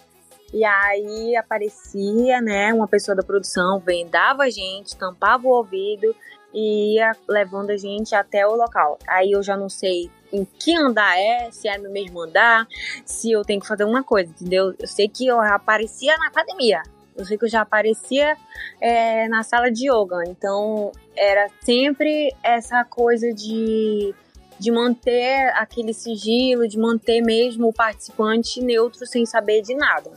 E 0.53 0.65
aí 0.65 1.35
aparecia, 1.35 2.41
né, 2.43 2.75
uma 2.75 2.87
pessoa 2.87 3.17
da 3.17 3.23
produção, 3.23 3.79
vendava 3.81 4.45
a 4.45 4.51
gente, 4.51 4.97
tampava 4.97 5.47
o 5.47 5.51
ouvido 5.51 6.15
e 6.53 6.97
ia 6.97 7.13
levando 7.27 7.71
a 7.71 7.77
gente 7.77 8.15
até 8.15 8.47
o 8.47 8.55
local. 8.55 8.99
Aí 9.09 9.33
eu 9.33 9.43
já 9.43 9.57
não 9.57 9.71
sei 9.71 10.11
em 10.31 10.45
que 10.45 10.77
andar 10.77 11.19
é, 11.19 11.51
se 11.51 11.69
é 11.69 11.79
no 11.79 11.91
mesmo 11.91 12.21
andar, 12.21 12.67
se 13.05 13.33
eu 13.33 13.43
tenho 13.43 13.61
que 13.61 13.67
fazer 13.67 13.85
uma 13.85 14.03
coisa, 14.03 14.31
entendeu? 14.31 14.75
Eu 14.79 14.87
sei 14.87 15.09
que 15.09 15.27
eu 15.27 15.41
aparecia 15.41 16.17
na 16.19 16.29
academia. 16.29 16.83
Eu 17.17 17.25
sei 17.25 17.37
que 17.37 17.45
eu 17.45 17.49
já 17.49 17.61
aparecia 17.63 18.37
é, 18.81 19.29
na 19.29 19.43
sala 19.43 19.71
de 19.71 19.91
yoga. 19.91 20.23
Então 20.27 20.93
era 21.17 21.49
sempre 21.61 22.35
essa 22.43 22.85
coisa 22.85 23.33
de, 23.33 24.15
de 24.59 24.71
manter 24.71 25.51
aquele 25.55 25.93
sigilo, 25.95 26.69
de 26.69 26.79
manter 26.79 27.23
mesmo 27.23 27.69
o 27.69 27.73
participante 27.73 28.63
neutro 28.63 29.07
sem 29.07 29.25
saber 29.27 29.63
de 29.63 29.75
nada. 29.75 30.11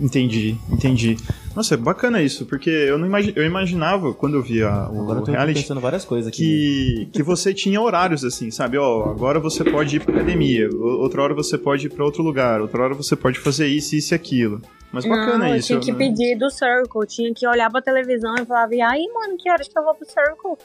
Entendi, 0.00 0.56
entendi. 0.70 1.16
Nossa, 1.54 1.74
é 1.74 1.76
bacana 1.76 2.20
isso, 2.20 2.44
porque 2.46 2.68
eu 2.68 2.98
não 2.98 3.06
imagi- 3.06 3.32
eu 3.36 3.44
imaginava, 3.44 4.12
quando 4.12 4.34
eu 4.34 4.42
via 4.42 4.66
o 4.90 5.02
Agora 5.02 5.20
eu 5.20 5.24
tô 5.24 5.30
reality, 5.30 5.60
pensando 5.62 5.80
várias 5.80 6.04
coisas 6.04 6.26
aqui. 6.28 7.06
que, 7.12 7.18
que 7.18 7.22
você 7.22 7.54
tinha 7.54 7.80
horários 7.80 8.24
assim, 8.24 8.50
sabe? 8.50 8.76
Ó, 8.76 9.08
agora 9.10 9.38
você 9.38 9.62
pode 9.62 9.96
ir 9.96 10.00
pra 10.00 10.14
academia, 10.16 10.68
outra 10.74 11.22
hora 11.22 11.32
você 11.34 11.56
pode 11.56 11.86
ir 11.86 11.90
pra 11.90 12.04
outro 12.04 12.22
lugar, 12.24 12.60
outra 12.60 12.82
hora 12.82 12.94
você 12.94 13.14
pode 13.14 13.38
fazer 13.38 13.68
isso, 13.68 13.94
isso 13.94 14.12
e 14.12 14.16
aquilo. 14.16 14.60
Mas 14.92 15.04
bacana 15.04 15.38
não, 15.38 15.48
eu 15.48 15.56
isso. 15.56 15.68
tinha 15.68 15.80
que 15.80 15.92
né? 15.92 15.98
pedir 15.98 16.36
do 16.38 16.50
Circle, 16.50 17.06
tinha 17.08 17.32
que 17.34 17.46
olhar 17.46 17.70
pra 17.70 17.80
televisão 17.82 18.34
e 18.36 18.44
falava, 18.44 18.74
e 18.74 18.80
aí, 18.80 19.08
mano, 19.12 19.36
que 19.36 19.50
horas 19.50 19.66
que 19.68 19.76
eu 19.78 19.82
vou 19.84 19.94
pro 19.94 20.06
Circle? 20.06 20.56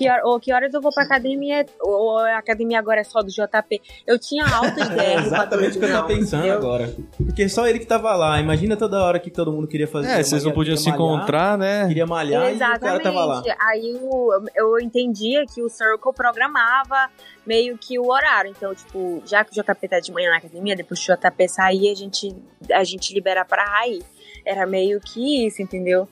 Que, 0.00 0.08
ou 0.24 0.40
que 0.40 0.50
horas 0.50 0.72
eu 0.72 0.80
vou 0.80 0.90
pra 0.90 1.02
academia? 1.02 1.66
Ou 1.78 2.16
a 2.18 2.38
academia 2.38 2.78
agora 2.78 3.02
é 3.02 3.04
só 3.04 3.20
do 3.20 3.28
JP? 3.28 3.82
Eu 4.06 4.18
tinha 4.18 4.46
altos 4.46 4.88
DR 4.88 4.98
É 4.98 5.14
exatamente 5.16 5.76
o 5.76 5.80
que 5.80 5.84
eu 5.84 5.92
tava 5.92 6.06
pensando 6.06 6.40
entendeu? 6.46 6.58
agora. 6.58 6.94
Porque 7.18 7.46
só 7.50 7.66
ele 7.66 7.78
que 7.78 7.84
tava 7.86 8.14
lá. 8.16 8.40
Imagina 8.40 8.78
toda 8.78 8.98
hora 9.04 9.18
que 9.20 9.30
todo 9.30 9.52
mundo 9.52 9.68
queria 9.68 9.86
fazer. 9.86 10.08
É, 10.08 10.22
vocês 10.22 10.42
não 10.42 10.52
podiam 10.52 10.74
se 10.76 10.88
malhar, 10.88 10.96
encontrar, 11.04 11.58
né? 11.58 11.86
Queria 11.86 12.06
malhar 12.06 12.50
e 12.50 12.56
o 12.56 12.58
cara 12.58 12.74
Exatamente. 12.76 13.02
tava 13.02 13.24
lá. 13.26 13.42
Aí 13.68 13.98
o- 14.00 14.44
eu 14.56 14.78
entendia 14.80 15.44
que 15.46 15.60
o 15.62 15.68
Circle 15.68 16.14
programava 16.14 17.10
meio 17.46 17.76
que 17.76 17.98
o 17.98 18.10
horário. 18.10 18.50
Então, 18.50 18.74
tipo, 18.74 19.22
já 19.26 19.44
que 19.44 19.50
o 19.50 19.54
JP 19.62 19.86
tá 19.86 20.00
de 20.00 20.10
manhã 20.12 20.30
na 20.30 20.38
academia, 20.38 20.74
depois 20.74 20.98
que 21.04 21.12
o 21.12 21.14
JP 21.16 21.46
sair, 21.48 21.90
a 21.90 21.94
gente, 21.94 22.34
a 22.72 22.84
gente 22.84 23.12
libera 23.12 23.44
pra 23.44 23.64
Raí. 23.64 24.02
Era 24.46 24.66
meio 24.66 24.98
que 25.00 25.46
isso, 25.46 25.60
entendeu? 25.60 26.08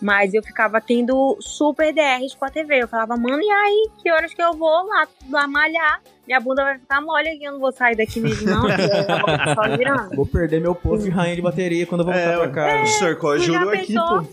Mas 0.00 0.34
eu 0.34 0.42
ficava 0.42 0.80
tendo 0.80 1.36
super 1.40 1.92
DRs 1.92 2.34
com 2.34 2.44
a 2.44 2.50
TV. 2.50 2.82
Eu 2.82 2.88
falava, 2.88 3.16
mano, 3.16 3.40
e 3.40 3.50
aí? 3.50 3.88
Que 4.02 4.10
horas 4.12 4.34
que 4.34 4.42
eu 4.42 4.52
vou 4.52 4.86
lá, 4.86 5.08
lá 5.30 5.46
malhar? 5.48 6.02
Minha 6.26 6.38
bunda 6.40 6.64
vai 6.64 6.78
ficar 6.78 7.00
mole 7.00 7.28
aqui, 7.28 7.44
eu 7.44 7.52
não 7.52 7.60
vou 7.60 7.72
sair 7.72 7.96
daqui 7.96 8.20
mesmo, 8.20 8.46
não. 8.50 8.62
só 9.54 9.76
virando. 9.76 10.14
Vou 10.16 10.26
perder 10.26 10.60
meu 10.60 10.74
posto 10.74 11.04
de 11.04 11.10
rainha 11.10 11.36
de 11.36 11.42
bateria 11.42 11.86
quando 11.86 12.00
eu 12.02 12.04
voltar 12.06 12.20
É, 12.20 12.36
pra 12.36 12.48
casa. 12.50 12.82
o 12.82 12.86
Circle 12.86 13.28
ajuda 13.30 13.72
aqui, 13.72 13.94
pô. 13.94 14.26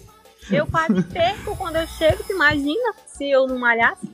Eu 0.51 0.67
quase 0.67 1.01
perco 1.13 1.55
quando 1.55 1.77
eu 1.77 1.87
chego, 1.87 2.21
tu 2.25 2.33
imagina 2.33 2.93
se 3.07 3.29
eu 3.29 3.47
não 3.47 3.57
malhasse? 3.57 4.05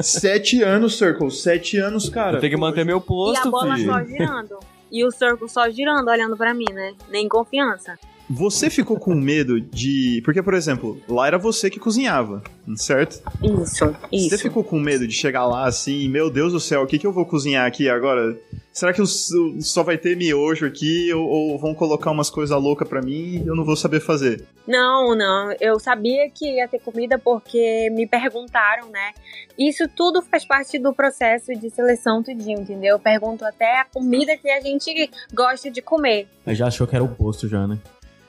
Sete 0.00 0.62
anos, 0.62 0.96
Circle, 0.96 1.30
sete 1.30 1.76
anos, 1.78 2.08
cara. 2.08 2.40
Tenho 2.40 2.52
que 2.52 2.56
manter 2.60 2.84
meu 2.84 2.96
E 2.96 3.00
a 3.00 3.02
posto, 3.02 3.50
bola 3.50 3.76
filho. 3.76 3.92
só 3.92 4.02
girando. 4.04 4.58
E 4.90 5.04
o 5.04 5.10
circo 5.10 5.48
só 5.48 5.68
girando, 5.68 6.08
olhando 6.08 6.36
pra 6.36 6.54
mim, 6.54 6.64
né? 6.72 6.94
Nem 7.10 7.28
confiança. 7.28 7.98
Você 8.28 8.68
ficou 8.68 8.98
com 8.98 9.14
medo 9.14 9.60
de. 9.60 10.20
Porque, 10.24 10.42
por 10.42 10.54
exemplo, 10.54 11.00
lá 11.08 11.28
era 11.28 11.38
você 11.38 11.70
que 11.70 11.78
cozinhava, 11.78 12.42
certo? 12.76 13.22
Isso, 13.42 13.86
Você 14.10 14.16
isso. 14.34 14.38
ficou 14.38 14.64
com 14.64 14.80
medo 14.80 15.06
de 15.06 15.14
chegar 15.14 15.46
lá 15.46 15.66
assim, 15.66 16.08
meu 16.08 16.28
Deus 16.28 16.52
do 16.52 16.60
céu, 16.60 16.82
o 16.82 16.86
que, 16.86 16.98
que 16.98 17.06
eu 17.06 17.12
vou 17.12 17.24
cozinhar 17.24 17.66
aqui 17.66 17.88
agora? 17.88 18.36
Será 18.72 18.92
que 18.92 19.00
eu 19.00 19.06
só 19.06 19.82
vai 19.82 19.96
ter 19.96 20.16
miojo 20.16 20.66
aqui 20.66 21.10
ou, 21.14 21.24
ou 21.26 21.58
vão 21.58 21.74
colocar 21.74 22.10
umas 22.10 22.28
coisas 22.28 22.60
loucas 22.60 22.86
pra 22.86 23.00
mim 23.00 23.42
e 23.42 23.46
eu 23.46 23.56
não 23.56 23.64
vou 23.64 23.74
saber 23.74 24.00
fazer? 24.00 24.44
Não, 24.68 25.16
não. 25.16 25.52
Eu 25.58 25.80
sabia 25.80 26.28
que 26.28 26.56
ia 26.56 26.68
ter 26.68 26.80
comida 26.80 27.18
porque 27.18 27.88
me 27.92 28.06
perguntaram, 28.06 28.90
né? 28.90 29.12
Isso 29.58 29.88
tudo 29.96 30.20
faz 30.20 30.44
parte 30.44 30.78
do 30.78 30.92
processo 30.92 31.54
de 31.58 31.70
seleção 31.70 32.22
tudinho, 32.22 32.60
entendeu? 32.60 32.96
Eu 32.96 32.98
pergunto 32.98 33.46
até 33.46 33.80
a 33.80 33.84
comida 33.86 34.36
que 34.36 34.50
a 34.50 34.60
gente 34.60 35.10
gosta 35.32 35.70
de 35.70 35.80
comer. 35.80 36.28
Mas 36.44 36.58
já 36.58 36.66
achou 36.66 36.86
que 36.86 36.94
era 36.94 37.04
o 37.04 37.08
posto 37.08 37.48
já, 37.48 37.66
né? 37.66 37.78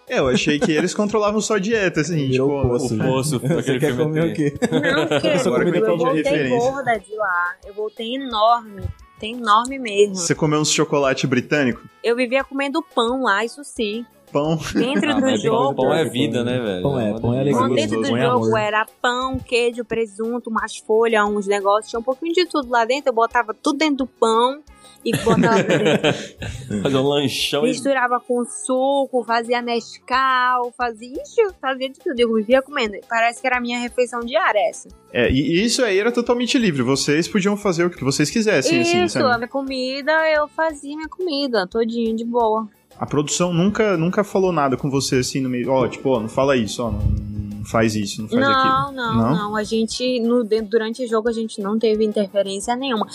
É, 0.10 0.20
eu 0.20 0.28
achei 0.30 0.58
que 0.60 0.72
eles 0.72 0.94
controlavam 0.94 1.42
só 1.42 1.56
a 1.56 1.60
dieta, 1.60 2.02
assim, 2.02 2.28
Virou 2.30 2.62
tipo, 2.62 2.68
o 2.68 2.70
poço, 2.70 2.94
O 2.94 2.98
já. 2.98 3.04
posto, 3.04 3.40
Você 3.48 3.54
aquele 3.54 3.80
quer 3.80 3.98
comer 3.98 4.32
o 4.32 4.34
quê? 4.34 4.54
Não, 4.72 5.08
porque 5.08 5.28
Agora 5.28 5.72
que 5.72 5.78
eu 5.78 5.86
eu 5.86 5.94
entendi 5.96 6.04
a 6.04 6.06
voltei 6.06 6.24
referência. 6.24 6.58
gorda 6.72 6.98
de 7.00 7.16
lá. 7.16 7.56
Eu 7.66 7.74
voltei 7.74 8.16
enorme. 8.16 8.84
Tem 9.20 9.34
enorme 9.36 9.80
mesmo. 9.80 10.16
Você 10.16 10.34
comeu 10.36 10.60
uns 10.60 10.72
chocolate 10.72 11.26
britânico? 11.28 11.82
Eu 12.04 12.16
vivia 12.16 12.44
comendo 12.44 12.82
pão 12.96 13.24
lá, 13.24 13.44
isso 13.44 13.64
sim. 13.64 14.06
Pão. 14.32 14.60
Dentro 14.74 15.10
Ah, 15.12 15.20
do 15.20 15.38
jogo. 15.38 15.76
Pão 15.76 15.94
é 15.94 16.06
vida, 16.06 16.44
né, 16.44 16.60
velho? 16.60 16.84
Pão 16.84 17.00
é, 17.00 17.20
pão 17.20 17.34
é 17.34 17.38
delícia. 17.40 17.62
alegria. 17.64 17.88
Dentro 17.88 18.02
do 18.04 18.10
põe 18.10 18.22
jogo 18.22 18.58
era 18.58 18.86
pão, 19.02 19.40
queijo, 19.40 19.84
presunto, 19.86 20.50
umas 20.50 20.78
folhas, 20.78 21.26
uns 21.28 21.48
negócios. 21.48 21.90
Tinha 21.90 22.00
um 22.00 22.04
pouquinho 22.04 22.34
de 22.34 22.46
tudo 22.46 22.70
lá 22.70 22.86
dentro. 22.86 23.10
Eu 23.10 23.14
botava 23.14 23.54
tudo 23.54 23.80
dentro 23.80 23.98
do 23.98 24.08
pão 24.08 24.60
e 25.04 25.12
botava 25.18 25.64
dentro. 25.64 26.82
Fazer 26.84 26.98
um 26.98 27.08
lanchão 27.08 27.66
e 27.66 27.70
Misturava 27.70 28.20
com 28.20 28.44
suco, 28.46 29.24
fazia 29.24 29.62
Nescau, 29.62 30.74
fazia, 30.78 31.10
ixi, 31.10 31.54
fazia 31.62 31.90
de 31.90 32.00
tudo. 32.00 32.20
Eu 32.20 32.34
vivia 32.34 32.62
comendo. 32.62 32.98
Parece 33.08 33.42
que 33.42 33.48
era 33.48 33.58
a 33.58 33.62
minha 33.62 33.80
refeição 33.80 34.20
diária 34.20 34.60
essa. 34.70 34.90
É, 35.12 35.32
e 35.32 35.64
isso 35.64 35.84
aí 35.84 35.98
era 35.98 36.12
totalmente 36.12 36.58
livre. 36.58 36.82
Vocês 36.84 37.28
podiam 37.28 37.56
fazer 37.56 37.86
o 37.86 37.90
que 37.90 38.04
vocês 38.04 38.30
quisessem, 38.30 38.82
assim, 38.82 39.06
Isso, 39.06 39.18
a 39.18 39.22
sabe? 39.22 39.38
minha 39.38 39.48
comida, 39.48 40.12
eu 40.32 40.48
fazia 40.48 40.96
minha 40.96 41.10
comida, 41.10 41.68
todinho, 41.68 42.16
de 42.16 42.26
boa. 42.26 42.68
A 43.00 43.06
produção 43.06 43.54
nunca, 43.54 43.96
nunca 43.96 44.24
falou 44.24 44.52
nada 44.52 44.76
com 44.76 44.90
você, 44.90 45.18
assim, 45.18 45.40
no 45.40 45.50
meio. 45.50 45.70
Ó, 45.72 45.88
tipo, 45.88 46.10
ó, 46.10 46.20
não 46.20 46.30
fala 46.30 46.58
isso, 46.58 46.84
ó, 46.84 46.92
não, 46.92 47.00
não 47.00 47.37
faz 47.70 47.96
isso, 47.96 48.22
não 48.22 48.30
faz 48.30 48.42
Não, 48.42 48.52
aquilo. 48.52 48.92
não, 48.96 49.16
Não? 49.16 49.34
não, 49.36 49.56
A 49.56 49.64
gente, 49.64 50.20
no, 50.20 50.44
durante 50.44 51.04
o 51.04 51.08
jogo, 51.08 51.30
a 51.30 51.34
gente 51.34 51.62
não 51.62 51.78
teve 51.78 52.04
interferência 52.06 52.76
nenhuma. 52.76 53.06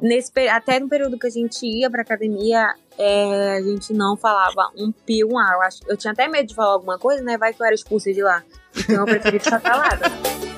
Nesse, 0.00 0.30
até 0.48 0.78
no 0.78 0.88
período 0.88 1.18
que 1.18 1.26
a 1.26 1.30
gente 1.30 1.66
ia 1.66 1.90
pra 1.90 2.02
academia, 2.02 2.74
é, 2.98 3.56
a 3.58 3.62
gente 3.62 3.92
não 3.92 4.16
falava 4.16 4.70
um 4.76 4.92
pi, 4.92 5.24
um 5.24 5.38
ar. 5.38 5.54
Eu, 5.54 5.62
acho, 5.62 5.78
eu 5.88 5.96
tinha 5.96 6.12
até 6.12 6.28
medo 6.28 6.48
de 6.48 6.54
falar 6.54 6.72
alguma 6.74 6.98
coisa, 6.98 7.22
né? 7.22 7.36
Vai 7.38 7.52
que 7.52 7.60
eu 7.62 7.66
era 7.66 7.74
expulsa 7.74 8.12
de 8.12 8.22
lá. 8.22 8.42
Então 8.76 8.96
eu 8.96 9.04
preferi 9.04 9.38
ficar 9.38 9.60
calada. 9.60 10.06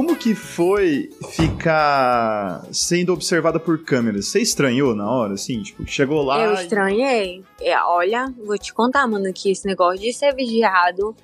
Como 0.00 0.16
que 0.16 0.34
foi 0.34 1.10
ficar 1.30 2.64
sendo 2.72 3.12
observada 3.12 3.60
por 3.60 3.84
câmeras? 3.84 4.28
Você 4.28 4.40
estranhou 4.40 4.94
na 4.94 5.06
hora, 5.10 5.34
assim? 5.34 5.60
Tipo, 5.60 5.86
chegou 5.86 6.22
lá. 6.22 6.42
Eu 6.42 6.52
e- 6.52 6.62
estranhei. 6.62 7.44
É, 7.60 7.78
olha, 7.82 8.32
vou 8.46 8.56
te 8.56 8.72
contar, 8.72 9.06
mano, 9.06 9.30
que 9.30 9.50
esse 9.50 9.66
negócio 9.66 10.00
de 10.00 10.10
ser 10.14 10.34
vigiado 10.34 11.14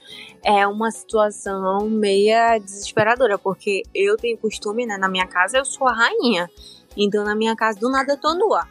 é 0.44 0.66
uma 0.66 0.90
situação 0.90 1.88
meia 1.88 2.58
desesperadora, 2.58 3.38
porque 3.38 3.82
eu 3.94 4.14
tenho 4.18 4.36
costume, 4.36 4.84
né? 4.84 4.98
Na 4.98 5.08
minha 5.08 5.26
casa 5.26 5.56
eu 5.56 5.64
sou 5.64 5.88
a 5.88 5.94
rainha. 5.94 6.46
Então 6.94 7.24
na 7.24 7.34
minha 7.34 7.56
casa 7.56 7.80
do 7.80 7.90
nada 7.90 8.12
eu 8.12 8.18
tô 8.18 8.34
nua. 8.34 8.68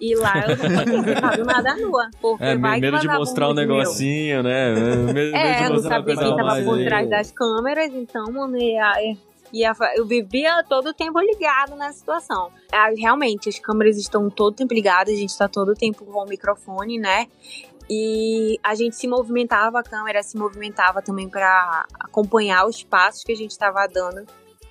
E 0.00 0.16
lá 0.16 0.48
eu 0.48 0.56
não 0.56 1.04
ficar 1.04 1.36
do 1.36 1.44
nada 1.44 1.76
nua. 1.76 2.10
Porque 2.20 2.42
É, 2.42 2.56
vai 2.56 2.80
medo 2.80 2.98
de 2.98 3.06
mostrar 3.06 3.48
um 3.50 3.54
meu. 3.54 3.64
negocinho, 3.68 4.42
né? 4.42 4.74
Medo, 4.74 5.14
medo 5.14 5.36
É, 5.36 5.58
de 5.58 5.62
eu 5.62 5.70
não 5.70 5.78
sabia 5.80 6.16
quem 6.16 6.36
tava 6.36 6.60
por 6.64 6.74
aí. 6.76 6.84
trás 6.84 7.08
das 7.08 7.30
câmeras, 7.30 7.92
então, 7.94 8.24
mano, 8.32 8.56
ia, 8.56 9.14
ia, 9.54 9.72
eu 9.94 10.06
vivia 10.06 10.64
todo 10.68 10.88
o 10.88 10.94
tempo 10.94 11.18
ligado 11.20 11.76
na 11.76 11.92
situação. 11.92 12.50
Ah, 12.72 12.90
Realmente, 12.96 13.48
as 13.48 13.58
câmeras 13.58 13.96
estão 13.96 14.28
todo 14.28 14.56
tempo 14.56 14.74
ligadas, 14.74 15.14
a 15.14 15.16
gente 15.16 15.36
tá 15.36 15.48
todo 15.48 15.70
o 15.70 15.74
tempo 15.74 16.04
com 16.04 16.22
o 16.22 16.26
microfone, 16.26 16.98
né? 16.98 17.28
E 17.88 18.58
a 18.62 18.74
gente 18.74 18.96
se 18.96 19.06
movimentava, 19.06 19.80
a 19.80 19.82
câmera 19.82 20.22
se 20.22 20.36
movimentava 20.36 21.02
também 21.02 21.28
para 21.28 21.86
acompanhar 22.00 22.66
os 22.66 22.82
passos 22.82 23.22
que 23.22 23.32
a 23.32 23.36
gente 23.36 23.56
tava 23.58 23.86
dando. 23.86 24.26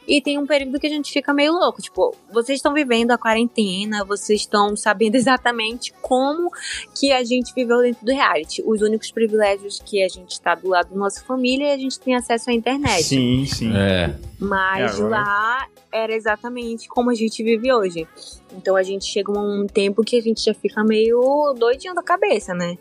E 0.08 0.22
tem 0.22 0.38
um 0.38 0.46
período 0.46 0.80
que 0.80 0.88
a 0.88 0.90
gente 0.90 1.12
fica 1.12 1.34
meio 1.34 1.54
louco, 1.54 1.82
tipo, 1.82 2.16
vocês 2.32 2.58
estão 2.58 2.74
vivendo 2.74 3.12
a 3.12 3.18
quarentena, 3.18 4.04
vocês 4.04 4.42
estão 4.42 4.76
sabendo 4.76 5.16
exatamente 5.16 5.94
como 6.02 6.50
que 6.98 7.12
a 7.12 7.24
gente 7.24 7.54
viveu 7.54 7.82
dentro 7.82 8.06
do 8.06 8.12
reality. 8.12 8.62
Os 8.66 8.82
únicos 8.82 9.12
privilégios 9.12 9.80
que 9.80 10.04
a 10.04 10.08
gente 10.08 10.40
tá 10.42 10.56
do 10.56 10.70
lado 10.70 10.90
da 10.90 10.96
nossa 10.96 11.24
família 11.24 11.70
e 11.70 11.72
a 11.72 11.78
gente 11.78 12.00
tem 12.00 12.16
acesso 12.16 12.50
à 12.50 12.54
internet. 12.54 13.04
Sim, 13.04 13.46
sim. 13.46 13.72
É. 13.76 14.16
Mas 14.40 15.00
É, 15.00 15.04
lá 15.04 15.68
era 15.92 16.14
exatamente 16.14 16.88
como 16.88 17.10
a 17.10 17.14
gente 17.14 17.44
vive 17.44 17.72
hoje. 17.72 18.08
Então 18.52 18.76
a 18.76 18.84
gente 18.84 19.06
chega 19.06 19.32
a 19.32 19.40
um 19.40 19.66
tempo 19.68 20.04
que 20.04 20.18
a 20.18 20.22
gente 20.22 20.44
já 20.44 20.54
fica 20.54 20.84
meio 20.84 21.54
doidinho 21.58 21.94
da 21.94 22.04
cabeça, 22.04 22.54
né? 22.54 22.78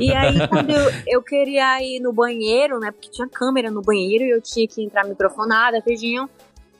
E 0.00 0.12
aí, 0.12 0.36
quando 0.48 0.70
eu, 0.70 0.90
eu 1.06 1.22
queria 1.22 1.80
ir 1.82 2.00
no 2.00 2.12
banheiro, 2.12 2.78
né? 2.78 2.90
Porque 2.90 3.10
tinha 3.10 3.28
câmera 3.28 3.70
no 3.70 3.80
banheiro 3.80 4.24
e 4.24 4.30
eu 4.30 4.40
tinha 4.40 4.66
que 4.66 4.82
entrar 4.82 5.04
microfonada, 5.04 5.80
tudinho. 5.80 6.28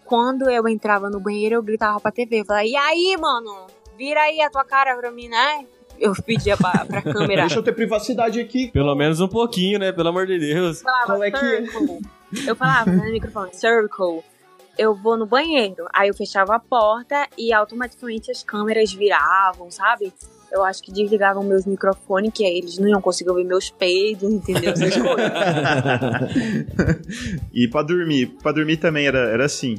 Quando 0.09 0.49
eu 0.49 0.67
entrava 0.67 1.11
no 1.11 1.21
banheiro, 1.21 1.57
eu 1.57 1.63
gritava 1.63 2.01
pra 2.01 2.11
TV. 2.11 2.41
Eu 2.41 2.45
falava, 2.47 2.65
e 2.65 2.75
aí, 2.75 3.15
mano? 3.21 3.67
Vira 3.99 4.23
aí 4.23 4.41
a 4.41 4.49
tua 4.49 4.65
cara 4.65 4.97
pra 4.97 5.11
mim, 5.11 5.29
né? 5.29 5.67
Eu 6.01 6.15
pedia 6.15 6.57
pra, 6.57 6.87
pra 6.87 7.03
câmera. 7.13 7.43
Deixa 7.43 7.59
eu 7.59 7.63
ter 7.63 7.75
privacidade 7.75 8.41
aqui. 8.41 8.71
Pelo 8.71 8.95
menos 8.95 9.21
um 9.21 9.29
pouquinho, 9.29 9.79
né? 9.79 9.93
Pelo 9.93 10.09
amor 10.09 10.27
de 10.27 10.39
Deus. 10.39 10.81
falava 10.81 11.07
Qual 11.07 11.23
é 11.23 11.31
que 11.31 11.37
é? 11.37 11.67
circle. 11.67 12.01
Eu 12.47 12.57
falava 12.57 12.91
né, 12.91 13.05
no 13.05 13.13
microfone, 13.13 13.53
circle. 13.53 14.25
Eu 14.79 14.95
vou 14.95 15.19
no 15.19 15.27
banheiro. 15.27 15.85
Aí 15.93 16.09
eu 16.09 16.15
fechava 16.15 16.55
a 16.55 16.59
porta 16.59 17.29
e 17.37 17.53
automaticamente 17.53 18.31
as 18.31 18.43
câmeras 18.43 18.91
viravam, 18.91 19.71
sabe? 19.71 20.11
Eu 20.51 20.65
acho 20.65 20.83
que 20.83 20.91
desligavam 20.91 21.43
meus 21.43 21.67
microfones, 21.67 22.33
que 22.33 22.47
aí 22.47 22.57
eles 22.57 22.79
não 22.79 22.89
iam 22.89 23.03
conseguir 23.03 23.29
ouvir 23.29 23.45
meus 23.45 23.69
peidos, 23.69 24.33
entendeu? 24.33 24.73
Essas 24.73 24.97
coisas. 24.97 25.33
e 27.53 27.69
pra 27.69 27.83
dormir, 27.83 28.29
pra 28.43 28.53
dormir 28.53 28.79
também 28.79 29.07
era, 29.07 29.19
era 29.19 29.45
assim. 29.45 29.77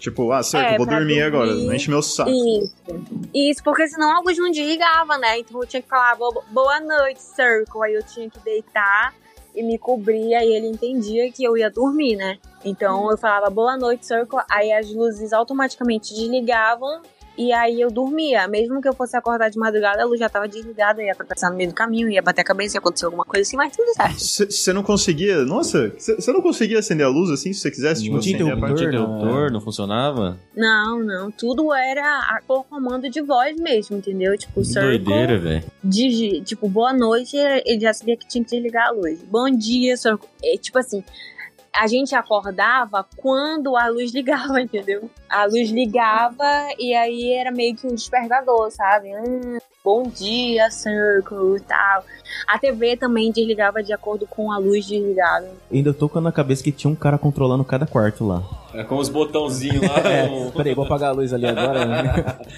Tipo, 0.00 0.32
ah, 0.32 0.42
certo, 0.42 0.72
É, 0.74 0.76
vou 0.78 0.86
pra 0.86 0.96
dormir, 0.96 1.20
agora, 1.22 1.48
dormir. 1.48 1.66
não 1.66 1.74
enche 1.74 1.90
meu 1.90 2.00
saco. 2.02 2.30
Isso. 2.30 2.74
Isso, 3.34 3.62
porque 3.62 3.86
senão 3.86 4.16
alguns 4.16 4.36
não 4.38 4.50
desligavam, 4.50 5.18
né? 5.20 5.38
Então 5.38 5.60
eu 5.60 5.66
tinha 5.68 5.82
que 5.82 5.88
falar 5.88 6.16
"Bo- 6.16 6.42
boa 6.50 6.80
noite, 6.80 7.20
Circle. 7.22 7.82
Aí 7.84 7.94
eu 7.94 8.02
tinha 8.02 8.28
que 8.30 8.38
deitar 8.40 9.14
e 9.54 9.62
me 9.62 9.76
cobrir, 9.78 10.34
aí 10.34 10.50
ele 10.52 10.68
entendia 10.68 11.30
que 11.30 11.44
eu 11.44 11.56
ia 11.56 11.70
dormir, 11.70 12.16
né? 12.16 12.38
Então 12.64 13.10
eu 13.10 13.18
falava 13.18 13.50
boa 13.50 13.76
noite, 13.76 14.06
Circle. 14.06 14.40
Aí 14.50 14.72
as 14.72 14.90
luzes 14.92 15.32
automaticamente 15.34 16.14
desligavam 16.14 17.02
E 17.36 17.52
aí 17.52 17.80
eu 17.80 17.90
dormia. 17.90 18.46
Mesmo 18.48 18.80
que 18.80 18.88
eu 18.88 18.94
fosse 18.94 19.16
acordar 19.16 19.48
de 19.50 19.58
madrugada, 19.58 20.02
a 20.02 20.04
luz 20.04 20.18
já 20.20 20.28
tava 20.28 20.46
desligada, 20.46 21.02
ia 21.02 21.12
atravessar 21.12 21.50
no 21.50 21.56
meio 21.56 21.70
do 21.70 21.74
caminho, 21.74 22.08
ia 22.10 22.22
bater 22.22 22.42
a 22.42 22.44
cabeça, 22.44 22.76
ia 22.76 22.78
acontecer 22.80 23.06
alguma 23.06 23.24
coisa 23.24 23.42
assim, 23.42 23.56
mas 23.56 23.74
tudo 23.76 23.92
certo. 23.94 24.50
Você 24.50 24.72
não 24.72 24.82
conseguia. 24.82 25.44
Nossa, 25.44 25.92
você 25.98 26.32
não 26.32 26.42
conseguia 26.42 26.78
acender 26.78 27.06
a 27.06 27.08
luz 27.08 27.30
assim 27.30 27.52
se 27.52 27.60
você 27.60 27.70
quisesse? 27.70 28.02
Tipo, 28.02 28.14
Não 28.14 28.20
tinha 28.20 28.36
interruptor? 28.36 28.74
tinha 28.76 28.88
interruptor, 28.88 29.52
não 29.52 29.60
funcionava? 29.60 30.38
Não, 30.54 31.00
não. 31.00 31.30
Tudo 31.30 31.72
era 31.72 32.40
por 32.46 32.64
comando 32.64 33.08
de 33.08 33.20
voz 33.22 33.56
mesmo, 33.56 33.96
entendeu? 33.96 34.36
Tipo, 34.36 34.64
circle, 34.64 34.98
doideira, 34.98 35.38
velho. 35.38 36.42
tipo, 36.44 36.68
boa 36.68 36.92
noite, 36.92 37.36
ele 37.64 37.80
já 37.80 37.92
sabia 37.92 38.16
que 38.16 38.26
tinha 38.26 38.44
que 38.44 38.50
desligar 38.50 38.88
a 38.88 38.90
luz. 38.90 39.20
Bom 39.22 39.50
dia, 39.50 39.96
circle. 39.96 40.28
É, 40.42 40.56
tipo 40.56 40.78
assim, 40.78 41.02
a 41.74 41.86
gente 41.86 42.14
acordava 42.14 43.06
quando 43.16 43.76
a 43.76 43.88
luz 43.88 44.12
ligava, 44.12 44.60
entendeu? 44.62 45.10
A 45.28 45.44
luz 45.44 45.70
ligava 45.70 46.68
e 46.78 46.94
aí 46.94 47.32
era 47.32 47.50
meio 47.50 47.76
que 47.76 47.86
um 47.86 47.94
despertador, 47.94 48.70
sabe? 48.70 49.08
Hum, 49.16 49.58
bom 49.84 50.02
dia, 50.04 50.70
Circle 50.70 51.56
e 51.56 51.60
tal. 51.60 52.04
A 52.46 52.58
TV 52.58 52.96
também 52.96 53.32
desligava 53.32 53.82
de 53.82 53.92
acordo 53.92 54.26
com 54.26 54.52
a 54.52 54.58
luz 54.58 54.86
desligada. 54.86 55.50
Ainda 55.72 55.92
tô 55.92 56.08
com 56.08 56.20
na 56.20 56.30
cabeça 56.30 56.62
que 56.62 56.70
tinha 56.70 56.90
um 56.90 56.94
cara 56.94 57.18
controlando 57.18 57.64
cada 57.64 57.86
quarto 57.86 58.26
lá. 58.26 58.42
É 58.74 58.84
com 58.84 58.96
os 58.96 59.08
botãozinhos 59.08 59.80
lá. 59.82 60.00
É, 60.10 60.50
peraí, 60.50 60.74
vou 60.74 60.84
apagar 60.84 61.10
a 61.10 61.12
luz 61.12 61.32
ali 61.32 61.46
agora. 61.46 61.84
né? 61.86 62.02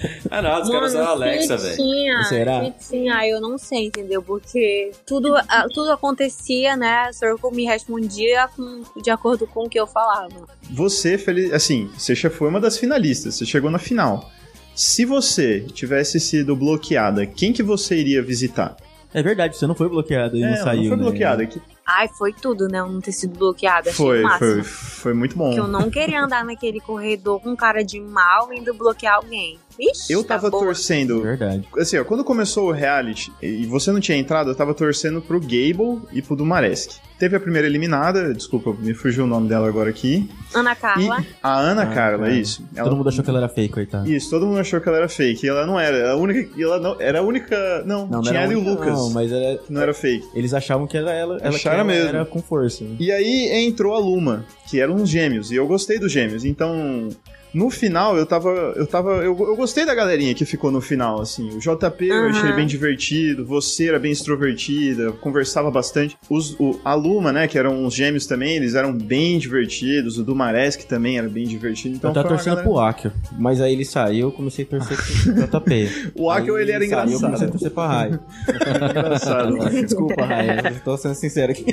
ah, 0.29 0.41
não, 0.41 0.61
os 0.61 0.69
caras 0.69 0.91
usaram 0.91 1.07
a 1.07 1.11
Alexa, 1.11 1.57
velho. 1.57 1.75
Tinha, 1.75 2.23
Será? 2.23 2.71
tinha, 2.71 3.27
eu 3.27 3.39
não 3.41 3.57
sei, 3.57 3.87
entendeu? 3.87 4.21
Porque 4.21 4.91
tudo, 5.05 5.35
ah, 5.35 5.65
tudo 5.73 5.91
acontecia, 5.91 6.75
né? 6.75 7.05
A 7.07 7.13
Circle 7.13 7.51
me 7.51 7.65
respondia 7.65 8.47
com- 8.55 8.83
de 9.01 9.09
acordo 9.09 9.47
com 9.47 9.63
o 9.65 9.69
que 9.69 9.79
eu 9.79 9.87
falava. 9.87 10.45
Você, 10.71 11.17
feliz, 11.17 11.51
assim, 11.53 11.89
você 11.97 12.15
já 12.15 12.29
foi 12.29 12.49
uma 12.49 12.59
das 12.59 12.77
finalistas, 12.77 13.35
você 13.35 13.45
chegou 13.45 13.69
na 13.71 13.79
final. 13.79 14.29
Se 14.75 15.05
você 15.05 15.61
tivesse 15.61 16.19
sido 16.19 16.55
bloqueada, 16.55 17.25
quem 17.25 17.53
que 17.53 17.61
você 17.63 17.95
iria 17.95 18.21
visitar? 18.23 18.75
É 19.13 19.21
verdade, 19.21 19.55
você 19.55 19.67
não 19.67 19.75
foi 19.75 19.87
bloqueado 19.87 20.35
e 20.35 20.43
É, 20.43 20.49
não 20.49 20.57
saiu. 20.57 20.81
não 20.83 20.87
foi 20.89 20.97
né? 20.97 21.03
bloqueada. 21.03 21.45
que- 21.45 21.61
Ai, 21.85 22.07
foi 22.17 22.31
tudo, 22.33 22.67
né? 22.69 22.79
Eu 22.79 22.87
não 22.89 23.01
ter 23.01 23.11
sido 23.11 23.37
bloqueada. 23.37 23.89
Achei 23.89 23.93
Foi, 23.93 24.23
foi, 24.39 24.63
foi 24.63 25.13
muito 25.13 25.37
bom. 25.37 25.53
Que 25.53 25.59
eu 25.59 25.67
não 25.67 25.89
queria 25.91 26.23
andar 26.23 26.43
naquele 26.45 26.79
corredor 26.79 27.41
com 27.41 27.55
cara 27.57 27.83
de 27.83 27.99
mal 27.99 28.51
indo 28.53 28.73
bloquear 28.73 29.15
alguém. 29.15 29.59
Ixi, 29.79 30.11
Eu 30.13 30.23
tá 30.23 30.35
tava 30.35 30.49
boa. 30.49 30.63
torcendo. 30.65 31.21
Verdade. 31.21 31.67
Assim, 31.77 31.97
ó, 31.97 32.03
quando 32.03 32.23
começou 32.23 32.67
o 32.69 32.71
reality 32.71 33.31
e 33.41 33.65
você 33.65 33.91
não 33.91 33.99
tinha 33.99 34.17
entrado, 34.17 34.49
eu 34.51 34.55
tava 34.55 34.73
torcendo 34.73 35.21
pro 35.21 35.39
Gable 35.39 36.01
e 36.11 36.21
pro 36.21 36.35
Dumaresk. 36.35 36.91
Teve 37.19 37.37
a 37.37 37.39
primeira 37.39 37.67
eliminada, 37.67 38.33
desculpa, 38.33 38.75
me 38.77 38.93
fugiu 38.93 39.23
o 39.23 39.27
nome 39.27 39.47
dela 39.47 39.67
agora 39.67 39.89
aqui. 39.89 40.29
Ana 40.53 40.73
E 40.73 40.75
Carla. 40.75 41.25
a 41.41 41.57
Ana 41.59 41.83
Ah, 41.83 41.87
Carla, 41.93 42.25
cara. 42.25 42.33
isso. 42.33 42.63
Ela- 42.75 42.83
Todo 42.89 42.97
mundo 42.97 43.07
achou 43.09 43.23
que 43.23 43.29
ela 43.29 43.39
era 43.39 43.47
fake, 43.49 43.73
coitado. 43.73 44.11
Isso, 44.11 44.29
todo 44.29 44.45
mundo 44.45 44.59
achou 44.59 44.81
que 44.81 44.89
ela 44.89 44.97
era 44.97 45.07
fake. 45.07 45.45
E 45.45 45.49
ela 45.49 45.65
não 45.65 45.79
era. 45.79 46.11
A 46.11 46.15
única, 46.17 46.49
e 46.59 46.63
ela 46.63 46.79
não, 46.79 46.99
era 46.99 47.19
a 47.19 47.21
única. 47.21 47.83
Não, 47.85 48.05
Não, 48.07 48.21
tinha 48.21 48.33
era 48.33 48.43
ela 48.43 48.53
e 48.53 48.55
o 48.55 48.59
Lucas. 48.59 48.87
Não, 48.93 49.09
mas 49.11 49.31
era, 49.31 49.57
Que 49.57 49.71
não 49.71 49.81
era 49.81 49.93
fake. 49.93 50.27
eles 50.35 50.53
achavam 50.53 50.85
que 50.85 50.97
era 50.97 51.11
ela, 51.13 51.35
ela, 51.37 51.49
que 51.51 51.55
Acharam 51.55 51.79
ela 51.79 51.83
mesmo. 51.85 52.09
era 52.09 52.25
com 52.25 52.41
força. 52.41 52.83
né? 52.83 52.95
E 52.99 53.11
aí 53.11 53.65
entrou 53.65 53.93
a 53.95 53.99
Luma, 53.99 54.45
que 54.69 54.81
eram 54.81 54.95
uns 54.95 55.07
gêmeos, 55.09 55.49
e 55.51 55.55
eu 55.55 55.65
gostei 55.65 55.97
dos 55.99 56.11
gêmeos. 56.11 56.43
Então, 56.43 57.07
no 57.53 57.69
final, 57.69 58.17
eu 58.17 58.25
tava. 58.25 58.49
Eu 58.75 58.87
tava. 58.87 59.11
Eu, 59.23 59.37
eu 59.37 59.55
gostei 59.55 59.85
da 59.85 59.93
galerinha 59.93 60.33
que 60.33 60.45
ficou 60.45 60.71
no 60.71 60.81
final, 60.81 61.21
assim. 61.21 61.49
O 61.49 61.59
JP 61.59 62.07
eu 62.07 62.27
achei 62.29 62.43
ele 62.45 62.53
bem 62.53 62.65
divertido, 62.67 63.45
você 63.45 63.87
era 63.89 63.99
bem 63.99 64.11
extrovertida, 64.11 65.11
conversava 65.13 65.69
bastante. 65.69 66.17
Os, 66.29 66.55
o, 66.59 66.79
a 66.83 66.93
Luma, 66.93 67.31
né, 67.31 67.47
que 67.47 67.57
eram 67.57 67.85
os 67.85 67.93
gêmeos 67.93 68.25
também, 68.25 68.55
eles 68.55 68.75
eram 68.75 68.91
bem 68.93 69.37
divertidos. 69.37 70.17
O 70.17 70.23
Dumaresk 70.23 70.81
também 70.85 71.17
era 71.17 71.27
bem 71.29 71.45
divertido. 71.45 71.95
Então 71.95 72.09
eu 72.11 72.13
tava 72.13 72.27
foi 72.27 72.31
uma 72.33 72.37
torcendo 72.37 72.55
galera- 72.55 72.69
pro 72.69 72.79
Akio, 72.79 73.11
mas 73.37 73.61
aí 73.61 73.73
ele 73.73 73.85
saiu, 73.85 74.27
eu 74.27 74.31
comecei 74.31 74.65
a 74.65 74.67
torcer 74.67 74.97
pro 74.97 75.59
JP. 75.61 76.11
O 76.15 76.29
Akio, 76.31 76.55
Aí 76.55 76.63
ele 76.63 76.71
era 76.71 76.85
saiu, 76.87 77.11
Eu 77.13 77.19
comecei 77.19 77.25
a 77.25 77.49
engraçado. 77.49 77.51
torcer 77.51 77.71
pra 77.71 77.87
Rai. 77.87 78.19
engraçado. 78.89 79.69
Desculpa, 79.69 80.25
Rai, 80.25 80.59
eu 80.75 80.79
tô 80.83 80.97
sendo 80.97 81.15
sincero 81.15 81.51
aqui. 81.51 81.65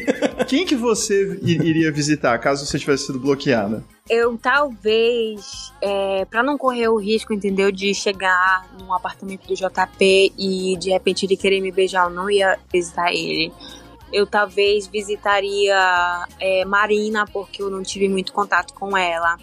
Quem 0.46 0.64
que 0.64 0.74
você 0.74 1.38
iria 1.42 1.92
visitar 1.92 2.38
caso 2.38 2.66
você 2.66 2.78
tivesse 2.78 3.06
sido 3.06 3.18
bloqueada? 3.18 3.84
Eu 4.08 4.36
talvez, 4.38 5.72
é, 5.80 6.24
para 6.24 6.42
não 6.42 6.58
correr 6.58 6.88
o 6.88 6.96
risco, 6.96 7.32
entendeu, 7.32 7.70
de 7.70 7.94
chegar 7.94 8.68
num 8.78 8.92
apartamento 8.92 9.46
do 9.46 9.54
JP 9.54 10.32
e 10.38 10.76
de 10.78 10.90
repente 10.90 11.26
ele 11.26 11.36
querer 11.36 11.60
me 11.60 11.70
beijar, 11.70 12.06
eu 12.06 12.10
não 12.10 12.30
ia 12.30 12.58
visitar 12.72 13.12
ele. 13.12 13.52
Eu 14.12 14.26
talvez 14.26 14.86
visitaria 14.88 16.26
é, 16.40 16.64
Marina, 16.64 17.24
porque 17.26 17.62
eu 17.62 17.70
não 17.70 17.82
tive 17.82 18.08
muito 18.08 18.32
contato 18.32 18.74
com 18.74 18.96
ela. 18.96 19.36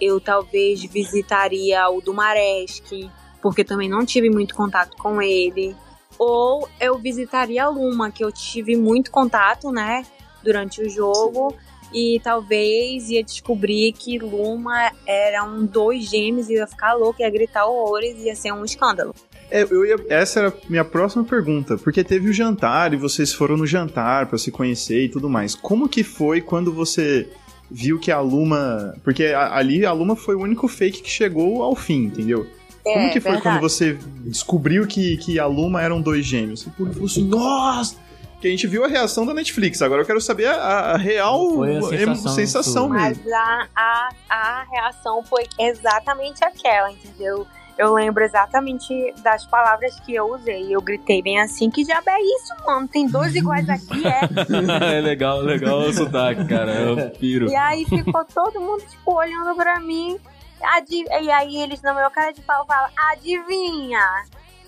Eu 0.00 0.20
talvez 0.20 0.84
visitaria 0.84 1.88
o 1.88 2.00
Dumaresk, 2.00 3.10
porque 3.42 3.64
também 3.64 3.88
não 3.88 4.06
tive 4.06 4.30
muito 4.30 4.54
contato 4.54 4.96
com 4.96 5.20
ele. 5.20 5.74
Ou 6.16 6.68
eu 6.80 6.98
visitaria 6.98 7.64
a 7.64 7.68
Luma, 7.68 8.10
que 8.10 8.24
eu 8.24 8.30
tive 8.30 8.76
muito 8.76 9.10
contato, 9.10 9.70
né, 9.70 10.04
durante 10.42 10.80
o 10.82 10.88
jogo 10.88 11.54
e 11.92 12.20
talvez 12.22 13.08
ia 13.08 13.22
descobrir 13.24 13.92
que 13.92 14.18
Luma 14.18 14.92
eram 15.06 15.64
dois 15.64 16.04
gêmeos 16.08 16.48
e 16.50 16.54
ia 16.54 16.66
ficar 16.66 16.94
louca, 16.94 17.22
ia 17.22 17.30
gritar 17.30 17.64
horrores, 17.66 18.18
ia 18.18 18.34
ser 18.36 18.52
um 18.52 18.64
escândalo. 18.64 19.14
É, 19.50 19.62
eu 19.62 19.86
ia- 19.86 19.96
essa 20.10 20.40
era 20.40 20.48
a 20.50 20.52
minha 20.68 20.84
próxima 20.84 21.24
pergunta, 21.24 21.78
porque 21.78 22.04
teve 22.04 22.28
o 22.28 22.32
jantar 22.32 22.92
e 22.92 22.96
vocês 22.98 23.32
foram 23.32 23.56
no 23.56 23.66
jantar 23.66 24.26
pra 24.26 24.36
se 24.36 24.50
conhecer 24.50 25.04
e 25.04 25.08
tudo 25.08 25.30
mais. 25.30 25.54
Como 25.54 25.88
que 25.88 26.04
foi 26.04 26.42
quando 26.42 26.70
você 26.72 27.26
viu 27.70 27.98
que 27.98 28.10
a 28.10 28.20
Luma. 28.20 28.94
Porque 29.02 29.24
a- 29.26 29.54
ali 29.56 29.86
a 29.86 29.92
Luma 29.92 30.14
foi 30.16 30.34
o 30.34 30.40
único 30.42 30.68
fake 30.68 31.00
que 31.02 31.10
chegou 31.10 31.62
ao 31.62 31.74
fim, 31.74 32.04
entendeu? 32.04 32.46
Como 32.84 32.98
É, 33.06 33.08
que 33.08 33.20
foi 33.20 33.32
verdade. 33.32 33.42
quando 33.42 33.60
você 33.62 33.98
descobriu 34.24 34.86
que, 34.86 35.16
que 35.18 35.38
a 35.38 35.46
Luma 35.46 35.82
eram 35.82 36.00
dois 36.00 36.24
gêmeos? 36.26 36.62
Você 36.62 36.70
falou 36.70 37.04
assim, 37.06 37.24
nossa! 37.24 37.96
Que 38.40 38.46
a 38.46 38.50
gente 38.50 38.66
viu 38.68 38.84
a 38.84 38.88
reação 38.88 39.26
da 39.26 39.34
Netflix, 39.34 39.82
agora 39.82 40.02
eu 40.02 40.06
quero 40.06 40.20
saber 40.20 40.46
a, 40.46 40.92
a 40.92 40.96
real 40.96 41.50
Foi 41.56 41.76
a 41.76 41.82
sensação 41.82 42.32
sensação 42.34 42.88
mesmo. 42.88 43.22
Mas 43.24 43.32
a, 43.32 43.66
a, 43.74 44.08
a 44.30 44.62
reação 44.70 45.22
foi 45.24 45.44
exatamente 45.58 46.44
aquela, 46.44 46.90
entendeu? 46.92 47.46
Eu 47.76 47.92
lembro 47.94 48.24
exatamente 48.24 49.12
das 49.22 49.44
palavras 49.46 49.98
que 50.00 50.12
eu 50.14 50.26
usei. 50.34 50.74
Eu 50.74 50.80
gritei 50.80 51.22
bem 51.22 51.40
assim: 51.40 51.70
que 51.70 51.84
diabo 51.84 52.10
é 52.10 52.20
isso, 52.20 52.54
mano? 52.66 52.88
Tem 52.88 53.06
dois 53.08 53.34
iguais 53.36 53.68
aqui, 53.68 54.02
é? 54.06 54.20
é 54.98 55.00
legal, 55.00 55.38
legal 55.40 55.78
o 55.80 55.92
sotaque, 55.92 56.44
cara. 56.46 56.72
Eu 56.74 57.10
piro. 57.10 57.48
E 57.48 57.54
aí 57.56 57.84
ficou 57.84 58.24
todo 58.24 58.60
mundo, 58.60 58.82
tipo, 58.88 59.14
olhando 59.14 59.54
pra 59.54 59.78
mim. 59.78 60.18
Adi- 60.60 61.04
E 61.22 61.30
aí 61.30 61.56
eles, 61.56 61.80
no 61.82 61.94
meu 61.94 62.10
cara 62.10 62.32
de 62.32 62.40
pau, 62.42 62.66
falam, 62.66 62.90
adivinha? 63.12 64.02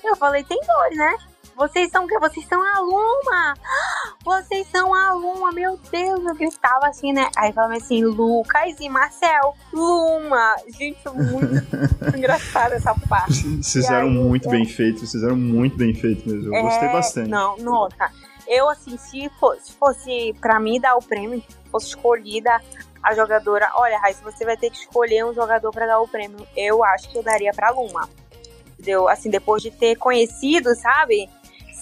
Eu 0.04 0.14
falei, 0.16 0.44
tem 0.44 0.59
dois, 0.64 0.96
né? 0.96 1.16
Vocês 1.61 1.90
são 1.90 2.07
o 2.07 2.09
quê? 2.09 2.18
Vocês 2.18 2.46
são 2.49 2.59
a 2.62 2.81
Luma! 2.81 3.55
Vocês 4.25 4.66
são 4.68 4.94
a 4.94 5.12
Luma, 5.12 5.53
meu 5.53 5.79
Deus! 5.92 6.25
Eu 6.25 6.35
gritava 6.35 6.87
assim, 6.87 7.12
né? 7.12 7.29
Aí 7.37 7.53
falava 7.53 7.75
assim, 7.77 8.03
Lucas 8.03 8.81
e 8.81 8.88
Marcel, 8.88 9.55
Luma! 9.70 10.57
Gente, 10.79 10.99
muito 11.11 11.66
engraçada 12.16 12.77
essa 12.77 12.94
parte. 13.07 13.42
Vocês 13.42 13.73
fizeram 13.73 14.07
E 14.09 14.11
aí, 14.11 14.25
muito 14.25 14.49
é- 14.49 14.53
bem 14.53 14.64
feito, 14.64 15.01
vocês 15.01 15.12
fizeram 15.12 15.37
muito 15.37 15.77
bem 15.77 15.94
feito 15.94 16.27
mesmo. 16.27 16.55
Eu 16.55 16.62
gostei 16.62 16.88
É, 16.88 16.92
bastante. 16.92 17.29
Não, 17.29 17.59
nota. 17.59 18.11
Eu, 18.49 18.68
assim, 18.70 18.96
se 18.96 19.29
fosse, 19.38 19.66
se 19.66 19.73
fosse 19.75 20.35
pra 20.40 20.59
mim 20.59 20.81
dar 20.81 20.96
o 20.96 21.03
prêmio, 21.03 21.40
se 21.46 21.70
fosse 21.70 21.88
escolhida 21.88 22.59
a 23.03 23.14
jogadora, 23.14 23.70
olha, 23.75 23.99
Raíssa, 23.99 24.23
você 24.25 24.46
vai 24.46 24.57
ter 24.57 24.70
que 24.70 24.79
escolher 24.79 25.27
um 25.27 25.35
jogador 25.35 25.70
pra 25.73 25.87
dar 25.87 26.01
o 26.01 26.09
prêmio. 26.09 26.46
Eu 26.57 26.83
acho 26.83 27.11
que 27.11 27.18
eu 27.18 27.23
daria 27.23 27.53
pra 27.53 27.70
Luma. 27.70 28.09
Entendeu? 28.73 29.09
Assim, 29.09 29.29
depois 29.29 29.62
de 29.62 29.70
ter 29.70 29.96
conhecido, 29.96 30.75
sabe? 30.75 31.29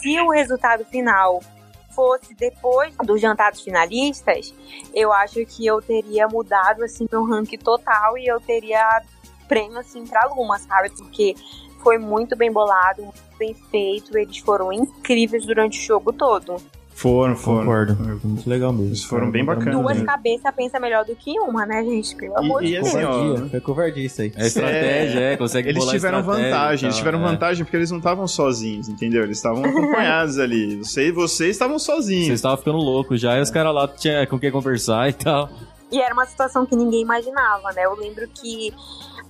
Se 0.00 0.18
o 0.20 0.30
resultado 0.30 0.84
final 0.84 1.42
fosse 1.90 2.32
depois 2.34 2.94
dos 2.98 3.20
jantares 3.20 3.60
finalistas, 3.60 4.54
eu 4.94 5.12
acho 5.12 5.44
que 5.46 5.66
eu 5.66 5.82
teria 5.82 6.28
mudado, 6.28 6.84
assim, 6.84 7.08
meu 7.10 7.24
ranking 7.24 7.58
total 7.58 8.16
e 8.16 8.26
eu 8.26 8.40
teria 8.40 9.02
prêmio, 9.48 9.78
assim, 9.78 10.06
pra 10.06 10.28
Luma, 10.28 10.58
sabe? 10.58 10.90
Porque 10.90 11.34
foi 11.82 11.98
muito 11.98 12.36
bem 12.36 12.52
bolado, 12.52 13.02
muito 13.02 13.20
bem 13.36 13.54
feito, 13.54 14.16
eles 14.16 14.38
foram 14.38 14.72
incríveis 14.72 15.44
durante 15.44 15.78
o 15.80 15.82
jogo 15.82 16.12
todo. 16.12 16.56
Foram, 16.98 17.36
foram. 17.36 17.60
Concordo. 17.60 17.94
Foi 17.94 18.28
muito 18.28 18.50
legal 18.50 18.72
mesmo. 18.72 18.88
Eles 18.88 19.04
foram 19.04 19.30
bem 19.30 19.44
bacanas, 19.44 19.80
Duas 19.80 19.98
né? 19.98 20.04
cabeças 20.04 20.52
pensa 20.52 20.80
melhor 20.80 21.04
do 21.04 21.14
que 21.14 21.38
uma, 21.38 21.64
né, 21.64 21.84
gente? 21.84 22.16
Pelo 22.16 22.36
amor 22.36 22.60
de 22.60 22.76
assim, 22.76 22.98
Deus. 22.98 23.08
ó, 23.08 23.12
Covardia, 23.12 23.50
foi 23.50 23.60
covardia 23.60 24.06
isso 24.06 24.22
aí. 24.22 24.32
É 24.34 24.46
estratégia, 24.48 25.20
é, 25.20 25.36
consegue 25.36 25.68
Eles 25.68 25.78
bolar 25.78 25.94
tiveram 25.94 26.22
vantagem, 26.24 26.50
tal, 26.50 26.72
eles 26.72 26.96
tiveram 26.96 27.18
é. 27.20 27.22
vantagem 27.22 27.64
porque 27.64 27.76
eles 27.76 27.90
não 27.92 27.98
estavam 27.98 28.26
sozinhos, 28.26 28.88
entendeu? 28.88 29.22
Eles 29.22 29.36
estavam 29.36 29.62
acompanhados 29.70 30.40
ali. 30.40 30.78
Você 30.78 31.06
e 31.06 31.12
vocês 31.12 31.50
estavam 31.50 31.78
Vocês 31.78 31.96
sozinhos. 31.96 32.30
estavam 32.30 32.56
ficando 32.56 32.78
loucos 32.78 33.20
já 33.20 33.38
e 33.38 33.42
os 33.42 33.50
caras 33.50 33.72
lá 33.72 33.86
tinham 33.86 34.26
com 34.26 34.36
quem 34.36 34.50
conversar 34.50 35.08
e 35.08 35.12
tal. 35.12 35.48
E 35.92 36.00
era 36.00 36.12
uma 36.12 36.26
situação 36.26 36.66
que 36.66 36.74
ninguém 36.74 37.02
imaginava, 37.02 37.70
né? 37.76 37.84
Eu 37.84 37.94
lembro 37.94 38.26
que 38.34 38.74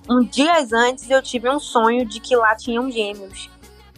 um 0.09 0.23
dias 0.23 0.73
antes 0.73 1.07
eu 1.07 1.21
tive 1.21 1.47
um 1.47 1.59
sonho 1.59 2.03
de 2.03 2.19
que 2.19 2.35
lá 2.35 2.55
tinham 2.55 2.89
gêmeos. 2.89 3.47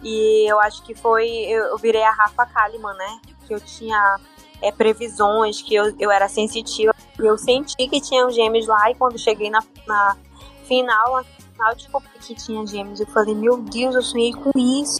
E 0.03 0.51
eu 0.51 0.59
acho 0.59 0.83
que 0.83 0.95
foi. 0.95 1.27
Eu, 1.27 1.77
virei 1.77 2.03
a 2.03 2.11
Rafa 2.11 2.45
Kalimann, 2.45 2.95
né? 2.95 3.19
Que 3.47 3.53
eu 3.53 3.59
tinha 3.59 4.19
é, 4.61 4.71
previsões, 4.71 5.61
que 5.61 5.75
eu, 5.75 5.93
eu 5.99 6.11
era 6.11 6.27
sensitiva. 6.27 6.93
E 7.19 7.25
eu 7.25 7.37
senti 7.37 7.87
que 7.87 8.01
tinham 8.01 8.29
gêmeos 8.31 8.67
lá. 8.67 8.89
E 8.89 8.95
quando 8.95 9.17
cheguei 9.17 9.49
na, 9.49 9.63
na 9.87 10.17
final, 10.67 11.23
mal 11.57 11.75
descobri 11.75 12.09
que 12.19 12.35
tinha 12.35 12.65
gêmeos. 12.65 12.99
Eu 12.99 13.07
falei, 13.07 13.35
meu 13.35 13.57
Deus, 13.57 13.95
eu 13.95 14.01
sonhei 14.01 14.33
com 14.33 14.51
isso. 14.57 14.99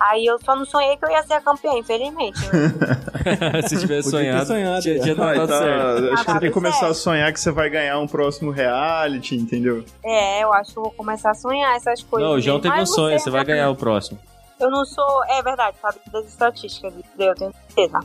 Aí 0.00 0.26
eu 0.26 0.38
só 0.44 0.54
não 0.56 0.64
sonhei 0.64 0.96
que 0.96 1.04
eu 1.04 1.10
ia 1.10 1.22
ser 1.22 1.34
a 1.34 1.40
campeã, 1.40 1.72
infelizmente. 1.78 2.38
né? 2.46 3.62
Se 3.68 3.78
tivesse 3.78 4.10
sonhado, 4.10 4.46
sonhado, 4.46 4.82
tinha, 4.82 4.96
é. 4.96 4.98
tinha 4.98 5.14
tá- 5.16 5.46
certo. 5.46 6.12
acho 6.14 6.24
que 6.24 6.30
Ah, 6.30 6.40
tem 6.40 6.48
que 6.48 6.54
começar 6.54 6.78
certo. 6.78 6.90
a 6.90 6.94
sonhar 6.94 7.32
que 7.32 7.40
você 7.40 7.50
vai 7.50 7.70
ganhar 7.70 7.98
um 7.98 8.06
próximo 8.06 8.50
reality, 8.50 9.36
entendeu? 9.36 9.84
é, 10.02 10.42
eu 10.42 10.52
acho 10.52 10.72
que 10.72 10.78
eu 10.78 10.82
vou 10.84 10.92
começar 10.92 11.30
a 11.30 11.34
sonhar 11.34 11.76
essas 11.76 12.02
coisas. 12.02 12.28
Não, 12.28 12.36
o 12.36 12.40
João 12.40 12.60
teve 12.60 12.80
um 12.80 12.86
sonho, 12.86 13.18
você 13.18 13.30
vai 13.30 13.44
ganhar 13.44 13.70
o 13.70 13.76
próximo. 13.76 14.18
Eu 14.60 14.70
não 14.70 14.84
sou. 14.84 15.24
É 15.26 15.42
verdade, 15.42 15.76
sabe 15.82 15.96
das 16.12 16.26
estatísticas, 16.26 16.94
eu 17.18 17.34
tenho 17.34 17.52
certeza. 17.68 17.98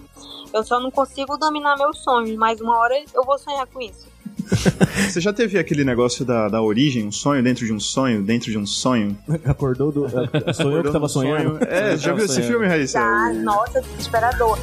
Eu 0.51 0.63
só 0.63 0.79
não 0.79 0.89
consigo 0.89 1.37
dominar 1.37 1.77
meus 1.77 1.99
sonhos, 1.99 2.35
mas 2.37 2.59
uma 2.59 2.75
hora 2.79 2.95
eu 3.13 3.23
vou 3.23 3.37
sonhar 3.37 3.67
com 3.67 3.79
isso. 3.79 4.07
Você 5.09 5.21
já 5.21 5.31
teve 5.31 5.57
aquele 5.59 5.83
negócio 5.83 6.25
da, 6.25 6.47
da 6.49 6.61
origem, 6.61 7.05
um 7.05 7.11
sonho 7.11 7.43
dentro 7.43 7.65
de 7.65 7.73
um 7.73 7.79
sonho, 7.79 8.21
dentro 8.23 8.51
de 8.51 8.57
um 8.57 8.65
sonho? 8.65 9.15
Acordou 9.45 9.91
do. 9.91 10.07
Sou 10.53 10.71
eu 10.71 10.83
que 10.83 10.91
tava 10.91 11.05
Um 11.05 11.09
sonho? 11.09 11.37
sonhando. 11.37 11.63
É, 11.65 11.97
já 11.97 12.13
viu 12.13 12.25
esse 12.25 12.35
sonhando. 12.35 12.51
filme, 12.51 12.67
Raíssa? 12.67 12.99
O- 12.99 13.33
nossa, 13.43 13.81
desesperador. 13.81 14.57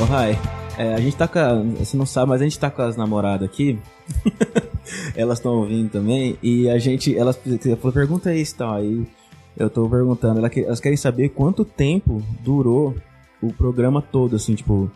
Ô, 0.00 0.04
Rai, 0.04 0.38
é, 0.78 0.94
a 0.94 1.00
gente 1.00 1.16
tá 1.16 1.28
com. 1.28 1.38
a- 1.38 1.62
Você 1.78 1.96
não 1.96 2.06
sabe, 2.06 2.30
mas 2.30 2.40
a 2.40 2.44
gente 2.44 2.58
tá 2.58 2.70
com 2.70 2.82
as 2.82 2.96
namoradas 2.96 3.48
aqui. 3.48 3.78
elas 5.16 5.38
estão 5.38 5.56
ouvindo 5.58 5.90
também. 5.90 6.38
E 6.42 6.68
a 6.68 6.78
gente. 6.78 7.16
Elas 7.16 7.38
falou, 7.78 7.92
pergunta 7.92 8.34
e 8.34 8.44
tal. 8.46 8.74
Aí 8.74 9.06
eu 9.56 9.68
tô 9.70 9.88
perguntando. 9.88 10.38
Elas, 10.38 10.50
que- 10.50 10.64
elas 10.64 10.80
querem 10.80 10.96
saber 10.96 11.30
quanto 11.30 11.64
tempo 11.64 12.22
durou 12.40 12.94
o 13.42 13.52
programa 13.52 14.00
todo, 14.02 14.36
assim, 14.36 14.54
tipo. 14.54 14.90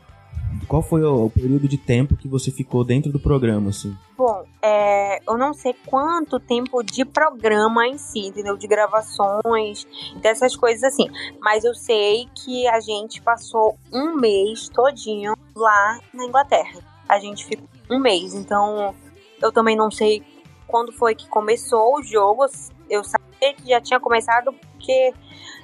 Qual 0.69 0.81
foi 0.81 1.03
o, 1.03 1.27
o 1.27 1.31
período 1.31 1.69
de 1.69 1.77
tempo 1.77 2.17
que 2.17 2.29
você 2.29 2.51
ficou 2.51 2.83
dentro 2.85 3.13
do 3.13 3.19
programa, 3.19 3.71
assim? 3.71 3.95
Bom, 4.17 4.45
é, 4.63 5.21
eu 5.29 5.37
não 5.37 5.53
sei 5.53 5.75
quanto 5.87 6.39
tempo 6.41 6.83
de 6.83 7.05
programa 7.05 7.87
em 7.87 7.99
si, 7.99 8.21
entendeu? 8.29 8.57
De 8.57 8.67
gravações, 8.67 9.87
dessas 10.23 10.57
coisas 10.57 10.83
assim. 10.85 11.09
Mas 11.41 11.65
eu 11.65 11.75
sei 11.75 12.27
que 12.35 12.67
a 12.69 12.81
gente 12.81 13.21
passou 13.21 13.77
um 13.93 14.17
mês 14.17 14.69
todinho 14.69 15.35
lá 15.55 15.99
na 16.15 16.25
Inglaterra. 16.25 16.81
A 17.09 17.19
gente 17.19 17.45
ficou 17.45 17.67
um 17.91 17.99
mês, 18.01 18.33
então 18.35 18.95
eu 19.43 19.53
também 19.53 19.77
não 19.77 19.91
sei 19.91 20.23
quando 20.67 20.93
foi 20.93 21.15
que 21.15 21.29
começou 21.29 21.97
o 21.97 22.03
jogo. 22.03 22.47
Eu 22.89 23.05
sabia 23.05 23.55
que 23.55 23.69
já 23.69 23.81
tinha 23.81 24.01
começado 24.01 24.53
porque 24.53 25.13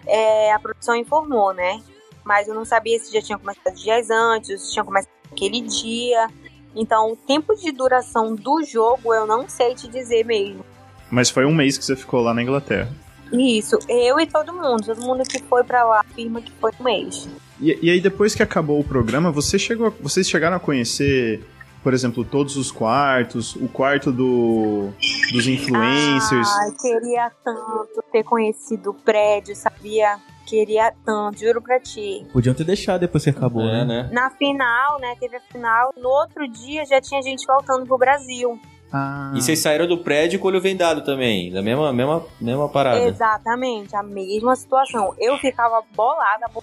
é, 0.06 0.52
a 0.52 0.58
produção 0.58 0.94
informou, 0.96 1.52
né? 1.52 1.80
Mas 2.24 2.48
eu 2.48 2.54
não 2.54 2.64
sabia 2.64 2.98
se 2.98 3.12
já 3.12 3.20
tinha 3.20 3.38
começado 3.38 3.74
dias 3.74 4.10
antes, 4.10 4.62
se 4.62 4.72
tinha 4.72 4.84
começado 4.84 5.12
aquele 5.30 5.60
dia. 5.60 6.28
Então, 6.74 7.12
o 7.12 7.16
tempo 7.16 7.54
de 7.54 7.70
duração 7.70 8.34
do 8.34 8.62
jogo 8.64 9.12
eu 9.12 9.26
não 9.26 9.48
sei 9.48 9.74
te 9.74 9.88
dizer 9.88 10.24
mesmo. 10.24 10.64
Mas 11.10 11.28
foi 11.28 11.44
um 11.44 11.54
mês 11.54 11.76
que 11.76 11.84
você 11.84 11.94
ficou 11.94 12.22
lá 12.22 12.32
na 12.32 12.42
Inglaterra. 12.42 12.90
Isso, 13.32 13.78
eu 13.88 14.20
e 14.20 14.26
todo 14.26 14.52
mundo, 14.52 14.84
todo 14.84 15.00
mundo 15.00 15.22
que 15.22 15.38
foi 15.42 15.64
pra 15.64 15.84
lá 15.84 16.00
afirma 16.00 16.42
que 16.42 16.52
foi 16.52 16.70
um 16.78 16.84
mês. 16.84 17.28
E, 17.60 17.78
e 17.82 17.90
aí, 17.90 18.00
depois 18.00 18.34
que 18.34 18.42
acabou 18.42 18.78
o 18.78 18.84
programa, 18.84 19.30
você 19.30 19.58
chegou, 19.58 19.94
vocês 20.00 20.28
chegaram 20.28 20.56
a 20.56 20.60
conhecer, 20.60 21.42
por 21.82 21.92
exemplo, 21.94 22.24
todos 22.24 22.56
os 22.56 22.70
quartos, 22.70 23.56
o 23.56 23.68
quarto 23.68 24.12
do, 24.12 24.90
dos 25.32 25.46
influencers. 25.46 26.48
Ai, 26.48 26.70
queria 26.80 27.30
tanto 27.44 28.02
ter 28.12 28.22
conhecido 28.24 28.90
o 28.90 28.94
prédio, 28.94 29.54
sabia? 29.56 30.18
Queria 30.46 30.92
tanto, 31.04 31.38
juro 31.38 31.62
pra 31.62 31.78
ti. 31.80 32.26
Podiam 32.32 32.54
ter 32.54 32.64
deixado 32.64 33.00
depois 33.00 33.22
que 33.24 33.30
acabou, 33.30 33.62
É, 33.62 33.84
né? 33.84 34.02
né? 34.04 34.10
Na 34.12 34.28
final, 34.30 34.98
né, 35.00 35.14
teve 35.18 35.36
a 35.36 35.40
final, 35.40 35.92
no 35.96 36.08
outro 36.08 36.46
dia 36.48 36.84
já 36.84 37.00
tinha 37.00 37.22
gente 37.22 37.46
voltando 37.46 37.86
pro 37.86 37.96
Brasil. 37.96 38.58
Ah. 38.92 39.32
E 39.34 39.40
vocês 39.40 39.58
saíram 39.60 39.86
do 39.86 39.98
prédio 39.98 40.38
com 40.38 40.46
o 40.46 40.50
olho 40.50 40.60
vendado 40.60 41.02
também, 41.02 41.50
da 41.50 41.62
mesma, 41.62 41.92
mesma, 41.92 42.26
mesma 42.40 42.68
parada. 42.68 43.00
Exatamente, 43.04 43.96
a 43.96 44.02
mesma 44.02 44.54
situação. 44.54 45.14
Eu 45.18 45.38
ficava 45.38 45.82
bolada, 45.94 46.46
bo- 46.52 46.62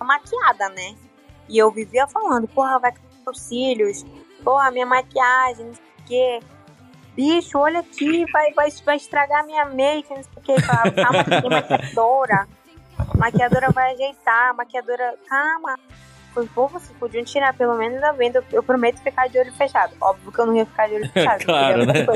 maquiada, 0.00 0.68
né? 0.68 0.94
E 1.48 1.58
eu 1.58 1.70
vivia 1.70 2.06
falando, 2.06 2.46
porra, 2.48 2.78
vai 2.78 2.92
cair 2.92 3.02
meus 3.24 3.40
cílios, 3.40 4.04
porra, 4.46 4.70
minha 4.70 4.86
maquiagem, 4.86 5.66
não 5.66 5.74
sei 5.74 5.84
o 5.98 6.06
quê. 6.06 6.40
Bicho, 7.16 7.58
olha 7.58 7.80
aqui, 7.80 8.24
vai, 8.30 8.52
vai, 8.52 8.70
vai 8.84 8.96
estragar 8.96 9.44
minha 9.44 9.64
make, 9.64 10.08
não 10.08 10.22
sei 10.22 10.32
o 10.36 10.40
quê. 10.40 10.54
Calma, 10.62 11.24
tem 11.24 11.50
maquiadora. 11.50 12.46
Maquiadora 13.16 13.72
vai 13.72 13.92
ajeitar, 13.94 14.54
maquiadora, 14.54 15.16
calma. 15.28 15.76
Falei, 16.32 16.48
pô, 16.54 16.68
vocês 16.68 16.92
podiam 16.98 17.24
tirar 17.24 17.54
pelo 17.54 17.76
menos 17.76 18.00
a 18.02 18.12
venda. 18.12 18.38
Eu, 18.38 18.58
eu 18.58 18.62
prometo 18.62 19.02
ficar 19.02 19.26
de 19.26 19.38
olho 19.38 19.50
fechado. 19.54 19.94
Óbvio 20.00 20.30
que 20.30 20.38
eu 20.38 20.46
não 20.46 20.54
ia 20.54 20.66
ficar 20.66 20.86
de 20.86 20.94
olho 20.94 21.08
fechado. 21.10 21.44
Claro, 21.44 21.86
né? 21.86 22.06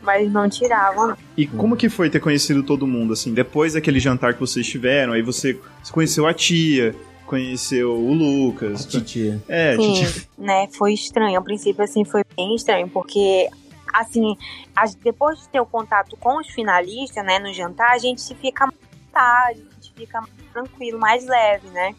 Mas 0.00 0.32
não 0.32 0.48
tiravam, 0.48 1.08
não. 1.08 1.16
E 1.36 1.46
como 1.46 1.76
que 1.76 1.88
foi 1.90 2.08
ter 2.08 2.20
conhecido 2.20 2.62
todo 2.62 2.86
mundo, 2.86 3.12
assim? 3.12 3.34
Depois 3.34 3.74
daquele 3.74 4.00
jantar 4.00 4.32
que 4.32 4.40
vocês 4.40 4.66
tiveram, 4.66 5.12
aí 5.12 5.22
você, 5.22 5.60
você 5.82 5.92
conheceu 5.92 6.26
a 6.26 6.32
tia, 6.32 6.94
conheceu 7.28 7.92
o 7.92 8.12
Lucas. 8.14 8.86
Titia. 8.86 9.40
É, 9.46 9.76
Sim, 9.76 9.92
tia. 9.92 10.22
né? 10.38 10.66
Foi 10.72 10.94
estranho. 10.94 11.38
A 11.38 11.42
princípio, 11.42 11.84
assim, 11.84 12.04
foi 12.04 12.24
bem 12.36 12.54
estranho, 12.54 12.88
porque, 12.88 13.48
assim, 13.92 14.36
a- 14.74 14.86
depois 15.02 15.38
de 15.40 15.48
ter 15.50 15.60
o 15.60 15.66
contato 15.66 16.16
com 16.16 16.38
os 16.40 16.48
finalistas, 16.48 17.22
né, 17.24 17.38
no 17.38 17.52
jantar, 17.52 17.90
a 17.92 17.98
gente 17.98 18.20
se 18.22 18.34
fica 18.34 18.66
mais 18.66 18.78
tarde, 19.12 19.60
a 19.70 19.74
gente 19.74 19.92
fica 19.94 20.20
mais 20.20 20.32
tranquilo, 20.52 20.98
mais 20.98 21.26
leve, 21.26 21.68
né? 21.68 21.94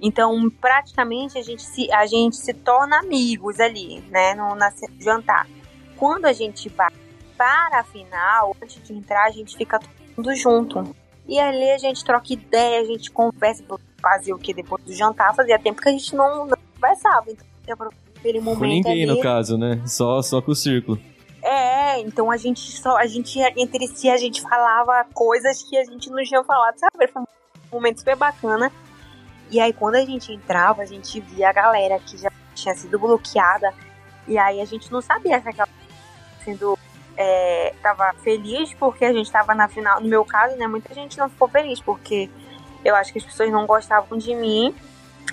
Então, 0.00 0.50
praticamente, 0.60 1.38
a 1.38 1.42
gente 1.42 1.62
se, 1.62 1.90
a 1.92 2.06
gente 2.06 2.36
se 2.36 2.52
torna 2.54 2.98
amigos 3.00 3.58
ali, 3.60 4.00
né, 4.10 4.34
no 4.34 4.54
na, 4.54 4.70
no 4.70 5.02
jantar. 5.02 5.46
Quando 5.96 6.26
a 6.26 6.32
gente 6.32 6.68
vai 6.70 6.90
para 7.36 7.80
a 7.80 7.84
final, 7.84 8.54
antes 8.62 8.82
de 8.82 8.92
entrar, 8.92 9.24
a 9.24 9.30
gente 9.30 9.56
fica 9.56 9.78
todo 9.78 9.88
mundo 10.16 10.34
junto. 10.36 10.96
E 11.26 11.38
ali 11.38 11.70
a 11.70 11.78
gente 11.78 12.04
troca 12.04 12.32
ideia, 12.32 12.80
a 12.80 12.84
gente 12.84 13.10
conversa, 13.10 13.62
fazer 14.00 14.32
o 14.32 14.38
que 14.38 14.54
depois 14.54 14.82
do 14.84 14.92
jantar, 14.92 15.34
fazia 15.34 15.58
tempo 15.58 15.80
que 15.80 15.88
a 15.88 15.92
gente 15.92 16.14
não, 16.14 16.46
não 16.46 16.56
conversava. 16.74 17.26
Então, 17.30 17.88
aquele 18.16 18.40
momento 18.40 18.58
Com 18.58 18.66
ninguém, 18.66 19.02
ali. 19.04 19.06
no 19.06 19.20
caso, 19.20 19.58
né? 19.58 19.82
Só, 19.86 20.22
só 20.22 20.40
com 20.40 20.52
o 20.52 20.54
círculo. 20.54 20.98
É, 21.42 21.98
então 22.00 22.30
a 22.30 22.36
gente 22.36 22.60
só, 22.60 22.96
a 22.98 23.06
gente 23.06 23.40
entre 23.56 23.86
si 23.88 24.10
a 24.10 24.16
gente 24.18 24.42
falava 24.42 25.06
coisas 25.14 25.62
que 25.62 25.76
a 25.78 25.84
gente 25.84 26.10
não 26.10 26.22
tinha 26.22 26.44
falado, 26.44 26.78
sabe? 26.78 27.08
Foi 27.08 27.22
um 27.22 27.26
momento 27.72 27.98
super 27.98 28.16
bacana. 28.16 28.70
E 29.50 29.58
aí 29.58 29.72
quando 29.72 29.94
a 29.94 30.04
gente 30.04 30.32
entrava, 30.32 30.82
a 30.82 30.86
gente 30.86 31.18
via 31.20 31.48
a 31.48 31.52
galera 31.52 31.98
que 31.98 32.18
já 32.18 32.30
tinha 32.54 32.74
sido 32.74 32.98
bloqueada. 32.98 33.72
E 34.28 34.36
aí 34.36 34.60
a 34.60 34.64
gente 34.66 34.92
não 34.92 35.00
sabia 35.00 35.40
se 35.40 35.48
aquela 35.48 35.68
sendo 36.44 36.78
é, 37.16 37.74
tava 37.82 38.12
feliz 38.22 38.72
porque 38.74 39.04
a 39.04 39.12
gente 39.12 39.30
tava 39.30 39.54
na 39.54 39.66
final. 39.66 40.00
No 40.00 40.08
meu 40.08 40.24
caso, 40.24 40.56
né, 40.56 40.66
muita 40.66 40.92
gente 40.94 41.18
não 41.18 41.28
ficou 41.28 41.48
feliz 41.48 41.80
porque 41.80 42.28
eu 42.84 42.94
acho 42.94 43.12
que 43.12 43.18
as 43.18 43.24
pessoas 43.24 43.50
não 43.50 43.66
gostavam 43.66 44.16
de 44.18 44.34
mim. 44.34 44.74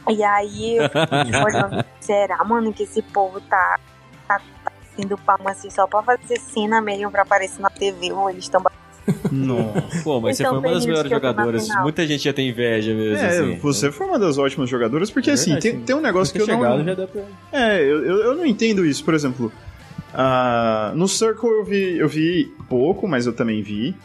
E 0.09 0.23
aí 0.23 0.77
eu 0.77 0.83
fiquei 0.89 1.41
olhando, 1.43 1.85
será, 1.99 2.43
mano, 2.43 2.71
que 2.73 2.83
esse 2.83 3.01
povo 3.01 3.41
tá, 3.41 3.79
tá, 4.27 4.41
tá 4.63 4.71
sendo 4.95 5.17
palma 5.17 5.51
assim 5.51 5.69
só 5.69 5.85
pra 5.87 6.01
fazer 6.03 6.39
cena 6.39 6.81
mesmo 6.81 7.11
pra 7.11 7.23
aparecer 7.23 7.61
na 7.61 7.69
TV 7.69 8.11
ou 8.11 8.29
eles 8.29 8.45
estão 8.45 8.61
Nossa. 9.31 10.03
Pô, 10.03 10.19
mas 10.21 10.37
você 10.37 10.43
Então, 10.43 10.53
foi 10.61 10.69
uma 10.69 10.75
das 10.75 10.85
melhores 10.85 11.09
jogadoras. 11.11 11.67
Muita 11.81 12.05
gente 12.07 12.23
já 12.23 12.33
tem 12.33 12.49
inveja 12.49 12.93
mesmo, 12.93 13.25
É, 13.25 13.27
assim. 13.27 13.57
você 13.57 13.91
foi 13.91 14.07
uma 14.07 14.19
das 14.19 14.37
ótimas 14.37 14.69
jogadoras, 14.69 15.09
porque 15.09 15.29
É 15.29 15.33
assim, 15.33 15.57
tem, 15.59 15.79
tem 15.81 15.95
um 15.95 16.01
negócio 16.01 16.33
que 16.33 16.41
eu 16.41 16.47
não. 16.47 16.83
chegado 16.83 17.07
pra... 17.07 17.21
É, 17.51 17.81
eu, 17.81 18.03
eu, 18.03 18.35
não 18.35 18.45
entendo 18.45 18.85
isso. 18.85 19.03
Por 19.03 19.13
exemplo, 19.13 19.51
ah, 20.13 20.91
no 20.95 21.07
Circle 21.07 21.49
eu 21.49 21.63
vi, 21.65 21.97
eu 21.97 22.07
vi 22.07 22.51
pouco, 22.69 23.07
mas 23.07 23.25
eu 23.25 23.33
também 23.33 23.61
vi. 23.61 23.95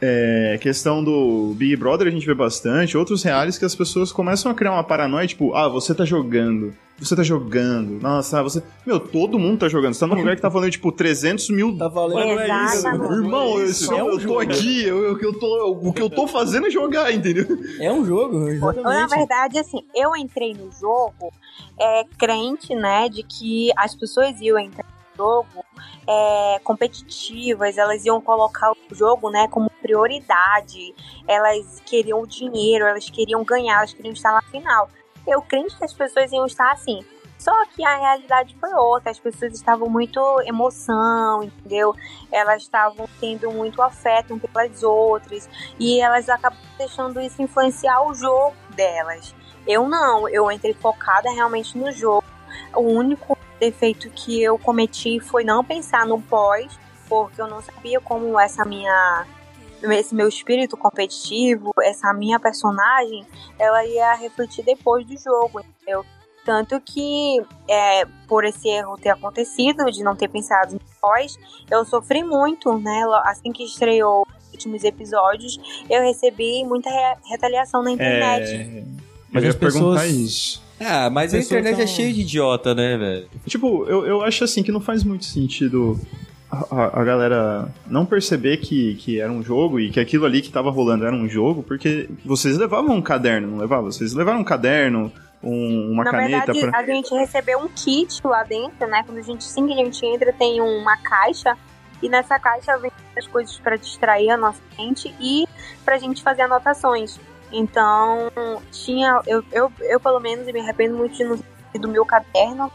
É, 0.00 0.56
questão 0.60 1.02
do 1.02 1.52
Big 1.56 1.74
Brother 1.76 2.06
a 2.06 2.10
gente 2.10 2.24
vê 2.26 2.34
bastante. 2.34 2.96
Outros 2.96 3.22
reais 3.22 3.58
que 3.58 3.64
as 3.64 3.74
pessoas 3.74 4.12
começam 4.12 4.50
a 4.50 4.54
criar 4.54 4.72
uma 4.72 4.84
paranoia, 4.84 5.26
tipo, 5.26 5.54
ah, 5.54 5.68
você 5.68 5.92
tá 5.94 6.04
jogando. 6.04 6.72
Você 7.00 7.14
tá 7.14 7.22
jogando. 7.22 8.00
Nossa, 8.00 8.42
você. 8.42 8.60
Meu, 8.86 8.98
todo 9.00 9.38
mundo 9.38 9.58
tá 9.60 9.68
jogando. 9.68 9.94
Você 9.94 10.00
tá 10.00 10.06
num 10.08 10.16
lugar 10.16 10.34
que 10.36 10.42
tá 10.42 10.50
falando, 10.50 10.70
tipo, 10.70 10.90
300 10.90 11.48
mil. 11.50 11.76
Tá 11.78 11.86
valendo. 11.88 12.40
É 12.40 12.64
isso. 12.66 12.86
Irmão, 12.88 13.58
eu, 13.60 13.66
isso. 13.66 13.84
só- 13.86 13.96
É 13.98 14.02
um 14.02 14.08
eu 14.08 14.12
tô 14.14 14.20
jogo. 14.20 14.40
aqui, 14.40 14.84
eu, 14.84 14.98
eu, 15.04 15.18
eu 15.20 15.38
tô, 15.38 15.78
o 15.82 15.92
que 15.92 16.02
eu 16.02 16.10
tô 16.10 16.26
fazendo 16.26 16.66
é 16.66 16.70
jogar, 16.70 17.12
entendeu? 17.12 17.46
É 17.80 17.92
um 17.92 18.04
jogo, 18.04 18.38
Na 18.40 18.50
exatamente. 18.50 19.10
verdade, 19.16 19.58
assim, 19.58 19.78
eu 19.94 20.14
entrei 20.16 20.54
no 20.54 20.70
jogo 20.72 21.32
é, 21.78 22.02
crente, 22.18 22.74
né, 22.74 23.08
de 23.08 23.22
que 23.22 23.70
as 23.76 23.94
pessoas 23.94 24.40
iam 24.40 24.58
entrar 24.58 24.84
jogo 25.18 25.64
é, 26.06 26.60
competitivas, 26.62 27.76
elas 27.76 28.04
iam 28.04 28.20
colocar 28.20 28.72
o 28.72 28.94
jogo, 28.94 29.30
né, 29.30 29.48
como 29.48 29.68
prioridade, 29.82 30.94
elas 31.26 31.80
queriam 31.84 32.22
o 32.22 32.26
dinheiro, 32.26 32.86
elas 32.86 33.10
queriam 33.10 33.44
ganhar, 33.44 33.78
elas 33.78 33.92
queriam 33.92 34.12
estar 34.12 34.32
na 34.32 34.42
final. 34.42 34.88
Eu 35.26 35.42
crente 35.42 35.76
que 35.76 35.84
as 35.84 35.92
pessoas 35.92 36.32
iam 36.32 36.46
estar 36.46 36.70
assim. 36.72 37.04
Só 37.38 37.52
que 37.66 37.84
a 37.84 37.96
realidade 37.96 38.56
foi 38.58 38.72
outra, 38.72 39.12
as 39.12 39.18
pessoas 39.18 39.52
estavam 39.54 39.88
muito 39.88 40.18
emoção, 40.44 41.42
entendeu? 41.42 41.94
Elas 42.32 42.62
estavam 42.62 43.08
tendo 43.20 43.50
muito 43.52 43.80
afeto 43.80 44.34
um 44.34 44.38
pelas 44.40 44.82
outras 44.82 45.48
e 45.78 46.00
elas 46.00 46.28
acabam 46.28 46.58
deixando 46.76 47.20
isso 47.20 47.40
influenciar 47.40 48.02
o 48.02 48.12
jogo 48.12 48.56
delas. 48.74 49.32
Eu 49.64 49.88
não, 49.88 50.28
eu 50.28 50.50
entrei 50.50 50.74
focada 50.74 51.30
realmente 51.30 51.78
no 51.78 51.92
jogo. 51.92 52.24
O 52.74 52.80
único 52.80 53.38
defeito 53.58 54.08
que 54.10 54.42
eu 54.42 54.58
cometi 54.58 55.20
foi 55.20 55.44
não 55.44 55.64
pensar 55.64 56.06
no 56.06 56.20
pós, 56.20 56.66
porque 57.08 57.40
eu 57.40 57.48
não 57.48 57.60
sabia 57.62 58.00
como 58.00 58.38
essa 58.38 58.64
minha 58.64 59.26
esse 59.92 60.12
meu 60.12 60.28
espírito 60.28 60.76
competitivo, 60.76 61.72
essa 61.80 62.12
minha 62.12 62.40
personagem, 62.40 63.24
ela 63.58 63.84
ia 63.86 64.12
refletir 64.14 64.64
depois 64.64 65.06
do 65.06 65.16
jogo, 65.16 65.60
entendeu? 65.60 66.04
Tanto 66.44 66.80
que, 66.80 67.40
é, 67.68 68.04
por 68.26 68.44
esse 68.44 68.68
erro 68.68 68.96
ter 68.96 69.10
acontecido, 69.10 69.84
de 69.92 70.02
não 70.02 70.16
ter 70.16 70.28
pensado 70.28 70.72
no 70.74 70.80
pós, 71.00 71.38
eu 71.70 71.84
sofri 71.84 72.24
muito, 72.24 72.76
né? 72.78 73.02
Assim 73.24 73.52
que 73.52 73.62
estreou 73.62 74.26
os 74.26 74.50
últimos 74.50 74.82
episódios, 74.82 75.60
eu 75.88 76.02
recebi 76.02 76.64
muita 76.64 76.90
re 76.90 77.16
retaliação 77.30 77.82
na 77.82 77.92
internet. 77.92 78.50
É... 78.50 78.84
Mas 79.30 79.42
eu 79.44 79.48
ia 79.48 79.50
as 79.50 79.56
pessoas- 79.56 80.00
perguntar 80.00 80.06
isso. 80.08 80.67
Ah, 80.80 81.10
mas 81.10 81.34
a 81.34 81.38
Pessoas 81.38 81.60
internet 81.60 81.74
é 81.80 81.84
tão- 81.84 81.94
cheia 81.94 82.12
de 82.12 82.20
idiota, 82.20 82.74
né, 82.74 82.96
velho? 82.96 83.26
Tipo, 83.46 83.84
eu, 83.86 84.06
eu 84.06 84.22
acho 84.22 84.44
assim 84.44 84.62
que 84.62 84.70
não 84.72 84.80
faz 84.80 85.02
muito 85.04 85.24
sentido 85.24 85.98
a, 86.50 86.56
a- 86.74 87.00
a 87.00 87.04
galera 87.04 87.68
não 87.86 88.06
perceber 88.06 88.58
que, 88.58 88.94
que 88.96 89.20
era 89.20 89.30
um 89.30 89.42
jogo 89.42 89.78
e 89.80 89.90
que 89.90 89.98
aquilo 90.00 90.24
ali 90.24 90.40
que 90.40 90.50
tava 90.50 90.70
rolando 90.70 91.04
era 91.04 91.14
um 91.14 91.28
jogo, 91.28 91.62
porque 91.62 92.08
vocês 92.24 92.56
levavam 92.56 92.94
um 92.96 93.02
caderno, 93.02 93.48
não 93.48 93.58
levavam? 93.58 93.90
Vocês 93.90 94.14
levaram 94.14 94.40
um 94.40 94.44
caderno, 94.44 95.12
um- 95.42 95.90
uma 95.92 96.04
Na 96.04 96.10
caneta 96.10 96.52
verdade, 96.52 96.60
pra. 96.70 96.78
a 96.80 96.84
gente 96.86 97.14
recebeu 97.14 97.58
um 97.60 97.68
kit 97.68 98.20
lá 98.24 98.42
dentro, 98.44 98.86
né? 98.88 99.02
Quando 99.04 99.18
a 99.18 99.22
gente, 99.22 99.40
assim 99.46 99.66
que 99.66 99.72
a 99.72 99.76
gente 99.76 100.04
entra, 100.06 100.32
tem 100.32 100.60
uma 100.60 100.96
caixa. 100.96 101.56
E 102.00 102.08
nessa 102.08 102.38
caixa 102.38 102.78
vem 102.78 102.92
as 103.16 103.26
coisas 103.26 103.58
para 103.58 103.74
distrair 103.76 104.30
a 104.30 104.36
nossa 104.36 104.60
mente 104.78 105.12
e 105.20 105.44
pra 105.84 105.98
gente 105.98 106.22
fazer 106.22 106.42
anotações. 106.42 107.18
Então, 107.52 108.30
tinha. 108.70 109.20
Eu, 109.26 109.42
eu, 109.52 109.72
eu 109.80 110.00
pelo 110.00 110.20
menos, 110.20 110.46
me 110.46 110.60
arrependo 110.60 110.96
muito 110.96 111.16
de 111.16 111.24
não 111.24 111.38
ter 111.72 111.78
do 111.78 111.88
meu 111.88 112.04
caderno, 112.04 112.70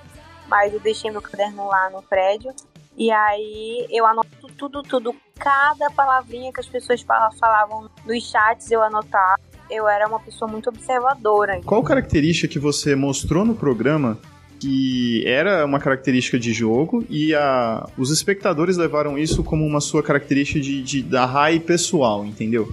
mas 0.47 0.73
eu 0.73 0.79
deixei 0.79 1.09
meu 1.11 1.21
caderno 1.21 1.67
lá 1.67 1.89
no 1.89 2.01
prédio. 2.01 2.51
E 2.95 3.09
aí 3.11 3.87
eu 3.89 4.05
anoto 4.05 4.29
tudo, 4.57 4.83
tudo. 4.83 5.15
Cada 5.39 5.89
palavrinha 5.91 6.51
que 6.53 6.59
as 6.59 6.67
pessoas 6.67 7.01
fala- 7.01 7.31
falavam 7.39 7.89
nos 8.05 8.29
chats 8.29 8.69
eu 8.71 8.81
anotava. 8.83 9.39
Eu 9.69 9.87
era 9.87 10.07
uma 10.07 10.19
pessoa 10.19 10.49
muito 10.49 10.69
observadora. 10.69 11.59
Qual 11.65 11.81
característica 11.81 12.47
que 12.47 12.59
você 12.59 12.95
mostrou 12.95 13.43
no 13.43 13.55
programa 13.55 14.19
que 14.59 15.23
era 15.27 15.65
uma 15.65 15.79
característica 15.79 16.37
de 16.39 16.53
jogo 16.53 17.03
e 17.09 17.33
a, 17.33 17.85
os 17.97 18.11
espectadores 18.11 18.77
levaram 18.77 19.17
isso 19.17 19.43
como 19.43 19.65
uma 19.65 19.81
sua 19.81 20.01
característica 20.03 20.59
de, 20.61 20.81
de- 20.83 21.01
da 21.03 21.25
Rai 21.25 21.59
pessoal, 21.59 22.23
entendeu? 22.23 22.71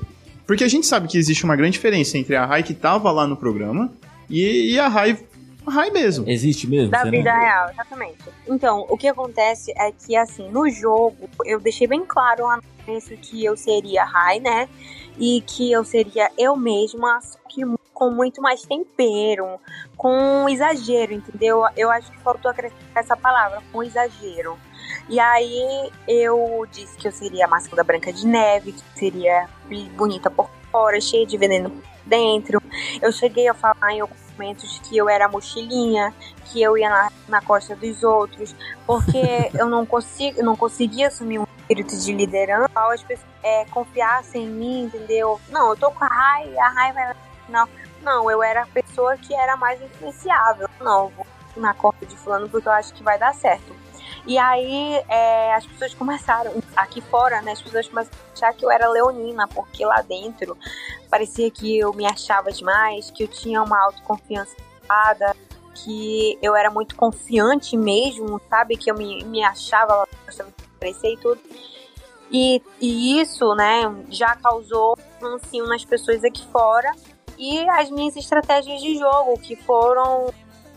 Porque 0.51 0.65
a 0.65 0.69
gente 0.69 0.85
sabe 0.85 1.07
que 1.07 1.17
existe 1.17 1.45
uma 1.45 1.55
grande 1.55 1.75
diferença 1.75 2.19
entre 2.19 2.35
a 2.35 2.45
Rai 2.45 2.65
que 2.65 2.75
tava 2.75 3.13
lá 3.13 3.25
no 3.25 3.37
programa 3.37 3.89
e, 4.29 4.73
e 4.73 4.81
a 4.81 4.89
Rai 4.89 5.17
a 5.65 5.71
Rai 5.71 5.91
mesmo. 5.91 6.29
Existe 6.29 6.67
mesmo? 6.67 6.91
Da 6.91 7.05
Você 7.05 7.11
vida 7.13 7.33
real, 7.33 7.71
exatamente. 7.71 8.19
Então, 8.49 8.85
o 8.89 8.97
que 8.97 9.07
acontece 9.07 9.73
é 9.77 9.93
que, 9.93 10.17
assim, 10.17 10.51
no 10.51 10.69
jogo, 10.69 11.31
eu 11.45 11.61
deixei 11.61 11.87
bem 11.87 12.05
claro 12.05 12.47
lá 12.47 12.57
no 12.57 12.65
começo 12.85 13.17
que 13.19 13.45
eu 13.45 13.57
seria 13.57 14.03
Rai, 14.03 14.41
né? 14.41 14.69
E 15.17 15.41
que 15.47 15.71
eu 15.71 15.85
seria 15.85 16.29
eu 16.37 16.57
mesma, 16.57 17.21
só 17.21 17.39
que 17.49 17.65
com 18.01 18.11
muito 18.11 18.41
mais 18.41 18.63
tempero, 18.63 19.61
com 19.95 20.49
exagero, 20.49 21.13
entendeu? 21.13 21.63
Eu 21.77 21.91
acho 21.91 22.11
que 22.11 22.19
faltou 22.21 22.51
acrescentar 22.51 23.05
essa 23.05 23.15
palavra, 23.15 23.63
com 23.71 23.83
exagero. 23.83 24.59
E 25.07 25.21
aí 25.21 25.93
eu 26.09 26.67
disse 26.73 26.97
que 26.97 27.07
eu 27.07 27.13
seria 27.13 27.45
a 27.45 27.49
máscara 27.49 27.77
da 27.77 27.85
Branca 27.85 28.11
de 28.11 28.27
Neve, 28.27 28.73
que 28.73 28.99
seria 28.99 29.47
bonita 29.99 30.31
por 30.31 30.49
fora, 30.73 30.99
cheia 30.99 31.27
de 31.27 31.37
veneno 31.37 31.69
por 31.69 31.83
dentro. 32.07 32.63
Eu 33.03 33.13
cheguei 33.13 33.47
a 33.49 33.53
falar 33.53 33.93
em 33.93 34.01
alguns 34.01 34.19
momentos 34.33 34.79
que 34.79 34.97
eu 34.97 35.07
era 35.07 35.29
mochilinha, 35.29 36.15
que 36.47 36.63
eu 36.63 36.79
ia 36.79 36.89
na, 36.89 37.13
na 37.29 37.43
costa 37.43 37.77
dos 37.77 38.03
outros, 38.03 38.57
porque 38.87 39.21
eu 39.53 39.69
não 39.69 39.85
consigo, 39.85 40.43
não 40.43 40.57
conseguia 40.57 41.09
assumir 41.09 41.39
um 41.39 41.47
espírito 41.59 41.95
de 41.99 42.15
liderança, 42.15 42.71
as 42.75 43.03
pessoas 43.03 43.29
é, 43.43 43.67
confiassem 43.67 44.45
em 44.45 44.49
mim, 44.49 44.83
entendeu? 44.85 45.39
Não, 45.51 45.69
eu 45.69 45.77
tô 45.77 45.91
com 45.91 46.03
a 46.03 46.09
Rai, 46.09 46.57
a 46.57 46.69
Rai 46.71 46.93
vai 46.95 47.15
não, 47.51 47.69
não, 48.03 48.31
eu 48.31 48.43
era 48.43 48.63
a 48.63 48.67
pessoa 48.67 49.17
que 49.17 49.35
era 49.35 49.57
mais 49.57 49.81
influenciável. 49.81 50.69
Não, 50.81 51.09
vou 51.09 51.27
na 51.57 51.75
corda 51.75 52.07
de 52.07 52.17
fulano 52.17 52.49
porque 52.49 52.69
eu 52.69 52.73
acho 52.73 52.95
que 52.95 53.03
vai 53.03 53.19
dar 53.19 53.35
certo. 53.35 53.75
E 54.27 54.39
aí 54.39 55.03
é, 55.09 55.55
as 55.55 55.67
pessoas 55.67 55.95
começaram, 55.95 56.53
aqui 56.77 57.01
fora, 57.01 57.41
né? 57.43 57.53
As 57.53 57.63
pessoas 57.63 57.89
começaram 57.89 58.19
a 58.29 58.33
achar 58.33 58.55
que 58.55 58.65
eu 58.65 58.71
era 58.71 58.89
leonina, 58.89 59.49
porque 59.49 59.85
lá 59.85 60.03
dentro 60.03 60.57
parecia 61.11 61.51
que 61.51 61.79
eu 61.79 61.93
me 61.93 62.07
achava 62.07 62.53
demais, 62.53 63.11
que 63.11 63.25
eu 63.25 63.29
tinha 63.29 63.63
uma 63.63 63.83
autoconfiança 63.85 64.55
que 65.75 66.39
eu 66.43 66.55
era 66.55 66.71
muito 66.71 66.97
confiante 66.97 67.77
mesmo, 67.77 68.41
sabe? 68.51 68.77
Que 68.77 68.91
eu 68.91 68.95
me, 68.95 69.25
me 69.25 69.43
achava, 69.43 70.07
gostava 70.27 70.51
de 70.51 70.65
aparecer 70.77 71.13
e 71.13 71.17
tudo. 71.17 71.41
E, 72.31 72.63
e 72.81 73.21
isso, 73.21 73.55
né, 73.55 73.83
já 74.09 74.37
causou 74.37 74.97
um 75.23 75.39
sim 75.39 75.63
nas 75.63 75.85
pessoas 75.85 76.23
aqui 76.25 76.47
fora. 76.49 76.93
E 77.41 77.67
as 77.71 77.91
minhas 77.91 78.15
estratégias 78.17 78.83
de 78.83 78.99
jogo, 78.99 79.39
que 79.41 79.57
foram 79.57 80.27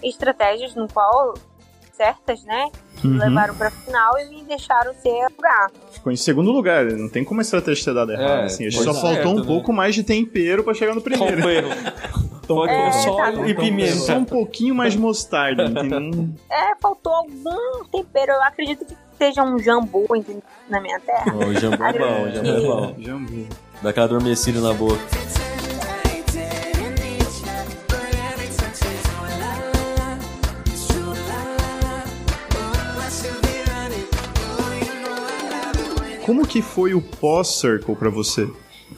estratégias 0.01 0.73
no 0.75 0.87
qual 0.87 1.33
certas, 1.91 2.41
né? 2.45 2.71
Uhum. 3.03 3.17
Levaram 3.17 3.53
pra 3.53 3.69
final 3.69 4.17
e 4.19 4.29
me 4.29 4.43
deixaram 4.43 4.93
ser 4.93 5.27
lugar. 5.35 5.69
Ficou 5.91 6.11
em 6.11 6.15
segundo 6.15 6.51
lugar, 6.51 6.85
não 6.85 7.09
tem 7.09 7.23
como 7.25 7.41
a 7.41 7.43
estratégia 7.43 7.83
ter 7.83 7.93
dado 7.93 8.13
errado. 8.13 8.43
É, 8.43 8.45
assim. 8.45 8.65
A 8.65 8.69
gente 8.69 8.81
foi 8.81 8.93
só 8.93 9.01
certo, 9.01 9.23
faltou 9.23 9.33
um 9.33 9.39
né? 9.41 9.45
pouco 9.45 9.73
mais 9.73 9.93
de 9.93 10.03
tempero 10.03 10.63
pra 10.63 10.73
chegar 10.73 10.95
no 10.95 11.01
primeiro. 11.01 11.41
Faltou 11.41 12.65
É, 12.67 12.91
só 12.93 13.15
tá. 13.17 13.31
e 13.47 13.53
pimenta. 13.53 13.95
Só 13.95 14.13
um 14.15 14.25
pouquinho 14.25 14.73
mais 14.73 14.93
de 14.93 14.99
mostarda, 14.99 15.65
entendeu? 15.65 16.29
É, 16.49 16.75
faltou 16.81 17.13
algum 17.13 17.83
tempero. 17.91 18.31
Eu 18.31 18.41
acredito 18.43 18.85
que 18.85 18.95
seja 19.17 19.43
um 19.43 19.59
jambu 19.59 20.05
entendeu? 20.15 20.43
na 20.69 20.79
minha 20.79 20.99
terra. 20.99 21.25
Ó, 21.35 21.45
O 21.45 21.53
jambu 21.53 21.83
é 21.83 21.93
bom, 21.99 22.23
o 22.23 22.31
jambu 22.31 22.47
é 22.49 22.61
bom. 22.61 22.95
Jambu. 22.99 23.47
Dá 23.81 23.89
aquela 23.89 24.05
adormecida 24.05 24.61
na 24.61 24.73
boca. 24.73 24.99
Como 36.23 36.47
que 36.47 36.61
foi 36.61 36.93
o 36.93 37.01
pós-Circle 37.01 37.97
pra 37.97 38.09
você? 38.09 38.49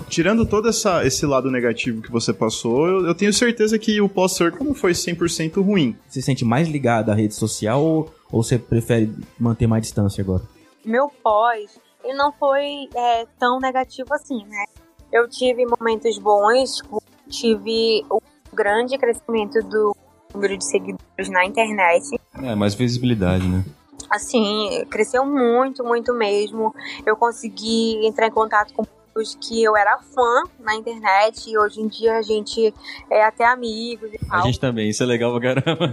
Tirando 0.08 0.46
todo 0.46 0.70
essa, 0.70 1.04
esse 1.04 1.26
lado 1.26 1.50
negativo 1.50 2.00
que 2.00 2.12
você 2.12 2.32
passou, 2.32 2.86
eu, 2.86 3.08
eu 3.08 3.16
tenho 3.16 3.34
certeza 3.34 3.80
que 3.80 4.00
o 4.00 4.08
pós-Circle 4.08 4.64
não 4.64 4.76
foi 4.76 4.92
100% 4.92 5.60
ruim. 5.64 5.98
Você 6.08 6.22
se 6.22 6.26
sente 6.28 6.46
mais 6.46 6.68
ligado 6.68 7.10
à 7.10 7.16
rede 7.16 7.34
social 7.34 7.84
ou, 7.84 8.14
ou 8.32 8.44
você 8.44 8.60
prefere 8.60 9.12
manter 9.40 9.66
mais 9.66 9.82
distância 9.82 10.22
agora? 10.22 10.44
Meu 10.86 11.10
pós, 11.24 11.80
ele 12.04 12.14
não 12.14 12.32
foi 12.32 12.88
é, 12.96 13.26
tão 13.40 13.60
negativo 13.60 14.14
assim, 14.14 14.46
né? 14.46 14.66
Eu 15.12 15.28
tive 15.28 15.66
momentos 15.66 16.20
bons, 16.20 16.84
tive 17.28 18.06
o 18.08 18.22
grande 18.54 19.00
crescimento 19.00 19.64
do 19.64 19.96
número 20.32 20.56
de 20.56 20.64
seguidores 20.64 21.30
na 21.30 21.44
internet. 21.44 22.20
É, 22.44 22.54
mais 22.54 22.76
visibilidade, 22.76 23.48
né? 23.48 23.66
Assim, 24.10 24.86
cresceu 24.90 25.26
muito, 25.26 25.84
muito 25.84 26.14
mesmo. 26.14 26.74
Eu 27.06 27.16
consegui 27.16 28.06
entrar 28.06 28.28
em 28.28 28.32
contato 28.32 28.74
com 28.74 28.84
pessoas 28.86 29.36
que 29.42 29.64
eu 29.64 29.76
era 29.76 29.98
fã 30.00 30.44
na 30.60 30.76
internet 30.76 31.50
e 31.50 31.58
hoje 31.58 31.82
em 31.82 31.88
dia 31.88 32.18
a 32.18 32.22
gente 32.22 32.74
é 33.10 33.24
até 33.24 33.46
amigos 33.46 34.12
e 34.14 34.20
A 34.28 34.30
tal. 34.38 34.42
gente 34.44 34.60
também, 34.60 34.90
isso 34.90 35.04
é 35.04 35.06
legal 35.06 35.32
pra 35.40 35.56
caramba. 35.56 35.86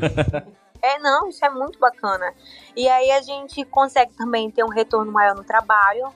É, 0.84 0.98
não, 0.98 1.28
isso 1.28 1.44
é 1.44 1.48
muito 1.48 1.78
bacana. 1.78 2.34
E 2.74 2.88
aí 2.88 3.12
a 3.12 3.22
gente 3.22 3.64
consegue 3.66 4.12
também 4.14 4.50
ter 4.50 4.64
um 4.64 4.68
retorno 4.68 5.12
maior 5.12 5.36
no 5.36 5.44
trabalho. 5.44 6.12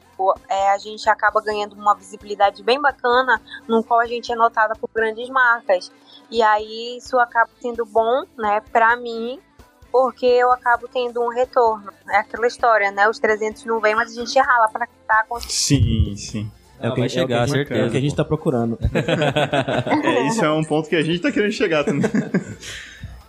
É, 0.48 0.70
a 0.70 0.78
gente 0.78 1.08
acaba 1.08 1.40
ganhando 1.40 1.74
uma 1.76 1.94
visibilidade 1.94 2.64
bem 2.64 2.80
bacana, 2.80 3.40
no 3.68 3.84
qual 3.84 4.00
a 4.00 4.06
gente 4.06 4.32
é 4.32 4.34
notada 4.34 4.74
por 4.74 4.90
grandes 4.92 5.28
marcas. 5.28 5.92
E 6.28 6.42
aí 6.42 6.96
isso 6.96 7.16
acaba 7.20 7.48
sendo 7.60 7.86
bom, 7.86 8.24
né, 8.36 8.60
pra 8.72 8.96
mim, 8.96 9.38
porque 9.96 10.26
eu 10.26 10.52
acabo 10.52 10.86
tendo 10.92 11.22
um 11.22 11.30
retorno. 11.30 11.90
É 12.10 12.18
aquela 12.18 12.46
história, 12.46 12.90
né? 12.90 13.08
Os 13.08 13.18
300 13.18 13.64
não 13.64 13.80
vem, 13.80 13.94
mas 13.94 14.12
a 14.12 14.14
gente 14.14 14.38
rala 14.38 14.68
pra 14.68 14.86
tá 15.08 15.24
com 15.26 15.40
Sim, 15.40 16.14
sim. 16.16 16.50
Ah, 16.78 16.94
vai 16.94 17.08
chegar, 17.08 17.38
é 17.38 17.42
o 17.42 17.44
que, 17.46 17.50
certeza, 17.52 17.80
É 17.80 17.86
o 17.86 17.90
que 17.90 17.96
a 17.96 18.00
gente 18.02 18.14
tá 18.14 18.24
procurando. 18.24 18.78
É, 20.04 20.26
isso 20.28 20.44
é 20.44 20.50
um 20.50 20.62
ponto 20.62 20.86
que 20.90 20.96
a 20.96 21.02
gente 21.02 21.20
tá 21.20 21.32
querendo 21.32 21.52
chegar 21.52 21.82
também. 21.82 22.10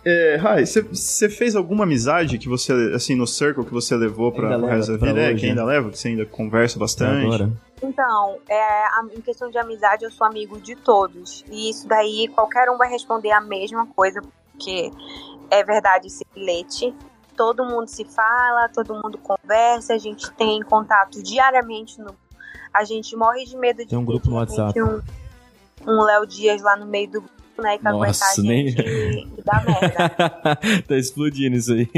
É, 0.04 0.36
Rai, 0.36 0.64
você 0.64 1.28
fez 1.28 1.56
alguma 1.56 1.84
amizade 1.84 2.38
que 2.38 2.48
você, 2.48 2.72
assim, 2.94 3.14
no 3.14 3.26
Circle 3.26 3.64
que 3.64 3.72
você 3.72 3.94
levou 3.94 4.32
pra, 4.32 4.54
Ainda 4.54 4.66
resto 4.66 4.96
da 4.96 5.06
vida? 5.06 5.20
É, 5.20 5.34
que 5.34 5.44
ainda 5.44 5.62
né? 5.62 5.72
leva? 5.72 5.90
Que 5.90 5.98
você 5.98 6.08
ainda 6.08 6.24
conversa 6.24 6.78
bastante? 6.78 7.26
Agora. 7.26 7.50
Então, 7.82 8.38
é, 8.48 8.86
em 9.12 9.20
questão 9.20 9.50
de 9.50 9.58
amizade, 9.58 10.04
eu 10.04 10.10
sou 10.10 10.26
amigo 10.26 10.58
de 10.60 10.76
todos. 10.76 11.44
E 11.50 11.68
isso 11.68 11.86
daí, 11.86 12.28
qualquer 12.28 12.70
um 12.70 12.78
vai 12.78 12.88
responder 12.88 13.32
a 13.32 13.40
mesma 13.40 13.86
coisa, 13.88 14.22
porque 14.52 14.90
é 15.50 15.62
verdade 15.64 16.06
esse 16.08 16.24
bilhete. 16.34 16.94
Todo 17.36 17.64
mundo 17.64 17.86
se 17.88 18.04
fala, 18.04 18.68
todo 18.68 18.94
mundo 18.94 19.16
conversa, 19.18 19.94
a 19.94 19.98
gente 19.98 20.30
tem 20.32 20.60
contato 20.62 21.22
diariamente 21.22 22.00
no. 22.00 22.14
A 22.74 22.84
gente 22.84 23.16
morre 23.16 23.44
de 23.44 23.56
medo 23.56 23.78
de 23.78 23.86
Tem 23.86 23.98
um 23.98 24.04
grupo 24.04 24.28
no 24.28 24.36
WhatsApp. 24.36 24.80
um, 24.82 25.00
um 25.86 26.02
Léo 26.02 26.26
Dias 26.26 26.60
lá 26.62 26.76
no 26.76 26.86
meio 26.86 27.08
do 27.10 27.20
grupo, 27.20 27.62
né? 27.62 27.78
Que 27.78 27.84
Nossa, 27.84 28.42
nem- 28.42 28.68
e, 28.68 29.28
e 29.38 29.42
dar 29.42 29.64
merda. 29.64 30.56
tá 30.86 30.96
explodindo 30.96 31.56
isso 31.56 31.72
aí. 31.72 31.88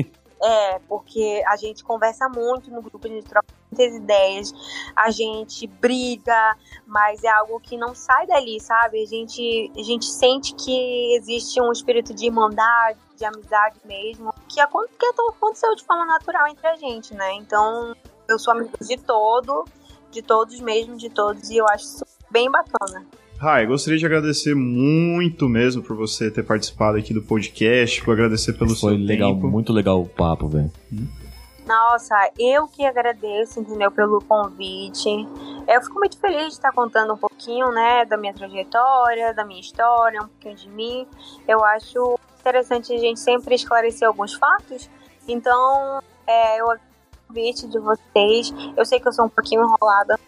É, 0.43 0.79
porque 0.89 1.43
a 1.47 1.57
gente 1.57 1.85
conversa 1.85 2.27
muito 2.29 2.71
no 2.71 2.81
grupo, 2.81 3.07
a 3.07 3.11
gente 3.11 3.27
troca 3.27 3.47
muitas 3.71 3.95
ideias, 3.95 4.55
a 4.97 5.11
gente 5.11 5.67
briga, 5.67 6.57
mas 6.87 7.23
é 7.23 7.29
algo 7.29 7.61
que 7.61 7.77
não 7.77 7.95
sai 7.95 8.27
dali, 8.27 8.59
sabe? 8.59 9.03
A 9.03 9.07
gente, 9.07 9.71
a 9.77 9.83
gente 9.83 10.07
sente 10.07 10.55
que 10.55 11.15
existe 11.17 11.61
um 11.61 11.71
espírito 11.71 12.15
de 12.15 12.27
irmandade, 12.27 12.99
de 13.21 13.25
amizade 13.27 13.77
mesmo, 13.85 14.33
que, 14.49 14.59
acon- 14.61 14.87
que 14.99 15.07
aconteceu 15.07 15.75
de 15.77 15.85
forma 15.85 16.07
natural 16.07 16.49
entre 16.49 16.67
a 16.67 16.75
gente, 16.77 17.15
né? 17.15 17.35
Então, 17.35 17.95
eu 18.29 18.39
sou 18.39 18.55
amiga 18.55 18.71
de 18.81 18.97
todo, 18.97 19.67
de 20.11 20.23
todos 20.23 20.59
mesmo, 20.61 20.97
de 20.97 21.11
todos, 21.11 21.51
e 21.51 21.59
eu 21.59 21.67
acho 21.69 21.85
isso 21.85 22.05
bem 22.31 22.51
bacana. 22.51 23.05
Rai, 23.39 23.67
gostaria 23.67 23.99
de 23.99 24.07
agradecer 24.07 24.55
muito 24.55 25.49
mesmo 25.49 25.83
por 25.83 25.95
você 25.97 26.31
ter 26.31 26.43
participado 26.43 26.97
aqui 26.97 27.13
do 27.13 27.23
podcast, 27.23 28.03
por 28.03 28.13
agradecer 28.13 28.55
pelo 28.55 28.71
Foi 28.71 28.91
seu 28.97 28.99
legal, 28.99 29.35
tempo. 29.35 29.49
muito 29.49 29.73
legal 29.73 30.01
o 30.01 30.09
papo, 30.09 30.49
velho. 30.49 30.71
Nossa, 31.67 32.17
eu 32.39 32.67
que 32.69 32.85
agradeço, 32.85 33.61
entendeu, 33.61 33.91
pelo 33.91 34.21
convite. 34.25 35.09
Eu 35.69 35.81
fico 35.83 35.95
muito 35.99 36.19
feliz 36.19 36.47
de 36.49 36.53
estar 36.55 36.73
contando 36.73 37.13
um 37.15 37.17
pouquinho, 37.17 37.71
né, 37.71 38.05
da 38.07 38.17
minha 38.17 38.33
trajetória, 38.35 39.33
da 39.35 39.45
minha 39.45 39.61
história, 39.61 40.21
um 40.23 40.27
pouquinho 40.27 40.57
de 40.57 40.69
mim. 40.69 41.07
Eu 41.47 41.63
acho 41.65 42.19
interessante 42.41 42.93
a 42.93 42.99
gente 42.99 43.21
sempre 43.21 43.55
esclarecer 43.55 44.07
alguns 44.09 44.35
fatos. 44.35 44.89
Então, 45.29 46.01
é, 46.27 46.61
eu 46.61 46.65
agradeço 46.71 46.91
o 47.13 47.29
convite 47.29 47.67
de 47.69 47.79
vocês. 47.79 48.53
Eu 48.77 48.85
sei 48.85 48.99
que 48.99 49.07
eu 49.09 49.13
sou 49.13 49.27
um 49.27 49.29
pouquinho 49.29 49.63
enrolada, 49.63 50.19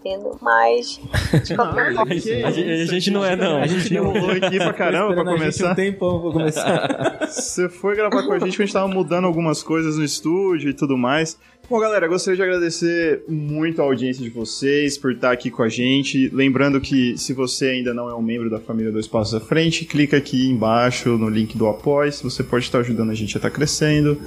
entendo, 0.00 0.36
mas 0.40 0.98
de 1.44 1.54
qualquer 1.54 1.92
Não, 1.92 2.02
A 2.02 2.06
gente- 2.06 2.32
a 2.32 2.86
gente 2.86 3.10
não 3.10 3.24
é, 3.24 3.36
não. 3.36 3.58
A 3.58 3.66
gente 3.66 3.92
enrolou 3.94 4.30
aqui 4.30 4.56
pra 4.58 4.72
caramba 4.72 5.14
pra 5.14 5.24
começar. 5.24 5.72
um 5.72 5.74
tempão 5.74 6.20
pra 6.20 6.32
começar. 6.32 7.26
Você 7.28 7.68
foi 7.68 7.94
gravar 7.94 8.22
com 8.24 8.32
a 8.32 8.38
gente, 8.38 8.60
a 8.60 8.64
gente 8.64 8.72
tava 8.72 8.88
mudando 8.88 9.26
algumas 9.26 9.62
coisas 9.62 9.96
no 9.96 10.04
estúdio 10.04 10.70
e 10.70 10.74
tudo 10.74 10.96
mais. 10.96 11.38
Bom, 11.70 11.78
galera, 11.80 12.08
gostaria 12.08 12.34
de 12.34 12.42
agradecer 12.42 13.24
muito 13.28 13.82
a 13.82 13.84
audiência 13.84 14.24
de 14.24 14.30
vocês 14.30 14.96
por 14.96 15.12
estar 15.12 15.32
aqui 15.32 15.50
com 15.50 15.62
a 15.62 15.68
gente. 15.68 16.30
Lembrando 16.30 16.80
que 16.80 17.18
se 17.18 17.34
você 17.34 17.66
ainda 17.66 17.92
não 17.92 18.08
é 18.08 18.14
um 18.14 18.22
membro 18.22 18.48
da 18.48 18.58
família 18.58 18.90
Dois 18.90 19.06
Passos 19.06 19.34
à 19.34 19.40
Frente, 19.40 19.84
clica 19.84 20.16
aqui 20.16 20.48
embaixo 20.48 21.18
no 21.18 21.28
link 21.28 21.58
do 21.58 21.66
Apoia. 21.66 22.10
Você 22.10 22.42
pode 22.42 22.64
estar 22.64 22.78
ajudando 22.78 23.10
a 23.10 23.14
gente 23.14 23.36
a 23.36 23.38
estar 23.38 23.50
crescendo, 23.50 24.18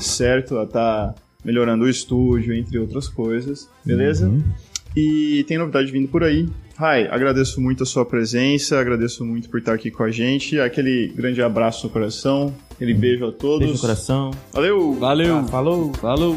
certo? 0.00 0.58
A 0.58 0.64
estar 0.64 1.14
melhorando 1.44 1.84
o 1.84 1.88
estúdio, 1.88 2.52
entre 2.52 2.76
outras 2.76 3.06
coisas. 3.06 3.68
Beleza? 3.84 4.28
E 4.96 5.44
tem 5.46 5.58
novidade 5.58 5.92
vindo 5.92 6.08
por 6.08 6.24
aí. 6.24 6.48
Rai, 6.74 7.06
agradeço 7.06 7.60
muito 7.60 7.84
a 7.84 7.86
sua 7.86 8.04
presença, 8.04 8.80
agradeço 8.80 9.24
muito 9.24 9.48
por 9.48 9.60
estar 9.60 9.74
aqui 9.74 9.92
com 9.92 10.02
a 10.02 10.10
gente. 10.10 10.58
Aquele 10.58 11.12
grande 11.14 11.40
abraço 11.40 11.86
no 11.86 11.92
coração, 11.92 12.52
aquele 12.72 12.94
beijo 12.94 13.24
a 13.26 13.30
todos. 13.30 13.60
Beijo 13.60 13.74
no 13.74 13.80
coração. 13.80 14.32
Valeu! 14.52 14.94
Valeu, 14.94 15.46
Falou. 15.46 15.92
falou. 15.94 16.36